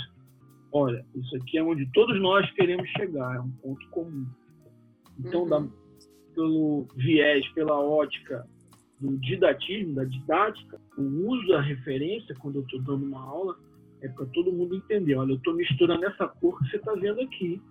olha, 0.71 1.05
isso 1.15 1.36
aqui 1.38 1.57
é 1.57 1.63
onde 1.63 1.89
todos 1.91 2.19
nós 2.19 2.49
queremos 2.51 2.88
chegar, 2.89 3.36
é 3.36 3.39
um 3.39 3.51
ponto 3.51 3.89
comum. 3.89 4.26
Então, 5.19 5.43
uhum. 5.43 5.49
da, 5.49 5.67
pelo 6.34 6.88
viés, 6.95 7.47
pela 7.53 7.80
ótica 7.80 8.45
do 8.99 9.17
didatismo, 9.19 9.95
da 9.95 10.03
didática, 10.03 10.80
o 10.97 11.01
uso 11.30 11.47
da 11.47 11.61
referência, 11.61 12.36
quando 12.39 12.57
eu 12.57 12.61
estou 12.63 12.82
dando 12.82 13.05
uma 13.05 13.21
aula, 13.21 13.57
é 14.06 14.10
para 14.10 14.26
todo 14.28 14.51
mundo 14.51 14.76
entender. 14.76 15.16
Olha, 15.16 15.32
eu 15.32 15.38
estou 15.38 15.56
misturando 15.56 16.06
essa 16.06 16.28
cor 16.28 16.58
que 16.60 16.70
você 16.70 16.78
está 16.78 16.93
vendo 16.93 17.22
aqui. 17.22 17.62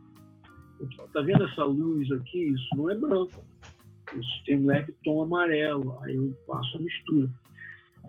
Está 0.80 1.20
vendo 1.20 1.44
essa 1.44 1.64
luz 1.64 2.10
aqui? 2.12 2.48
Isso 2.48 2.76
não 2.76 2.90
é 2.90 2.94
branco. 2.94 3.44
Isso 4.14 4.44
tem 4.44 4.58
um 4.58 4.66
leve 4.66 4.94
tom 5.04 5.22
amarelo. 5.22 5.98
Aí 6.02 6.14
eu 6.14 6.34
faço 6.46 6.76
a 6.76 6.80
mistura 6.80 7.30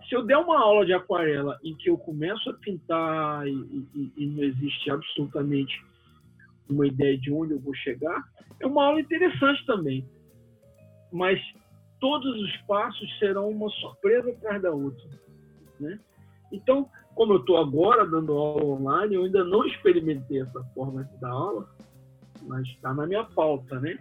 se 0.08 0.14
eu 0.14 0.24
der 0.24 0.36
uma 0.36 0.58
aula 0.58 0.84
de 0.84 0.92
aquarela 0.92 1.58
em 1.64 1.74
que 1.74 1.90
eu 1.90 1.98
começo 1.98 2.48
a 2.50 2.54
pintar 2.54 3.46
e, 3.46 3.88
e, 3.94 4.12
e, 4.16 4.26
não 4.26 4.44
existe 4.44 4.90
absolutamente 4.90 5.84
uma 6.68 6.86
ideia 6.86 7.16
de 7.18 7.32
onde 7.32 7.52
eu 7.52 7.60
vou 7.60 7.74
chegar, 7.74 8.22
é 8.60 8.66
uma 8.66 8.84
aula 8.84 9.00
interessante 9.00 9.64
também. 9.66 10.04
Mas 11.12 11.40
todos 12.00 12.40
os 12.40 12.56
passos 12.62 13.18
serão 13.18 13.48
uma 13.48 13.70
surpresa 13.70 14.30
atrás 14.30 14.62
da 14.62 14.70
outra. 14.70 15.08
Né? 15.80 15.98
Então, 16.52 16.88
como 17.16 17.32
eu 17.32 17.38
estou 17.38 17.56
agora 17.56 18.06
dando 18.06 18.34
aula 18.34 18.62
online, 18.62 19.14
eu 19.14 19.24
ainda 19.24 19.42
não 19.42 19.66
experimentei 19.66 20.42
essa 20.42 20.62
forma 20.74 21.02
de 21.02 21.16
dar 21.16 21.30
aula, 21.30 21.68
mas 22.42 22.68
está 22.68 22.92
na 22.92 23.06
minha 23.06 23.24
pauta, 23.24 23.80
né? 23.80 23.98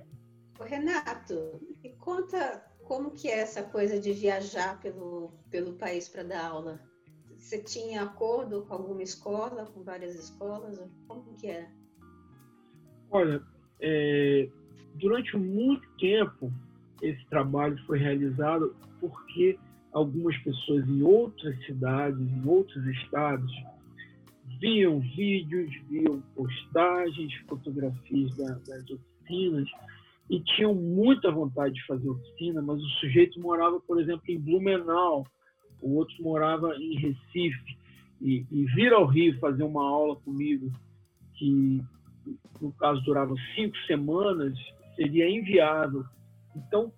Renato, 0.60 1.62
me 1.82 1.92
conta 1.94 2.62
como 2.84 3.12
que 3.12 3.30
é 3.30 3.40
essa 3.40 3.64
coisa 3.64 4.00
de 4.00 4.12
viajar 4.12 4.80
pelo, 4.82 5.32
pelo 5.50 5.74
país 5.74 6.10
para 6.10 6.24
dar 6.24 6.46
aula? 6.46 6.80
Você 7.38 7.64
tinha 7.64 8.04
acordo 8.04 8.64
com 8.64 8.74
alguma 8.74 9.02
escola, 9.02 9.66
com 9.66 9.82
várias 9.82 10.16
escolas? 10.16 10.78
Como 11.08 11.34
que 11.36 11.48
é? 11.48 11.70
Olha, 13.12 13.42
é, 13.80 14.50
durante 14.96 15.38
muito 15.38 15.88
tempo 15.98 16.52
esse 17.02 17.26
trabalho 17.28 17.78
foi 17.86 17.98
realizado 17.98 18.76
porque 19.00 19.58
algumas 19.96 20.38
pessoas 20.40 20.86
em 20.90 21.02
outras 21.02 21.58
cidades, 21.66 22.20
em 22.20 22.46
outros 22.46 22.86
estados, 22.86 23.52
viam 24.60 25.00
vídeos, 25.00 25.74
viam 25.90 26.22
postagens, 26.36 27.34
fotografias 27.48 28.36
das 28.36 28.90
oficinas 28.92 29.70
e 30.30 30.42
tinham 30.42 30.76
muita 30.76 31.32
vontade 31.32 31.76
de 31.76 31.86
fazer 31.86 32.10
oficina, 32.10 32.62
mas 32.62 32.82
o 32.82 32.90
sujeito 33.00 33.40
morava, 33.40 33.80
por 33.80 34.02
exemplo, 34.02 34.24
em 34.28 34.38
Blumenau, 34.38 35.26
o 35.82 35.96
outro 35.96 36.22
morava 36.22 36.76
em 36.76 36.96
Recife, 36.96 37.78
e, 38.22 38.46
e 38.52 38.66
vir 38.76 38.92
ao 38.92 39.06
Rio 39.06 39.40
fazer 39.40 39.64
uma 39.64 39.88
aula 39.88 40.18
comigo, 40.18 40.72
que 41.36 41.82
no 42.60 42.72
caso 42.74 43.02
durava 43.04 43.34
cinco 43.56 43.78
semanas, 43.88 44.58
seria 44.96 45.30
inviável. 45.30 46.04
Então, 46.56 46.92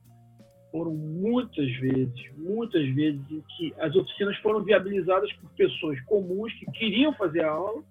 foram 0.77 0.93
muitas 0.93 1.71
vezes, 1.77 2.13
muitas 2.37 2.87
vezes 2.93 3.19
em 3.31 3.43
que 3.57 3.73
as 3.79 3.95
oficinas 3.95 4.37
foram 4.37 4.63
viabilizadas 4.63 5.33
por 5.33 5.49
pessoas 5.55 5.99
comuns 6.01 6.53
que 6.53 6.71
queriam 6.71 7.11
fazer 7.13 7.43
a 7.43 7.51
aula, 7.51 7.83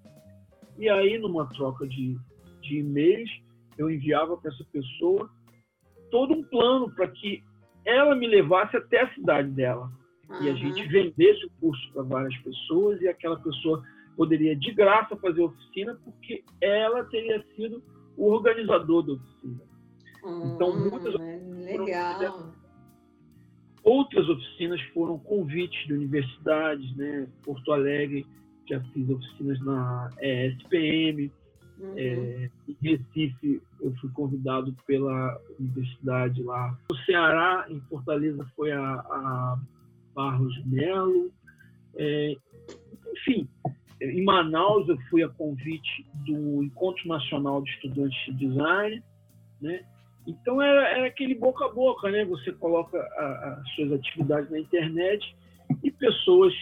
e 0.79 0.89
aí, 0.89 1.19
numa 1.19 1.47
troca 1.47 1.85
de, 1.89 2.17
de 2.61 2.79
e-mails, 2.79 3.31
eu 3.77 3.91
enviava 3.91 4.37
para 4.37 4.53
essa 4.53 4.65
pessoa 4.71 5.29
todo 6.13 6.33
um 6.33 6.45
plano 6.45 6.95
para 6.95 7.09
que 7.09 7.43
ela 7.85 8.15
me 8.15 8.29
levasse 8.29 8.77
até 8.77 9.03
a 9.03 9.15
cidade 9.15 9.51
dela. 9.51 9.91
Uhum. 10.29 10.45
E 10.45 10.51
a 10.51 10.55
gente 10.55 10.87
vendesse 10.87 11.45
o 11.47 11.51
curso 11.61 11.93
para 11.93 12.03
várias 12.03 12.37
pessoas 12.39 13.01
e 13.01 13.09
aquela 13.09 13.39
pessoa 13.41 13.83
poderia 14.17 14.55
de 14.55 14.73
graça 14.73 15.17
fazer 15.17 15.43
oficina 15.43 15.99
porque 16.05 16.45
ela 16.61 17.05
teria 17.05 17.45
sido 17.57 17.83
o 18.17 18.31
organizador 18.31 19.03
da 19.03 19.13
oficina. 19.15 19.61
Uhum, 20.23 20.55
então, 20.55 20.79
muitas 20.79 21.15
legal. 21.67 22.53
Outras 23.87 24.29
oficinas 24.29 24.81
foram 24.93 25.19
convites 25.19 25.87
de 25.87 25.95
universidades, 25.95 26.95
né? 26.97 27.29
Porto 27.45 27.73
Alegre 27.73 28.27
já 28.69 28.81
fiz 28.93 29.09
oficinas 29.09 29.61
na 29.61 30.11
ESPM, 30.21 31.31
Uhum. 31.79 31.95
É, 31.97 32.51
em 32.69 32.77
Recife, 32.81 33.63
eu 33.81 33.95
fui 34.01 34.11
convidado 34.11 34.75
pela 34.87 35.39
universidade 35.61 36.43
lá. 36.43 36.77
No 36.91 36.97
Ceará, 37.05 37.67
em 37.69 37.81
Fortaleza, 37.83 38.47
foi 38.57 38.73
a, 38.73 38.81
a 38.81 39.59
Barros 40.15 40.55
Melo. 40.65 41.31
É, 41.97 42.35
enfim, 43.13 43.47
em 44.01 44.25
Manaus, 44.25 44.89
eu 44.89 44.99
fui 45.11 45.23
a 45.23 45.29
convite 45.29 46.07
do 46.27 46.63
Encontro 46.63 47.07
Nacional 47.09 47.63
de 47.63 47.71
Estudantes 47.71 48.19
de 48.27 48.49
Design. 48.49 49.03
Né? 49.61 49.85
Então, 50.27 50.61
era, 50.61 50.89
era 50.89 51.07
aquele 51.07 51.35
boca 51.35 51.67
a 51.67 51.69
boca, 51.69 52.11
né? 52.11 52.25
Você 52.25 52.53
coloca 52.53 52.99
as 52.99 53.71
suas 53.75 53.93
atividades 53.93 54.51
na 54.51 54.59
internet 54.59 55.37
e 55.83 55.91
pessoas 55.91 56.53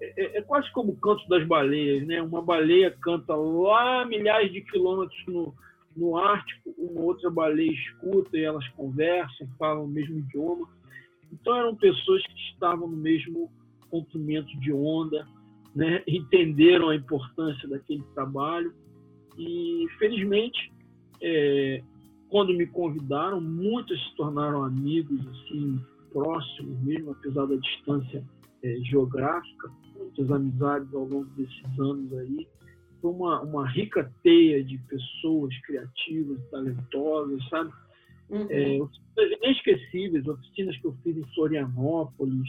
é, 0.00 0.38
é, 0.38 0.42
quase 0.42 0.70
como 0.72 0.92
o 0.92 0.96
canto 0.96 1.28
das 1.28 1.46
baleias, 1.46 2.06
né? 2.06 2.22
Uma 2.22 2.40
baleia 2.40 2.90
canta 3.02 3.34
lá 3.34 4.04
milhares 4.06 4.50
de 4.50 4.62
quilômetros 4.62 5.22
no, 5.26 5.54
no 5.94 6.16
Ártico, 6.16 6.74
uma 6.78 7.02
outra 7.02 7.30
baleia 7.30 7.70
escuta 7.70 8.36
e 8.36 8.42
elas 8.42 8.66
conversam, 8.70 9.46
falam 9.58 9.84
o 9.84 9.88
mesmo 9.88 10.18
idioma. 10.18 10.66
Então 11.30 11.54
eram 11.54 11.76
pessoas 11.76 12.22
que 12.22 12.40
estavam 12.52 12.88
no 12.88 12.96
mesmo 12.96 13.50
comprimento 13.90 14.58
de 14.60 14.72
onda, 14.72 15.26
né? 15.74 16.02
entenderam 16.06 16.88
a 16.88 16.96
importância 16.96 17.68
daquele 17.68 18.02
trabalho 18.14 18.72
e, 19.36 19.86
felizmente, 19.98 20.72
é, 21.22 21.82
quando 22.30 22.54
me 22.54 22.66
convidaram, 22.66 23.40
muitas 23.40 24.00
se 24.00 24.16
tornaram 24.16 24.64
amigos, 24.64 25.20
assim, 25.26 25.80
próximos 26.12 26.80
mesmo, 26.80 27.12
apesar 27.12 27.46
da 27.46 27.56
distância 27.56 28.24
é, 28.62 28.76
geográfica 28.80 29.70
muitas 30.00 30.30
amizades 30.30 30.92
ao 30.94 31.04
longo 31.04 31.30
desses 31.36 31.78
anos 31.78 32.12
aí. 32.18 32.48
Foi 33.00 33.10
uma, 33.12 33.40
uma 33.42 33.68
rica 33.68 34.12
teia 34.22 34.62
de 34.62 34.78
pessoas 34.78 35.56
criativas, 35.62 36.38
talentosas, 36.50 37.48
sabe? 37.48 37.72
Uhum. 38.28 38.46
É, 38.50 38.78
inesquecíveis, 39.42 40.26
oficinas 40.26 40.76
que 40.78 40.86
eu 40.86 40.94
fiz 41.02 41.16
em 41.16 41.34
Florianópolis. 41.34 42.48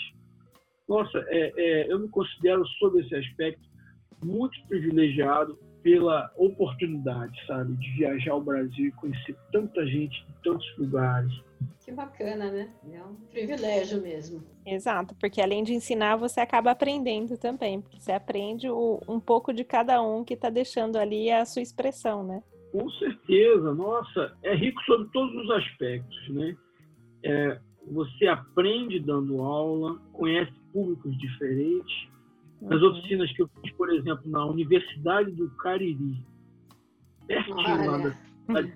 Nossa, 0.87 1.17
é, 1.27 1.53
é, 1.55 1.91
eu 1.91 1.99
me 1.99 2.09
considero, 2.09 2.65
sob 2.79 2.99
esse 2.99 3.15
aspecto, 3.15 3.61
muito 4.23 4.57
privilegiado 4.67 5.57
pela 5.83 6.31
oportunidade, 6.37 7.33
sabe, 7.47 7.73
de 7.73 7.91
viajar 7.97 8.31
ao 8.31 8.41
Brasil 8.41 8.87
e 8.87 8.91
conhecer 8.91 9.35
tanta 9.51 9.85
gente 9.85 10.25
de 10.25 10.33
tantos 10.43 10.77
lugares. 10.77 11.31
Que 11.83 11.91
bacana, 11.91 12.51
né? 12.51 12.69
É 12.91 13.03
um 13.03 13.15
privilégio 13.31 14.01
mesmo. 14.01 14.43
Exato, 14.65 15.15
porque 15.19 15.41
além 15.41 15.63
de 15.63 15.73
ensinar, 15.73 16.15
você 16.15 16.39
acaba 16.39 16.71
aprendendo 16.71 17.37
também, 17.37 17.81
porque 17.81 17.99
você 17.99 18.11
aprende 18.11 18.69
o, 18.69 19.01
um 19.07 19.19
pouco 19.19 19.51
de 19.51 19.63
cada 19.63 20.01
um 20.01 20.23
que 20.23 20.35
está 20.35 20.49
deixando 20.49 20.97
ali 20.97 21.31
a 21.31 21.43
sua 21.45 21.61
expressão, 21.61 22.23
né? 22.23 22.43
Com 22.71 22.89
certeza, 22.91 23.73
nossa, 23.73 24.37
é 24.43 24.55
rico 24.55 24.81
sobre 24.83 25.09
todos 25.11 25.35
os 25.43 25.51
aspectos, 25.51 26.29
né? 26.29 26.55
É, 27.23 27.59
você 27.91 28.27
aprende 28.27 28.99
dando 28.99 29.41
aula, 29.41 29.99
conhece 30.13 30.53
públicos 30.71 31.17
diferentes, 31.17 32.09
nas 32.61 32.81
uhum. 32.81 32.89
oficinas 32.89 33.31
que 33.33 33.41
eu 33.41 33.49
fiz, 33.61 33.71
por 33.73 33.91
exemplo, 33.91 34.29
na 34.29 34.45
Universidade 34.45 35.31
do 35.31 35.49
Cariri, 35.57 36.23
pertinho 37.27 37.57
lá 37.57 37.97
da 37.97 38.13
cidade, 38.13 38.73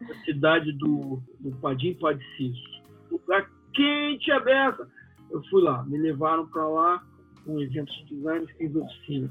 da 0.00 0.14
cidade 0.24 0.72
do, 0.72 1.22
do 1.38 1.52
Padim 1.60 1.94
Padiciço. 1.94 2.82
Lugar 3.10 3.48
quente 3.72 4.30
aberta. 4.32 4.88
Eu 5.30 5.42
fui 5.44 5.62
lá, 5.62 5.84
me 5.84 5.96
levaram 5.96 6.46
para 6.48 6.66
lá, 6.66 7.04
um 7.46 7.60
evento 7.60 7.92
de 7.92 8.16
design, 8.16 8.46
fiz 8.58 8.74
oficina. 8.74 9.30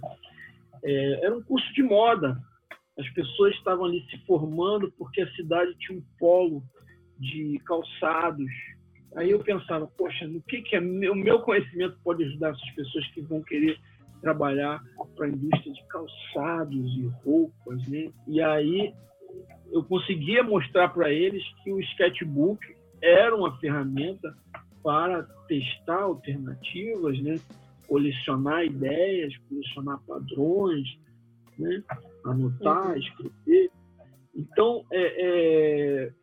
É, 0.83 1.25
era 1.25 1.35
um 1.35 1.41
curso 1.41 1.73
de 1.73 1.83
moda. 1.83 2.41
As 2.97 3.09
pessoas 3.09 3.53
estavam 3.55 3.85
ali 3.85 4.05
se 4.09 4.17
formando 4.25 4.91
porque 4.97 5.21
a 5.21 5.31
cidade 5.33 5.75
tinha 5.79 5.99
um 5.99 6.03
polo 6.17 6.63
de 7.17 7.59
calçados, 7.65 8.49
Aí 9.15 9.31
eu 9.31 9.39
pensava, 9.39 9.87
poxa, 9.87 10.27
no 10.27 10.41
que, 10.41 10.61
que 10.61 10.75
é, 10.75 10.79
o 10.79 11.15
meu 11.15 11.39
conhecimento 11.39 11.97
pode 12.03 12.23
ajudar 12.23 12.51
essas 12.51 12.69
pessoas 12.71 13.07
que 13.07 13.21
vão 13.21 13.41
querer 13.41 13.79
trabalhar 14.21 14.83
para 15.15 15.25
a 15.25 15.29
indústria 15.29 15.73
de 15.73 15.87
calçados 15.87 16.97
e 16.97 17.07
roupas, 17.23 17.87
né? 17.87 18.11
E 18.27 18.41
aí 18.41 18.93
eu 19.71 19.83
conseguia 19.83 20.43
mostrar 20.43 20.89
para 20.89 21.11
eles 21.11 21.43
que 21.63 21.71
o 21.71 21.79
sketchbook 21.79 22.59
era 23.01 23.35
uma 23.35 23.57
ferramenta 23.59 24.35
para 24.83 25.23
testar 25.47 26.01
alternativas, 26.01 27.19
né? 27.21 27.35
colecionar 27.87 28.65
ideias, 28.65 29.35
colecionar 29.49 29.99
padrões, 30.07 30.87
né? 31.57 31.83
anotar, 32.23 32.91
uhum. 32.91 32.97
escrever. 32.97 33.71
Então, 34.35 34.85
é, 34.91 35.25
é, 35.25 36.13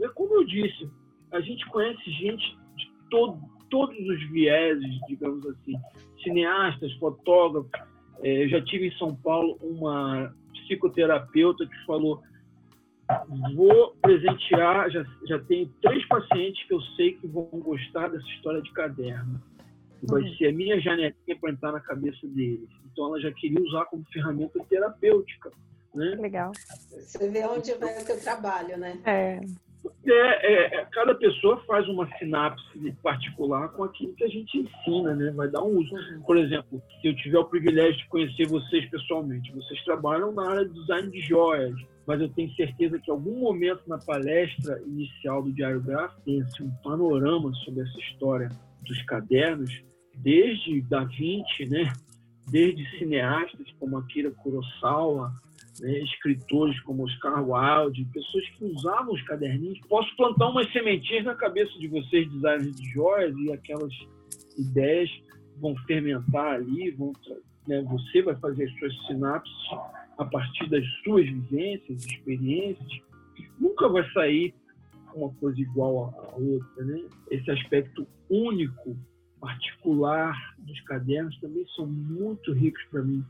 é 0.00 0.08
como 0.08 0.34
eu 0.34 0.44
disse, 0.44 0.88
a 1.34 1.40
gente 1.40 1.66
conhece 1.66 2.10
gente 2.12 2.56
de 2.76 2.90
todo, 3.10 3.38
todos 3.68 3.98
os 3.98 4.30
vieses, 4.30 5.00
digamos 5.08 5.44
assim, 5.46 5.74
cineastas, 6.22 6.92
fotógrafos. 6.94 7.70
É, 8.22 8.44
eu 8.44 8.48
já 8.48 8.62
tive 8.62 8.86
em 8.86 8.96
São 8.96 9.14
Paulo 9.16 9.58
uma 9.60 10.32
psicoterapeuta 10.52 11.66
que 11.66 11.84
falou: 11.84 12.22
vou 13.54 13.96
presentear, 14.00 14.90
já, 14.90 15.04
já 15.26 15.38
tenho 15.40 15.68
três 15.82 16.06
pacientes 16.06 16.64
que 16.66 16.72
eu 16.72 16.80
sei 16.96 17.14
que 17.14 17.26
vão 17.26 17.48
gostar 17.52 18.08
dessa 18.08 18.26
história 18.28 18.62
de 18.62 18.72
caderno. 18.72 19.42
Vai 20.04 20.22
uhum. 20.22 20.36
ser 20.36 20.48
a 20.48 20.52
minha 20.52 20.80
janelinha 20.80 21.38
para 21.40 21.50
entrar 21.50 21.72
na 21.72 21.80
cabeça 21.80 22.26
deles. 22.28 22.68
Então 22.92 23.06
ela 23.06 23.20
já 23.20 23.32
queria 23.32 23.60
usar 23.60 23.86
como 23.86 24.04
ferramenta 24.12 24.62
terapêutica. 24.68 25.50
Né? 25.94 26.16
Legal. 26.20 26.52
Você 26.90 27.30
vê 27.30 27.44
onde 27.46 27.72
vai 27.74 28.02
o 28.02 28.04
teu 28.04 28.20
trabalho, 28.20 28.76
né? 28.76 29.00
É. 29.04 29.40
É, 30.06 30.80
é, 30.80 30.84
cada 30.92 31.14
pessoa 31.14 31.62
faz 31.66 31.88
uma 31.88 32.08
sinapse 32.18 32.92
particular 33.02 33.68
com 33.70 33.84
aquilo 33.84 34.14
que 34.14 34.24
a 34.24 34.28
gente 34.28 34.58
ensina, 34.58 35.14
né? 35.14 35.30
Vai 35.32 35.48
dar 35.48 35.62
um 35.62 35.78
uso. 35.78 35.94
Por 36.26 36.36
exemplo, 36.36 36.82
se 37.00 37.08
eu 37.08 37.16
tiver 37.16 37.38
o 37.38 37.44
privilégio 37.44 37.96
de 37.96 38.08
conhecer 38.08 38.46
vocês 38.46 38.88
pessoalmente, 38.90 39.52
vocês 39.52 39.82
trabalham 39.84 40.32
na 40.32 40.50
área 40.50 40.68
de 40.68 40.74
design 40.74 41.10
de 41.10 41.20
joias, 41.20 41.74
mas 42.06 42.20
eu 42.20 42.28
tenho 42.30 42.54
certeza 42.54 42.98
que 42.98 43.10
em 43.10 43.14
algum 43.14 43.38
momento 43.40 43.82
na 43.86 43.98
palestra 43.98 44.80
inicial 44.86 45.42
do 45.42 45.52
Diário 45.52 45.82
Gráfico 45.82 46.20
tem 46.24 46.42
assim, 46.42 46.64
um 46.64 46.70
panorama 46.82 47.52
sobre 47.64 47.82
essa 47.82 47.98
história 47.98 48.48
dos 48.86 49.02
cadernos, 49.02 49.82
desde 50.16 50.82
Da 50.82 51.04
Vinci, 51.04 51.66
né? 51.68 51.92
desde 52.50 52.98
cineastas 52.98 53.66
como 53.78 53.98
Akira 53.98 54.30
Kurosawa, 54.30 55.32
né? 55.80 55.98
escritores 56.00 56.78
como 56.80 57.04
Oscar 57.04 57.42
Wilde, 57.42 58.06
pessoas 58.12 58.48
que 58.50 58.64
usavam 58.64 59.14
os 59.14 59.22
caderninhos. 59.22 59.78
Posso 59.88 60.14
plantar 60.16 60.48
umas 60.48 60.70
sementinhas 60.72 61.24
na 61.24 61.34
cabeça 61.34 61.72
de 61.78 61.88
vocês, 61.88 62.30
designers 62.30 62.76
de 62.76 62.90
joias, 62.92 63.36
e 63.38 63.52
aquelas 63.52 63.92
ideias 64.58 65.10
vão 65.60 65.76
fermentar 65.86 66.54
ali, 66.54 66.90
vão, 66.92 67.12
né? 67.66 67.82
você 67.82 68.22
vai 68.22 68.36
fazer 68.36 68.64
as 68.64 68.78
suas 68.78 69.06
sinapses 69.06 69.54
a 70.18 70.24
partir 70.24 70.68
das 70.68 70.84
suas 71.02 71.26
vivências, 71.26 72.04
experiências, 72.06 72.88
nunca 73.58 73.88
vai 73.88 74.08
sair 74.12 74.54
uma 75.14 75.32
coisa 75.34 75.60
igual 75.60 76.14
à 76.18 76.36
outra, 76.36 76.84
né? 76.84 77.04
Esse 77.30 77.50
aspecto 77.50 78.06
único, 78.28 78.96
particular 79.40 80.34
dos 80.58 80.80
cadernos 80.82 81.38
também 81.40 81.64
são 81.76 81.86
muito 81.86 82.52
ricos 82.52 82.82
para 82.90 83.02
mim. 83.02 83.24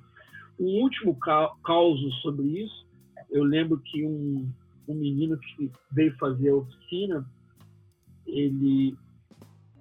Um 0.59 0.83
último 0.83 1.17
caso 1.19 2.11
sobre 2.23 2.47
isso, 2.63 2.87
eu 3.31 3.43
lembro 3.43 3.79
que 3.79 4.05
um, 4.05 4.49
um 4.89 4.95
menino 4.95 5.39
que 5.39 5.71
veio 5.91 6.17
fazer 6.17 6.51
a 6.51 6.57
oficina, 6.57 7.27
ele 8.27 8.97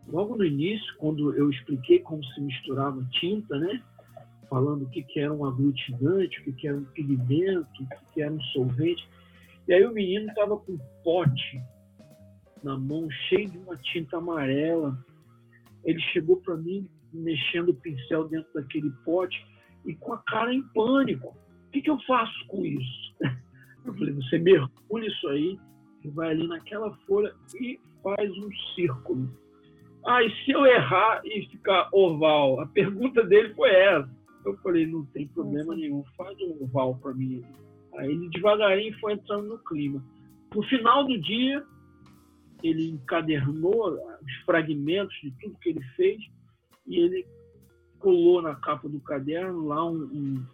logo 0.08 0.36
no 0.36 0.44
início, 0.44 0.86
quando 0.98 1.34
eu 1.36 1.50
expliquei 1.50 2.00
como 2.00 2.24
se 2.26 2.42
misturava 2.42 3.04
tinta, 3.12 3.58
né? 3.58 3.82
falando 4.54 4.84
o 4.84 4.90
que, 4.90 5.02
que 5.02 5.20
era 5.20 5.34
um 5.34 5.46
aglutinante, 5.46 6.40
o 6.40 6.44
que, 6.44 6.54
que 6.54 6.68
era 6.68 6.78
um 6.78 6.86
pigmento, 6.86 7.62
o 7.62 7.74
que, 7.74 7.88
que 8.14 8.22
era 8.22 8.32
um 8.32 8.42
solvente. 8.54 9.10
E 9.68 9.74
aí 9.74 9.84
o 9.84 9.92
menino 9.92 10.28
estava 10.30 10.56
com 10.58 10.74
um 10.74 10.80
pote 11.04 11.60
na 12.64 12.78
mão, 12.78 13.10
cheio 13.10 13.50
de 13.50 13.58
uma 13.58 13.76
tinta 13.78 14.18
amarela. 14.18 14.96
Ele 15.84 16.00
chegou 16.12 16.38
para 16.38 16.56
mim, 16.56 16.88
mexendo 17.12 17.70
o 17.70 17.74
pincel 17.74 18.28
dentro 18.28 18.54
daquele 18.54 18.92
pote 19.04 19.44
e 19.86 19.96
com 19.96 20.14
a 20.14 20.18
cara 20.20 20.54
em 20.54 20.62
pânico. 20.74 21.30
O 21.68 21.72
que, 21.72 21.82
que 21.82 21.90
eu 21.90 22.00
faço 22.08 22.48
com 22.48 22.66
isso? 22.66 23.16
Eu 23.86 23.94
falei, 23.96 24.14
você 24.14 24.40
mergulha 24.40 25.08
isso 25.08 25.28
aí 25.28 25.60
vai 26.10 26.32
ali 26.32 26.48
naquela 26.48 26.92
folha 27.08 27.34
e 27.56 27.80
faz 28.02 28.32
um 28.38 28.50
círculo. 28.76 29.30
Ah, 30.06 30.22
e 30.22 30.30
se 30.44 30.52
eu 30.52 30.66
errar 30.66 31.22
e 31.24 31.48
ficar 31.50 31.90
oval? 31.94 32.60
A 32.60 32.68
pergunta 32.68 33.24
dele 33.24 33.54
foi 33.54 33.70
essa. 33.70 34.10
Eu 34.46 34.58
falei, 34.58 34.86
não 34.86 35.06
tem 35.08 35.28
problema 35.28 35.76
nenhum, 35.76 36.04
faz 36.18 36.38
um 36.42 36.64
oval 36.64 36.98
para 36.98 37.14
mim. 37.14 37.42
Aí 37.96 38.12
ele 38.12 38.30
devagarinho 38.30 39.00
foi 39.00 39.14
entrando 39.14 39.48
no 39.48 39.60
clima. 39.60 40.04
No 40.54 40.62
final 40.64 41.06
do 41.06 41.18
dia, 41.22 41.64
ele 42.62 42.90
encadernou 42.90 43.94
os 44.22 44.34
fragmentos 44.46 45.16
de 45.22 45.32
tudo 45.40 45.58
que 45.60 45.70
ele 45.70 45.84
fez 45.96 46.22
e 46.86 47.00
ele 47.00 47.26
colou 48.04 48.42
na 48.42 48.54
capa 48.56 48.90
do 48.90 49.00
caderno 49.00 49.66
lá 49.66 49.90
um, 49.90 50.04
um, 50.04 50.46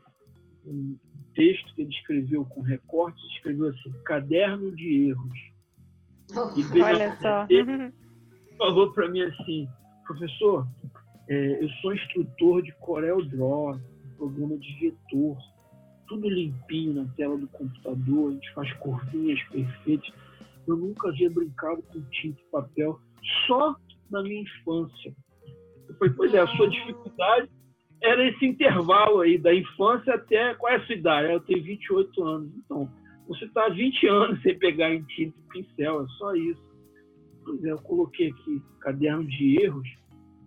um 0.68 0.98
texto 1.34 1.74
que 1.74 1.82
ele 1.82 1.90
escreveu 1.90 2.46
com 2.46 2.62
recortes, 2.62 3.24
escreveu 3.32 3.70
assim, 3.70 3.92
caderno 4.06 4.72
de 4.76 5.10
erros. 5.10 5.40
Oh, 6.36 6.84
olha 6.84 7.18
só. 7.20 7.48
Ele 7.50 7.92
falou 8.56 8.94
para 8.94 9.10
mim 9.10 9.22
assim, 9.22 9.68
professor, 10.06 10.68
é, 11.28 11.64
eu 11.64 11.70
sou 11.82 11.96
instrutor 11.96 12.62
de 12.62 12.72
Corel 12.74 13.26
Draw, 13.26 13.80
programa 14.16 14.56
de 14.58 14.80
vetor, 14.80 15.36
tudo 16.08 16.30
limpinho 16.30 16.94
na 16.94 17.06
tela 17.16 17.36
do 17.36 17.48
computador, 17.48 18.30
a 18.30 18.34
gente 18.34 18.54
faz 18.54 18.72
curvinhas 18.74 19.42
perfeitas. 19.50 20.12
Eu 20.68 20.78
nunca 20.78 21.10
havia 21.10 21.32
brincado 21.32 21.82
com 21.82 22.00
tinta 22.12 22.40
e 22.40 22.52
papel, 22.52 23.00
só 23.48 23.76
na 24.12 24.22
minha 24.22 24.42
infância. 24.42 25.16
Falei, 26.00 26.14
pois 26.16 26.34
é, 26.34 26.40
a 26.40 26.48
sua 26.48 26.70
dificuldade 26.70 27.50
era 28.02 28.28
esse 28.28 28.46
intervalo 28.46 29.20
aí, 29.20 29.38
da 29.38 29.54
infância 29.54 30.16
até. 30.16 30.54
Qual 30.56 30.72
é 30.72 30.78
a 30.78 30.86
sua 30.86 30.96
idade? 30.96 31.34
Eu 31.34 31.42
tenho 31.42 31.64
28 31.64 32.24
anos. 32.24 32.52
Então, 32.66 32.90
você 33.28 33.46
está 33.46 33.66
há 33.66 33.70
20 33.70 34.08
anos 34.08 34.42
sem 34.42 34.58
pegar 34.58 34.92
em 34.92 35.04
tinta 35.04 35.38
e 35.38 35.50
pincel, 35.54 36.04
é 36.04 36.08
só 36.18 36.34
isso. 36.34 36.70
Pois 37.44 37.64
é, 37.64 37.72
eu 37.72 37.78
coloquei 37.80 38.30
aqui 38.30 38.62
caderno 38.80 39.26
de 39.26 39.62
erros 39.62 39.88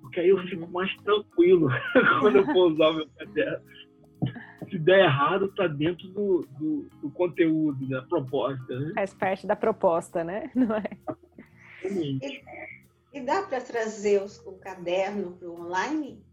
porque 0.03 0.20
aí 0.20 0.28
eu 0.28 0.38
fico 0.46 0.70
mais 0.70 0.94
tranquilo 0.98 1.68
quando 2.20 2.36
eu 2.36 2.44
for 2.46 2.72
usar 2.72 2.88
o 2.90 2.94
meu 2.96 3.09
caderno. 3.18 3.64
Se 4.68 4.78
der 4.78 5.05
errado, 5.05 5.46
está 5.46 5.66
dentro 5.66 6.07
do, 6.09 6.46
do, 6.59 6.88
do, 7.00 7.11
conteúdo, 7.11 7.88
da 7.88 8.03
proposta. 8.03 8.78
Né? 8.78 8.92
Faz 8.94 9.14
parte 9.14 9.46
da 9.46 9.57
proposta, 9.57 10.22
né? 10.22 10.50
Não 10.55 10.74
é? 10.76 10.84
E, 11.84 12.18
e 13.12 13.20
dá 13.20 13.42
para 13.42 13.60
trazer 13.60 14.22
os, 14.22 14.38
o 14.46 14.52
caderno 14.52 15.32
para 15.32 15.48
o 15.48 15.60
online? 15.60 16.24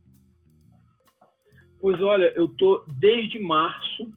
Pois 1.79 2.01
olha, 2.01 2.31
eu 2.35 2.47
tô 2.47 2.83
desde 2.87 3.39
março 3.39 4.11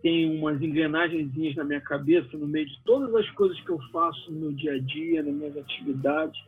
tem 0.00 0.38
umas 0.38 0.62
engrenagenzinhas 0.62 1.56
na 1.56 1.64
minha 1.64 1.80
cabeça 1.80 2.36
no 2.38 2.46
meio 2.46 2.66
de 2.66 2.80
todas 2.84 3.12
as 3.16 3.28
coisas 3.32 3.60
que 3.62 3.70
eu 3.70 3.80
faço 3.90 4.30
no 4.30 4.40
meu 4.40 4.52
dia 4.52 4.74
a 4.74 4.78
dia, 4.78 5.22
nas 5.24 5.34
minhas 5.34 5.56
atividades 5.56 6.40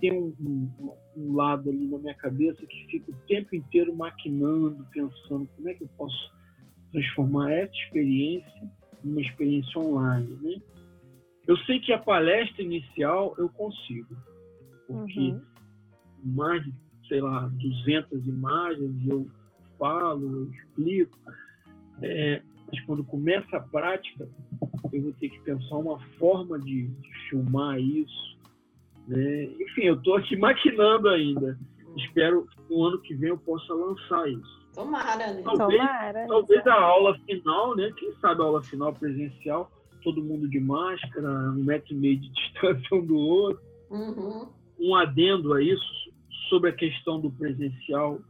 tem 0.00 0.12
um, 0.12 0.34
um, 0.40 0.92
um, 1.16 1.34
lado 1.34 1.68
ali 1.68 1.86
na 1.86 1.98
minha 1.98 2.14
cabeça 2.14 2.64
que 2.66 2.86
fica 2.86 3.10
o 3.10 3.14
tempo 3.26 3.54
inteiro 3.54 3.94
maquinando, 3.94 4.86
pensando 4.92 5.48
como 5.56 5.68
é 5.68 5.74
que 5.74 5.84
eu 5.84 5.88
posso 5.96 6.32
transformar 6.92 7.52
essa 7.52 7.74
experiência 7.74 8.70
numa 9.02 9.20
experiência 9.20 9.80
online, 9.80 10.38
né? 10.40 10.62
Eu 11.48 11.56
sei 11.58 11.80
que 11.80 11.94
a 11.94 11.98
palestra 11.98 12.62
inicial 12.62 13.34
eu 13.38 13.48
consigo, 13.48 14.14
porque 14.86 15.30
uhum. 15.30 15.42
mais 16.22 16.62
de, 16.62 16.74
sei 17.08 17.22
lá, 17.22 17.48
200 17.48 18.26
imagens 18.26 19.08
eu 19.08 19.26
falo, 19.78 20.22
eu 20.22 20.50
explico, 20.50 21.18
é, 22.02 22.42
mas 22.70 22.84
quando 22.84 23.02
começa 23.02 23.56
a 23.56 23.60
prática, 23.60 24.28
eu 24.92 25.02
vou 25.02 25.12
ter 25.14 25.30
que 25.30 25.40
pensar 25.40 25.76
uma 25.76 25.98
forma 26.18 26.58
de, 26.58 26.86
de 26.86 27.14
filmar 27.30 27.80
isso, 27.80 28.38
né? 29.06 29.44
Enfim, 29.44 29.84
eu 29.84 29.94
estou 29.94 30.16
aqui 30.16 30.36
maquinando 30.38 31.08
ainda. 31.08 31.58
Espero 31.96 32.46
que 32.46 32.60
no 32.68 32.84
ano 32.84 33.00
que 33.00 33.14
vem 33.14 33.30
eu 33.30 33.38
possa 33.38 33.72
lançar 33.72 34.28
isso. 34.28 34.68
Tomara, 34.74 35.32
né? 35.32 35.42
Talvez, 35.42 35.80
Tomara. 35.80 36.26
talvez 36.28 36.66
a 36.66 36.74
aula 36.74 37.18
final, 37.20 37.74
né? 37.74 37.90
Quem 37.96 38.12
sabe 38.20 38.42
a 38.42 38.44
aula 38.44 38.62
final 38.62 38.92
presencial, 38.92 39.72
todo 40.02 40.22
mundo 40.22 40.48
de 40.48 40.60
máscara, 40.60 41.28
um 41.50 41.64
metro 41.64 41.94
e 41.94 41.96
meio 41.96 42.18
de 42.18 42.28
distância 42.34 42.96
um 42.96 43.04
do 43.04 43.16
outro. 43.16 43.62
Uhum. 43.90 44.48
Um 44.80 44.94
adendo 44.94 45.54
a 45.54 45.62
isso, 45.62 46.10
sobre 46.48 46.70
a 46.70 46.72
questão 46.72 47.20
do 47.20 47.30
presencial 47.30 48.20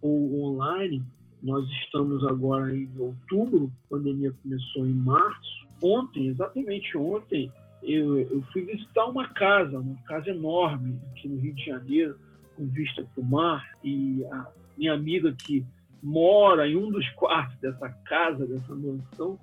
ou 0.00 0.44
online, 0.44 1.02
nós 1.42 1.68
estamos 1.82 2.24
agora 2.24 2.74
em 2.74 2.88
outubro, 2.98 3.70
a 3.86 3.96
pandemia 3.96 4.32
começou 4.42 4.86
em 4.86 4.94
março. 4.94 5.66
Ontem, 5.82 6.28
exatamente 6.28 6.96
ontem, 6.96 7.50
eu, 7.82 8.18
eu 8.18 8.42
fui 8.52 8.62
visitar 8.62 9.04
uma 9.06 9.28
casa, 9.28 9.78
uma 9.78 9.96
casa 10.06 10.30
enorme 10.30 10.98
aqui 11.10 11.28
no 11.28 11.38
Rio 11.38 11.54
de 11.54 11.64
Janeiro, 11.64 12.18
com 12.56 12.66
vista 12.66 13.06
para 13.14 13.22
o 13.22 13.26
mar, 13.26 13.76
e 13.82 14.24
a 14.30 14.46
minha 14.76 14.94
amiga 14.94 15.32
que 15.32 15.64
mora 16.02 16.68
em 16.68 16.76
um 16.76 16.90
dos 16.90 17.08
quartos 17.10 17.58
dessa 17.58 17.88
casa, 18.06 18.46
dessa 18.46 18.74
mansão, 18.74 19.38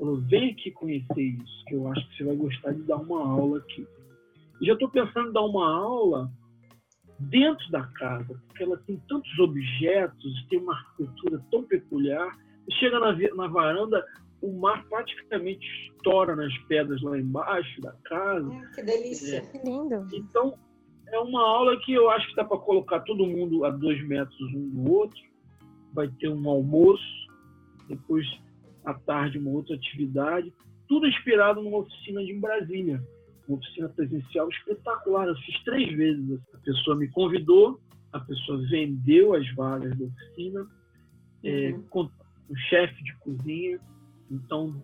falou: 0.00 0.20
vem 0.22 0.50
aqui 0.50 0.70
conhecer 0.72 1.22
isso, 1.22 1.64
que 1.66 1.74
eu 1.74 1.86
acho 1.88 2.08
que 2.08 2.16
você 2.16 2.24
vai 2.24 2.36
gostar 2.36 2.72
de 2.72 2.82
dar 2.82 2.96
uma 2.96 3.22
aula 3.22 3.58
aqui. 3.58 3.86
E 4.60 4.66
já 4.66 4.72
estou 4.72 4.88
pensando 4.88 5.28
em 5.28 5.32
dar 5.32 5.42
uma 5.42 5.72
aula 5.72 6.30
dentro 7.18 7.70
da 7.70 7.82
casa, 7.86 8.40
porque 8.46 8.62
ela 8.62 8.78
tem 8.78 8.96
tantos 9.08 9.38
objetos, 9.38 10.46
tem 10.48 10.58
uma 10.58 10.74
arquitetura 10.74 11.44
tão 11.50 11.62
peculiar. 11.64 12.36
Chega 12.78 12.98
na, 12.98 13.12
na 13.34 13.46
varanda, 13.48 14.04
o 14.40 14.52
mar 14.52 14.84
praticamente 14.88 15.66
estoura 15.88 16.34
nas 16.34 16.56
pedras 16.64 17.00
lá 17.02 17.18
embaixo 17.18 17.80
da 17.80 17.92
casa. 18.04 18.52
É, 18.52 18.74
que 18.74 18.82
delícia. 18.82 19.36
É. 19.36 19.40
Que 19.40 19.58
lindo. 19.58 20.06
Então, 20.12 20.54
é 21.08 21.18
uma 21.18 21.42
aula 21.42 21.78
que 21.80 21.92
eu 21.92 22.08
acho 22.10 22.28
que 22.28 22.36
dá 22.36 22.44
para 22.44 22.58
colocar 22.58 23.00
todo 23.00 23.26
mundo 23.26 23.64
a 23.64 23.70
dois 23.70 24.02
metros 24.06 24.40
um 24.54 24.68
do 24.70 24.92
outro. 24.92 25.20
Vai 25.92 26.08
ter 26.20 26.28
um 26.28 26.48
almoço, 26.48 27.02
depois 27.88 28.24
à 28.84 28.94
tarde 28.94 29.38
uma 29.38 29.50
outra 29.50 29.74
atividade. 29.74 30.52
Tudo 30.88 31.06
inspirado 31.06 31.62
numa 31.62 31.78
oficina 31.78 32.24
de 32.24 32.34
Brasília. 32.34 33.02
Uma 33.48 33.58
oficina 33.58 33.88
presencial 33.88 34.48
espetacular. 34.48 35.28
Eu 35.28 35.36
fiz 35.36 35.62
três 35.64 35.92
vezes. 35.96 36.40
A 36.54 36.58
pessoa 36.58 36.96
me 36.96 37.08
convidou, 37.08 37.80
a 38.12 38.20
pessoa 38.20 38.58
vendeu 38.68 39.34
as 39.34 39.48
vagas 39.54 39.96
da 39.96 40.04
oficina, 40.04 40.66
é, 41.44 41.72
uhum. 41.72 42.04
é, 42.04 42.52
o 42.52 42.56
chefe 42.68 43.02
de 43.04 43.14
cozinha, 43.18 43.78
então, 44.30 44.74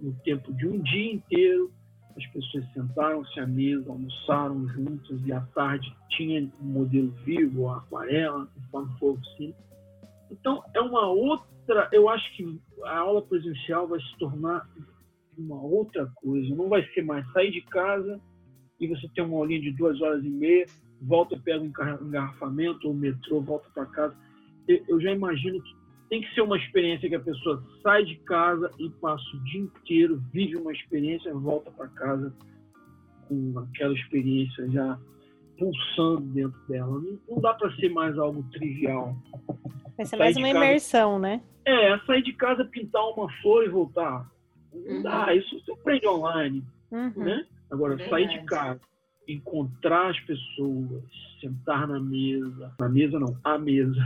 no 0.00 0.12
tempo 0.24 0.52
de 0.54 0.66
um 0.66 0.80
dia 0.80 1.12
inteiro, 1.12 1.72
as 2.16 2.26
pessoas 2.28 2.64
sentaram-se 2.72 3.38
à 3.38 3.46
mesa, 3.46 3.88
almoçaram 3.90 4.68
juntas 4.68 5.20
e 5.24 5.32
à 5.32 5.40
tarde 5.40 5.92
tinha 6.10 6.50
um 6.60 6.64
modelo 6.64 7.12
vivo, 7.24 7.68
a 7.68 7.78
aquarela, 7.78 8.48
conforme 8.72 8.98
for 8.98 9.12
oficina. 9.12 9.54
Então, 10.30 10.62
é 10.74 10.80
uma 10.80 11.08
outra. 11.08 11.88
Eu 11.92 12.08
acho 12.08 12.36
que 12.36 12.60
a 12.84 12.98
aula 12.98 13.22
presencial 13.22 13.86
vai 13.86 14.00
se 14.00 14.18
tornar 14.18 14.68
uma 15.36 15.60
outra 15.60 16.10
coisa. 16.16 16.54
Não 16.54 16.68
vai 16.68 16.84
ser 16.92 17.02
mais 17.02 17.30
sair 17.32 17.50
de 17.50 17.62
casa 17.62 18.20
e 18.80 18.86
você 18.86 19.08
tem 19.14 19.24
uma 19.24 19.36
aulinha 19.36 19.60
de 19.60 19.72
duas 19.72 20.00
horas 20.00 20.24
e 20.24 20.30
meia, 20.30 20.66
volta, 21.02 21.38
pega 21.38 21.62
um 21.62 22.06
engarrafamento 22.06 22.88
ou 22.88 22.94
metrô, 22.94 23.40
volta 23.40 23.68
para 23.74 23.86
casa. 23.86 24.16
Eu 24.66 25.00
já 25.00 25.12
imagino 25.12 25.60
que 25.62 25.76
tem 26.08 26.22
que 26.22 26.34
ser 26.34 26.42
uma 26.42 26.56
experiência 26.56 27.08
que 27.08 27.14
a 27.14 27.20
pessoa 27.20 27.62
sai 27.82 28.04
de 28.04 28.16
casa 28.20 28.70
e 28.78 28.88
passa 28.90 29.24
o 29.34 29.44
dia 29.44 29.60
inteiro, 29.60 30.22
vive 30.32 30.56
uma 30.56 30.72
experiência, 30.72 31.32
volta 31.34 31.70
para 31.70 31.88
casa 31.88 32.34
com 33.28 33.58
aquela 33.58 33.94
experiência 33.94 34.68
já 34.70 34.98
pulsando 35.58 36.20
dentro 36.32 36.58
dela. 36.68 37.02
Não 37.28 37.40
dá 37.40 37.52
para 37.54 37.74
ser 37.76 37.90
mais 37.90 38.16
algo 38.16 38.42
trivial. 38.52 39.16
Vai 39.98 40.06
ser 40.06 40.16
mais 40.16 40.36
uma 40.36 40.46
casa, 40.46 40.64
imersão, 40.64 41.18
né? 41.18 41.42
É, 41.64 41.98
sair 42.06 42.22
de 42.22 42.32
casa, 42.32 42.64
pintar 42.64 43.02
uma 43.10 43.28
flor 43.42 43.64
e 43.64 43.68
voltar. 43.68 44.30
Não 44.72 44.96
uhum. 44.96 45.02
dá, 45.02 45.34
isso 45.34 45.60
você 45.60 45.72
aprende 45.72 46.06
online. 46.06 46.64
Uhum. 46.92 47.12
Né? 47.16 47.44
Agora, 47.68 47.96
Verdade. 47.96 48.10
sair 48.10 48.38
de 48.38 48.46
casa, 48.46 48.80
encontrar 49.26 50.10
as 50.10 50.20
pessoas, 50.20 51.02
sentar 51.40 51.88
na 51.88 51.98
mesa, 51.98 52.72
na 52.78 52.88
mesa 52.88 53.18
não, 53.18 53.36
à 53.42 53.58
mesa, 53.58 54.00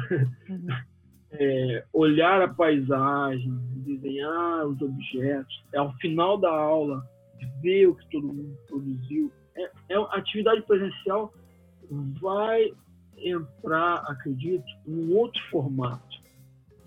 uhum. 0.48 0.66
é, 1.32 1.84
olhar 1.92 2.40
a 2.40 2.48
paisagem, 2.48 3.52
desenhar 3.84 4.66
os 4.66 4.80
objetos, 4.80 5.62
é 5.74 5.78
ao 5.78 5.92
final 5.98 6.38
da 6.38 6.50
aula, 6.50 7.06
ver 7.60 7.86
o 7.88 7.94
que 7.94 8.08
todo 8.08 8.28
mundo 8.28 8.56
produziu. 8.66 9.30
É, 9.54 9.70
é 9.90 9.96
atividade 10.12 10.62
presencial 10.62 11.34
vai 12.18 12.72
entrar, 13.24 14.04
acredito, 14.08 14.64
em 14.86 14.94
um 14.94 15.16
outro 15.16 15.40
formato. 15.50 16.22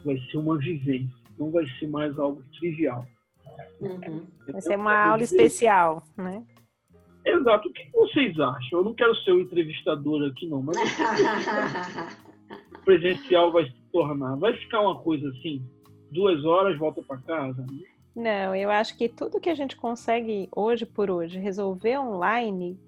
Vai 0.03 0.17
ser 0.31 0.38
uma 0.38 0.57
vivência, 0.57 1.15
não 1.38 1.51
vai 1.51 1.65
ser 1.79 1.88
mais 1.88 2.17
algo 2.19 2.43
trivial. 2.59 3.05
Uhum. 3.79 4.25
Vai 4.47 4.61
ser 4.61 4.77
uma 4.77 4.95
aula 4.95 5.19
dizer... 5.19 5.36
especial, 5.36 6.03
né? 6.17 6.43
Exato. 7.25 7.67
O 7.67 7.73
que 7.73 7.89
vocês 7.91 8.39
acham? 8.39 8.79
Eu 8.79 8.83
não 8.83 8.93
quero 8.93 9.15
ser 9.15 9.31
o 9.31 9.41
entrevistador 9.41 10.29
aqui, 10.29 10.47
não, 10.47 10.61
mas 10.61 10.77
presencial 12.86 13.51
vai 13.51 13.65
se 13.65 13.81
tornar? 13.91 14.36
Vai 14.36 14.55
ficar 14.57 14.81
uma 14.81 14.99
coisa 14.99 15.27
assim, 15.29 15.65
duas 16.11 16.45
horas, 16.45 16.77
volta 16.77 17.01
para 17.01 17.17
casa? 17.17 17.65
Não, 18.15 18.55
eu 18.55 18.69
acho 18.69 18.95
que 18.97 19.09
tudo 19.09 19.41
que 19.41 19.49
a 19.49 19.55
gente 19.55 19.75
consegue 19.75 20.47
hoje 20.55 20.86
por 20.86 21.09
hoje 21.09 21.39
resolver 21.39 21.97
online 21.97 22.79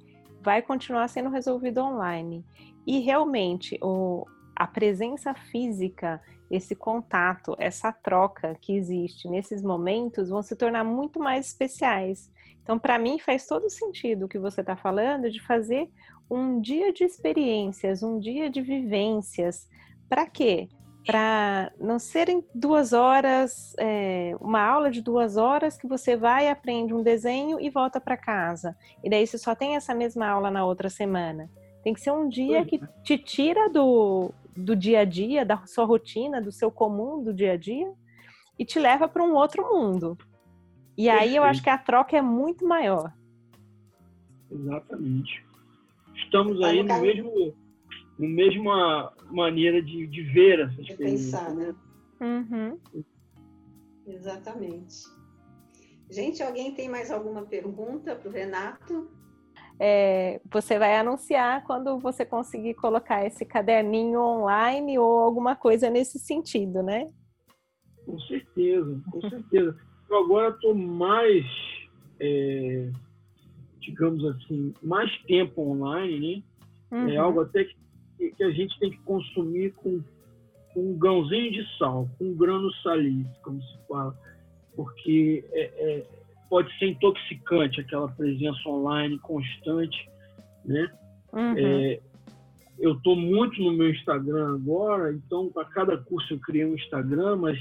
vai 0.47 0.61
continuar 0.61 1.09
sendo 1.09 1.29
resolvido 1.29 1.81
online. 1.81 2.41
E 2.85 2.99
realmente 3.01 3.77
o, 3.81 4.25
a 4.55 4.65
presença 4.65 5.33
física, 5.33 6.21
esse 6.49 6.73
contato, 6.73 7.53
essa 7.59 7.91
troca 7.91 8.55
que 8.61 8.71
existe 8.73 9.27
nesses 9.27 9.61
momentos 9.61 10.29
vão 10.29 10.41
se 10.41 10.55
tornar 10.55 10.85
muito 10.85 11.19
mais 11.19 11.47
especiais. 11.47 12.31
Então, 12.63 12.79
para 12.79 12.97
mim, 12.97 13.19
faz 13.19 13.45
todo 13.45 13.69
sentido 13.69 14.23
o 14.23 14.29
que 14.29 14.39
você 14.39 14.61
está 14.61 14.77
falando 14.77 15.29
de 15.29 15.41
fazer 15.41 15.91
um 16.31 16.61
dia 16.61 16.93
de 16.93 17.03
experiências, 17.03 18.01
um 18.01 18.17
dia 18.17 18.49
de 18.49 18.61
vivências. 18.61 19.67
Para 20.07 20.25
quê? 20.25 20.69
Para 21.07 21.71
não 21.79 21.97
serem 21.97 22.43
duas 22.53 22.91
horas, 22.91 23.73
é, 23.79 24.35
uma 24.41 24.61
aula 24.61 24.91
de 24.91 25.01
duas 25.01 25.37
horas 25.37 25.77
que 25.77 25.87
você 25.87 26.17
vai, 26.17 26.49
aprende 26.49 26.93
um 26.93 27.01
desenho 27.01 27.61
e 27.61 27.69
volta 27.69 27.99
para 28.01 28.17
casa. 28.17 28.75
E 29.01 29.09
daí 29.09 29.25
você 29.25 29.37
só 29.37 29.55
tem 29.55 29.77
essa 29.77 29.95
mesma 29.95 30.27
aula 30.27 30.51
na 30.51 30.65
outra 30.65 30.89
semana. 30.89 31.49
Tem 31.81 31.93
que 31.93 32.01
ser 32.01 32.11
um 32.11 32.27
dia 32.27 32.65
que 32.65 32.75
é. 32.75 32.87
te 33.03 33.17
tira 33.17 33.69
do, 33.69 34.31
do 34.55 34.75
dia 34.75 34.99
a 34.99 35.05
dia, 35.05 35.45
da 35.45 35.65
sua 35.65 35.85
rotina, 35.85 36.41
do 36.41 36.51
seu 36.51 36.69
comum 36.69 37.23
do 37.23 37.33
dia 37.33 37.53
a 37.53 37.57
dia 37.57 37.89
e 38.59 38.65
te 38.65 38.77
leva 38.77 39.07
para 39.07 39.23
um 39.23 39.33
outro 39.33 39.63
mundo. 39.63 40.17
E 40.97 41.09
aí 41.09 41.37
eu 41.37 41.43
acho 41.43 41.63
que 41.63 41.69
a 41.69 41.77
troca 41.77 42.17
é 42.17 42.21
muito 42.21 42.67
maior. 42.67 43.13
Exatamente. 44.51 45.45
Estamos 46.15 46.61
aí 46.61 46.83
no 46.83 46.99
mesmo 46.99 47.55
na 48.19 48.27
mesma 48.27 49.13
maneira 49.31 49.81
de, 49.81 50.07
de 50.07 50.21
ver 50.23 50.59
essas 50.59 50.85
de 50.85 50.95
coisas. 50.95 51.31
pensar, 51.31 51.53
né? 51.53 51.75
Uhum. 52.19 52.79
Exatamente. 54.05 54.95
Gente, 56.09 56.41
alguém 56.41 56.73
tem 56.73 56.89
mais 56.89 57.11
alguma 57.11 57.45
pergunta 57.45 58.15
para 58.15 58.29
o 58.29 58.31
Renato? 58.31 59.11
É, 59.79 60.41
você 60.51 60.79
vai 60.79 60.97
anunciar 60.97 61.63
quando 61.65 61.99
você 61.99 62.25
conseguir 62.25 62.73
colocar 62.75 63.25
esse 63.25 63.45
caderninho 63.45 64.19
online 64.21 64.97
ou 64.97 65.19
alguma 65.19 65.55
coisa 65.55 65.89
nesse 65.89 66.17
sentido, 66.17 66.81
né? 66.81 67.07
Com 68.05 68.17
certeza, 68.21 69.01
com 69.11 69.21
certeza. 69.29 69.77
Eu 70.09 70.17
agora 70.17 70.55
estou 70.55 70.73
mais, 70.73 71.45
é, 72.19 72.89
digamos 73.81 74.23
assim, 74.25 74.73
mais 74.81 75.11
tempo 75.23 75.61
online, 75.61 76.37
né? 76.37 76.43
É 76.89 76.95
uhum. 76.95 77.09
É 77.09 77.17
algo 77.17 77.41
até 77.41 77.65
que 77.65 77.75
que 78.17 78.43
a 78.43 78.51
gente 78.51 78.77
tem 78.79 78.91
que 78.91 78.99
consumir 78.99 79.73
com, 79.73 80.01
com 80.73 80.91
um 80.91 80.97
grãozinho 80.97 81.51
de 81.51 81.77
sal, 81.77 82.09
com 82.17 82.25
um 82.25 82.35
grano 82.35 82.71
salice, 82.83 83.29
como 83.43 83.61
se 83.61 83.77
fala, 83.87 84.15
porque 84.75 85.45
é, 85.51 85.61
é, 85.61 86.07
pode 86.49 86.75
ser 86.77 86.89
intoxicante 86.89 87.81
aquela 87.81 88.07
presença 88.09 88.67
online 88.67 89.17
constante, 89.19 90.09
né? 90.65 90.91
Uhum. 91.33 91.57
É, 91.57 91.99
eu 92.79 92.93
estou 92.93 93.15
muito 93.15 93.61
no 93.61 93.73
meu 93.73 93.89
Instagram 93.89 94.55
agora, 94.55 95.11
então 95.11 95.49
para 95.49 95.65
cada 95.65 95.97
curso 95.97 96.33
eu 96.33 96.39
criei 96.39 96.65
um 96.65 96.75
Instagram, 96.75 97.37
mas 97.37 97.59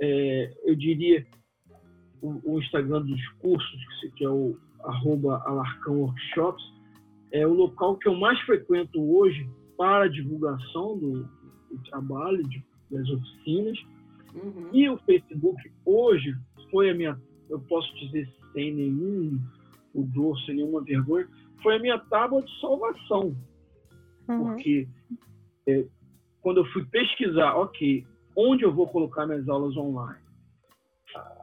é, 0.00 0.52
eu 0.64 0.74
diria 0.74 1.26
o, 2.22 2.54
o, 2.54 2.60
Instagram 2.60 3.02
dos 3.02 3.28
cursos, 3.40 3.80
que 4.16 4.24
é 4.24 4.28
o 4.28 4.56
arroba 4.84 5.42
Alarcão 5.44 6.00
Workshops, 6.00 6.62
é 7.32 7.46
o 7.46 7.52
local 7.52 7.96
que 7.96 8.08
eu 8.08 8.14
mais 8.14 8.38
frequento 8.40 9.00
hoje 9.00 9.48
para 9.80 10.04
a 10.04 10.08
divulgação 10.08 10.98
do, 10.98 11.22
do 11.70 11.82
trabalho, 11.88 12.46
de, 12.46 12.62
das 12.90 13.08
oficinas. 13.08 13.78
Uhum. 14.34 14.68
E 14.74 14.86
o 14.90 14.98
Facebook 14.98 15.56
hoje 15.86 16.34
foi 16.70 16.90
a 16.90 16.94
minha, 16.94 17.18
eu 17.48 17.58
posso 17.60 17.90
dizer 17.94 18.30
sem 18.52 18.74
nenhum 18.74 19.40
pudor, 19.90 20.38
sem 20.40 20.56
nenhuma 20.56 20.82
vergonha, 20.84 21.26
foi 21.62 21.76
a 21.76 21.78
minha 21.78 21.98
tábua 21.98 22.42
de 22.42 22.60
salvação. 22.60 23.34
Uhum. 24.28 24.44
Porque 24.52 24.86
é, 25.66 25.86
quando 26.42 26.58
eu 26.58 26.66
fui 26.72 26.84
pesquisar, 26.84 27.54
ok, 27.54 28.06
onde 28.36 28.64
eu 28.64 28.74
vou 28.74 28.86
colocar 28.86 29.26
minhas 29.26 29.48
aulas 29.48 29.74
online? 29.78 30.20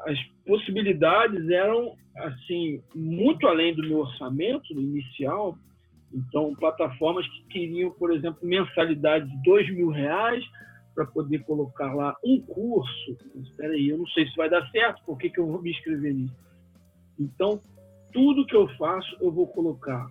As 0.06 0.20
possibilidades 0.46 1.50
eram 1.50 1.96
assim 2.18 2.84
muito 2.94 3.48
além 3.48 3.74
do 3.74 3.82
meu 3.82 4.02
orçamento 4.02 4.72
inicial, 4.74 5.58
então, 6.14 6.56
plataformas 6.56 7.28
que 7.28 7.44
queriam, 7.48 7.92
por 7.92 8.14
exemplo, 8.14 8.40
mensalidade 8.42 9.30
de 9.30 9.44
dois 9.44 9.70
mil 9.74 9.90
reais 9.90 10.44
para 10.96 11.06
poder 11.06 11.44
colocar 11.44 11.94
lá 11.94 12.16
um 12.24 12.42
curso. 12.42 13.18
Espera 13.36 13.74
aí, 13.74 13.90
eu 13.90 13.98
não 13.98 14.08
sei 14.08 14.26
se 14.28 14.36
vai 14.36 14.50
dar 14.50 14.68
certo, 14.72 15.04
por 15.06 15.18
que, 15.18 15.30
que 15.30 15.40
eu 15.40 15.48
vou 15.48 15.62
me 15.62 15.72
inscrever 15.72 16.14
nisso? 16.14 16.36
Então, 17.20 17.62
tudo 18.12 18.46
que 18.46 18.56
eu 18.56 18.68
faço, 18.78 19.16
eu 19.22 19.32
vou 19.32 19.48
colocar 19.48 20.10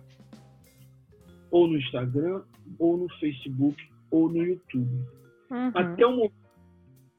ou 1.49 1.67
no 1.67 1.77
Instagram, 1.77 2.41
ou 2.77 2.97
no 2.97 3.09
Facebook, 3.19 3.77
ou 4.11 4.29
no 4.29 4.43
YouTube. 4.43 5.05
Uhum. 5.49 5.71
Até 5.73 6.05
o 6.05 6.11
momento 6.11 6.47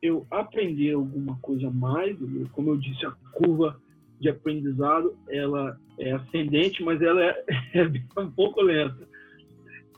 eu 0.00 0.26
aprender 0.30 0.92
alguma 0.92 1.36
coisa 1.40 1.70
mais, 1.70 2.16
como 2.52 2.70
eu 2.70 2.76
disse, 2.76 3.04
a 3.04 3.10
curva 3.32 3.80
de 4.20 4.28
aprendizado 4.28 5.16
ela 5.28 5.78
é 5.98 6.12
ascendente, 6.12 6.82
mas 6.82 7.00
ela 7.00 7.22
é, 7.22 7.44
é 7.74 8.20
um 8.20 8.30
pouco 8.30 8.60
lenta. 8.60 9.08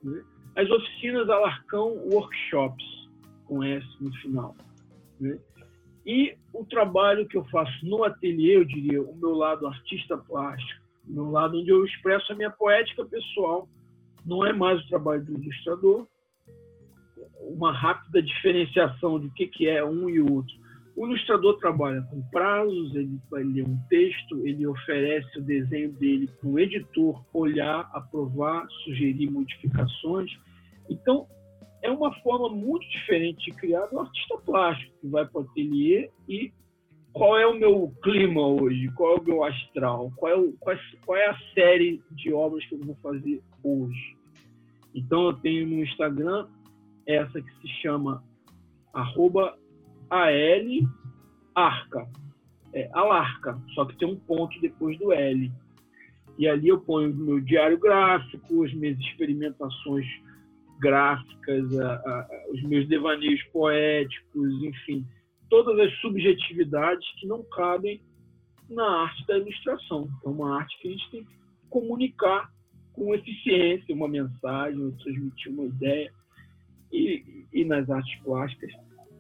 Né? 0.03 0.23
As 0.57 0.71
oficinas 0.71 1.29
Alarcão 1.29 1.97
Workshops, 2.13 2.85
com 3.45 3.63
S 3.63 3.87
no 4.01 4.13
final. 4.17 4.55
Né? 5.21 5.39
E 6.07 6.37
o 6.53 6.65
trabalho 6.65 7.27
que 7.27 7.37
eu 7.37 7.45
faço 7.47 7.87
no 7.87 8.05
ateliê, 8.05 8.57
eu 8.57 8.65
diria, 8.65 9.03
o 9.03 9.17
meu 9.17 9.35
lado 9.35 9.67
artista 9.67 10.17
plástico, 10.17 10.83
o 11.09 11.13
meu 11.13 11.31
lado 11.31 11.59
onde 11.59 11.71
eu 11.71 11.85
expresso 11.85 12.33
a 12.33 12.37
minha 12.37 12.51
poética 12.51 13.05
pessoal, 13.05 13.69
não 14.25 14.45
é 14.47 14.53
mais 14.53 14.83
o 14.83 14.89
trabalho 14.89 15.25
do 15.25 15.33
ilustrador, 15.33 16.07
uma 17.49 17.73
rápida 17.73 18.23
diferenciação 18.23 19.21
de 19.21 19.27
o 19.27 19.31
que 19.31 19.69
é 19.69 19.85
um 19.85 20.09
e 20.09 20.21
outro. 20.21 20.55
O 20.97 21.07
ilustrador 21.07 21.59
trabalha 21.59 22.03
com 22.03 22.23
prazos, 22.31 22.95
ele 22.95 23.19
vai 23.29 23.43
ler 23.43 23.67
um 23.67 23.77
texto, 23.89 24.47
ele 24.47 24.65
oferece 24.67 25.39
o 25.39 25.43
desenho 25.43 25.93
dele 25.93 26.29
para 26.41 26.49
o 26.49 26.59
editor 26.59 27.25
olhar, 27.33 27.91
aprovar, 27.93 28.65
sugerir 28.85 29.29
modificações. 29.29 30.31
Então, 30.89 31.27
é 31.83 31.91
uma 31.91 32.15
forma 32.21 32.49
muito 32.49 32.89
diferente 32.89 33.51
de 33.51 33.57
criar 33.57 33.87
do 33.87 33.99
artista 33.99 34.39
plástico, 34.39 34.93
que 35.01 35.09
vai 35.09 35.27
para 35.27 35.41
o 35.41 35.45
ateliê 35.45 36.11
e 36.29 36.53
qual 37.13 37.39
é 37.39 37.47
o 37.47 37.59
meu 37.59 37.93
clima 38.03 38.47
hoje, 38.47 38.89
qual 38.97 39.17
é 39.17 39.21
o 39.21 39.25
meu 39.25 39.45
astral, 39.45 40.13
qual 40.17 40.33
é, 40.33 40.37
o, 40.37 40.53
qual, 40.61 40.77
é, 40.77 40.81
qual 41.05 41.19
é 41.19 41.27
a 41.27 41.39
série 41.55 42.01
de 42.13 42.33
obras 42.33 42.65
que 42.67 42.75
eu 42.75 42.81
vou 42.81 42.97
fazer 43.03 43.43
hoje. 43.63 44.17
Então, 44.95 45.27
eu 45.27 45.33
tenho 45.33 45.67
no 45.67 45.83
Instagram 45.83 46.47
essa 47.07 47.41
que 47.41 47.61
se 47.61 47.69
chama 47.81 48.23
arroba 48.93 49.57
AL 50.11 50.89
Arca. 51.55 52.09
É, 52.73 52.91
Alarca, 52.93 53.57
só 53.75 53.85
que 53.85 53.97
tem 53.97 54.09
um 54.09 54.19
ponto 54.19 54.61
depois 54.61 54.99
do 54.99 55.13
L. 55.13 55.53
E 56.37 56.49
ali 56.49 56.69
eu 56.69 56.81
ponho 56.81 57.15
meu 57.15 57.41
diário 57.41 57.79
gráfico, 57.79 58.65
as 58.65 58.75
minhas 58.75 58.99
experimentações 58.99 60.07
gráficas, 60.81 61.79
a, 61.79 61.95
a, 61.95 62.47
os 62.53 62.63
meus 62.65 62.89
devaneios 62.89 63.41
poéticos, 63.53 64.63
enfim, 64.65 65.07
todas 65.49 65.79
as 65.79 65.93
subjetividades 66.01 67.07
que 67.21 67.29
não 67.29 67.45
cabem 67.45 68.03
na 68.69 69.03
arte 69.03 69.25
da 69.27 69.39
ilustração. 69.39 70.09
É 70.25 70.29
uma 70.29 70.59
arte 70.59 70.77
que 70.81 70.89
a 70.89 70.91
gente 70.91 71.11
tem 71.11 71.25
que 71.25 71.37
comunicar 71.71 72.51
com 72.93 73.15
eficiência 73.15 73.95
uma 73.95 74.09
mensagem, 74.09 74.91
transmitir 75.03 75.53
uma 75.53 75.65
ideia. 75.65 76.13
E, 76.95 77.47
e 77.53 77.65
nas 77.65 77.89
artes 77.91 78.17
plásticas, 78.23 78.71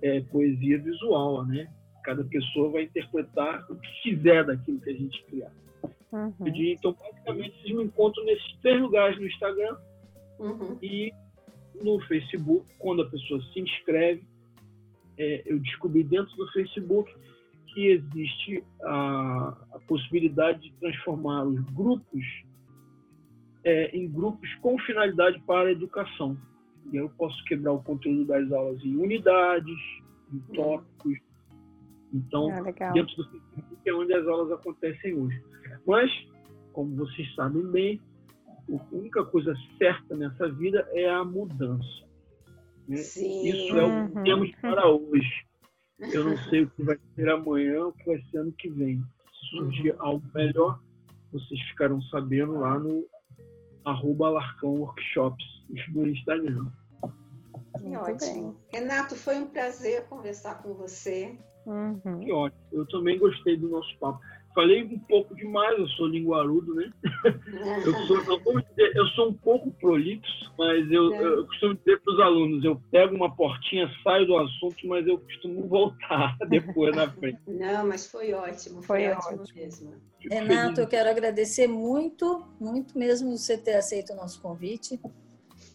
é, 0.02 0.20
poesia 0.20 0.78
visual, 0.78 1.44
né? 1.46 1.68
Cada 2.04 2.24
pessoa 2.24 2.70
vai 2.70 2.82
interpretar 2.84 3.64
o 3.70 3.76
que 3.76 4.02
quiser 4.02 4.44
daquilo 4.44 4.80
que 4.80 4.90
a 4.90 4.94
gente 4.94 5.24
criar. 5.24 5.52
Uhum. 6.12 6.34
Então, 6.46 6.92
basicamente, 6.92 7.60
vocês 7.60 7.74
me 7.74 7.84
encontram 7.84 8.24
nesses 8.24 8.56
três 8.60 8.80
lugares 8.80 9.18
no 9.18 9.26
Instagram 9.26 9.76
uhum. 10.38 10.78
e 10.80 11.12
no 11.82 12.00
Facebook. 12.02 12.66
Quando 12.78 13.02
a 13.02 13.10
pessoa 13.10 13.42
se 13.52 13.60
inscreve, 13.60 14.22
é, 15.18 15.42
eu 15.46 15.58
descobri 15.58 16.04
dentro 16.04 16.36
do 16.36 16.46
Facebook 16.52 17.12
que 17.68 17.88
existe 17.88 18.62
a, 18.82 19.56
a 19.72 19.78
possibilidade 19.88 20.60
de 20.60 20.72
transformar 20.74 21.44
os 21.44 21.60
grupos 21.72 22.24
é, 23.64 23.96
em 23.96 24.08
grupos 24.08 24.52
com 24.56 24.78
finalidade 24.80 25.40
para 25.46 25.68
a 25.68 25.72
educação. 25.72 26.36
E 26.92 26.96
eu 26.96 27.08
posso 27.10 27.42
quebrar 27.44 27.72
o 27.72 27.82
conteúdo 27.82 28.26
das 28.26 28.50
aulas 28.52 28.82
em 28.84 28.96
unidades, 28.96 29.78
em 30.32 30.36
uhum. 30.36 30.54
tópicos. 30.54 31.18
Então, 32.12 32.48
ah, 32.50 32.92
dentro 32.92 33.16
do 33.16 33.30
Facebook 33.30 33.88
é 33.88 33.94
onde 33.94 34.14
as 34.14 34.26
aulas 34.26 34.52
acontecem 34.52 35.14
hoje. 35.14 35.42
Mas, 35.86 36.10
como 36.72 36.94
vocês 36.96 37.34
sabem 37.34 37.66
bem, 37.70 38.00
a 38.70 38.94
única 38.94 39.24
coisa 39.24 39.54
certa 39.78 40.16
nessa 40.16 40.48
vida 40.52 40.86
é 40.92 41.10
a 41.10 41.24
mudança. 41.24 42.04
Né? 42.88 42.96
Isso 42.96 43.78
é 43.78 43.84
o 43.84 44.08
que 44.08 44.18
uhum. 44.18 44.24
temos 44.24 44.50
para 44.60 44.88
hoje. 44.88 45.46
Eu 46.12 46.24
não 46.24 46.36
sei 46.48 46.62
o 46.62 46.70
que 46.70 46.82
vai 46.82 46.98
ser 47.14 47.28
amanhã, 47.28 47.86
o 47.86 47.92
que 47.92 48.06
vai 48.06 48.22
ser 48.30 48.38
ano 48.38 48.52
que 48.52 48.68
vem. 48.68 48.98
Se 49.00 49.56
surgir 49.56 49.90
uhum. 49.92 50.02
algo 50.02 50.24
melhor, 50.34 50.80
vocês 51.32 51.60
ficarão 51.70 52.00
sabendo 52.02 52.58
lá 52.60 52.78
no 52.78 53.04
arroba 53.84 54.28
Alarcão 54.28 54.76
Workshops 54.76 55.53
no 55.92 56.08
Instagram. 56.08 56.66
Que 57.80 57.96
ótimo. 57.96 58.56
Bem. 58.70 58.80
Renato, 58.80 59.14
foi 59.16 59.36
um 59.38 59.46
prazer 59.46 60.06
conversar 60.06 60.62
com 60.62 60.74
você. 60.74 61.36
Uhum. 61.66 62.20
Que 62.20 62.32
ótimo. 62.32 62.62
Eu 62.72 62.86
também 62.88 63.18
gostei 63.18 63.56
do 63.56 63.68
nosso 63.68 63.96
papo. 63.98 64.20
Falei 64.54 64.84
um 64.84 64.98
pouco 65.00 65.34
demais, 65.34 65.76
eu 65.76 65.88
sou 65.88 66.06
linguarudo, 66.06 66.74
né? 66.76 66.88
eu, 67.84 67.92
sou, 68.06 68.18
eu, 68.18 68.60
dizer, 68.60 68.96
eu 68.96 69.06
sou 69.08 69.30
um 69.30 69.34
pouco 69.34 69.72
prolixo, 69.72 70.54
mas 70.56 70.88
eu, 70.92 71.12
é. 71.12 71.24
eu 71.24 71.46
costumo 71.48 71.74
dizer 71.74 72.00
para 72.00 72.14
os 72.14 72.20
alunos, 72.20 72.64
eu 72.64 72.80
pego 72.92 73.16
uma 73.16 73.34
portinha, 73.34 73.90
saio 74.04 74.28
do 74.28 74.36
assunto, 74.36 74.86
mas 74.86 75.04
eu 75.08 75.18
costumo 75.18 75.66
voltar 75.66 76.36
depois 76.48 76.94
na 76.94 77.10
frente. 77.10 77.40
Não, 77.48 77.88
mas 77.88 78.06
foi 78.08 78.32
ótimo, 78.32 78.80
foi, 78.80 79.06
foi 79.06 79.08
ótimo, 79.08 79.42
ótimo 79.42 79.58
mesmo. 79.60 79.92
Renato, 80.30 80.80
eu 80.80 80.86
quero 80.86 81.10
agradecer 81.10 81.66
muito, 81.66 82.46
muito 82.60 82.96
mesmo 82.96 83.36
você 83.36 83.58
ter 83.58 83.74
aceito 83.74 84.12
o 84.12 84.16
nosso 84.16 84.40
convite. 84.40 85.00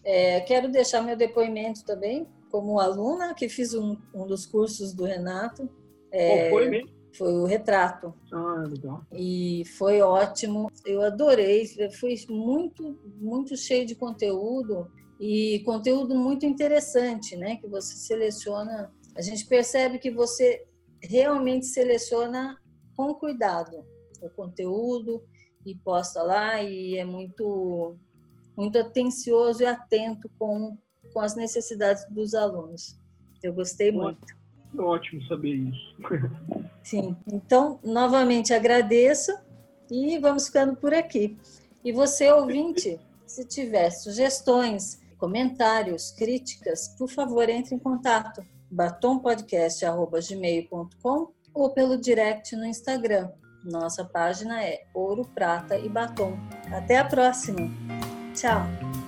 É, 0.03 0.39
quero 0.41 0.69
deixar 0.69 1.01
meu 1.01 1.15
depoimento 1.15 1.83
também, 1.85 2.27
como 2.49 2.79
aluna 2.79 3.33
que 3.33 3.47
fiz 3.49 3.73
um, 3.73 3.97
um 4.13 4.25
dos 4.25 4.45
cursos 4.45 4.93
do 4.93 5.03
Renato. 5.03 5.69
É, 6.11 6.49
foi 6.49 6.69
mesmo? 6.69 6.99
Foi 7.17 7.33
o 7.33 7.45
retrato. 7.45 8.13
Ah, 8.31 8.65
legal. 8.67 9.03
E 9.11 9.63
foi 9.77 10.01
ótimo. 10.01 10.71
Eu 10.85 11.01
adorei. 11.01 11.67
Foi 11.99 12.15
muito, 12.29 12.99
muito 13.19 13.57
cheio 13.57 13.85
de 13.85 13.95
conteúdo 13.95 14.91
e 15.19 15.61
conteúdo 15.65 16.15
muito 16.15 16.45
interessante, 16.45 17.35
né? 17.35 17.55
Que 17.57 17.67
você 17.67 17.95
seleciona. 17.95 18.93
A 19.15 19.21
gente 19.21 19.45
percebe 19.47 19.97
que 19.97 20.11
você 20.11 20.65
realmente 21.01 21.65
seleciona 21.65 22.57
com 22.95 23.13
cuidado 23.15 23.83
o 24.21 24.29
conteúdo 24.29 25.23
e 25.65 25.75
posta 25.75 26.21
lá 26.21 26.61
e 26.61 26.97
é 26.97 27.05
muito 27.05 27.95
muito 28.59 28.77
atencioso 28.77 29.63
e 29.63 29.65
atento 29.65 30.29
com, 30.37 30.77
com 31.13 31.21
as 31.21 31.33
necessidades 31.33 32.05
dos 32.09 32.35
alunos. 32.35 32.99
Eu 33.41 33.53
gostei 33.53 33.89
muito. 33.89 34.37
Ótimo 34.77 35.25
saber 35.27 35.55
isso. 35.55 35.95
Sim, 36.83 37.15
então, 37.31 37.79
novamente 37.81 38.53
agradeço 38.53 39.31
e 39.89 40.19
vamos 40.19 40.47
ficando 40.47 40.75
por 40.75 40.93
aqui. 40.93 41.37
E 41.85 41.93
você, 41.93 42.29
ouvinte, 42.33 42.99
se 43.25 43.45
tiver 43.45 43.91
sugestões, 43.91 44.99
comentários, 45.17 46.11
críticas, 46.11 46.89
por 46.97 47.07
favor, 47.07 47.47
entre 47.47 47.75
em 47.75 47.79
contato 47.79 48.45
batompodcast.gmail.com 48.69 51.31
ou 51.53 51.69
pelo 51.69 51.97
direct 51.97 52.57
no 52.57 52.65
Instagram. 52.65 53.31
Nossa 53.63 54.03
página 54.03 54.61
é 54.61 54.83
Ouro, 54.93 55.23
Prata 55.33 55.77
e 55.77 55.87
Batom. 55.87 56.37
Até 56.71 56.97
a 56.97 57.05
próxima! 57.05 57.69
Tchau! 58.39 58.98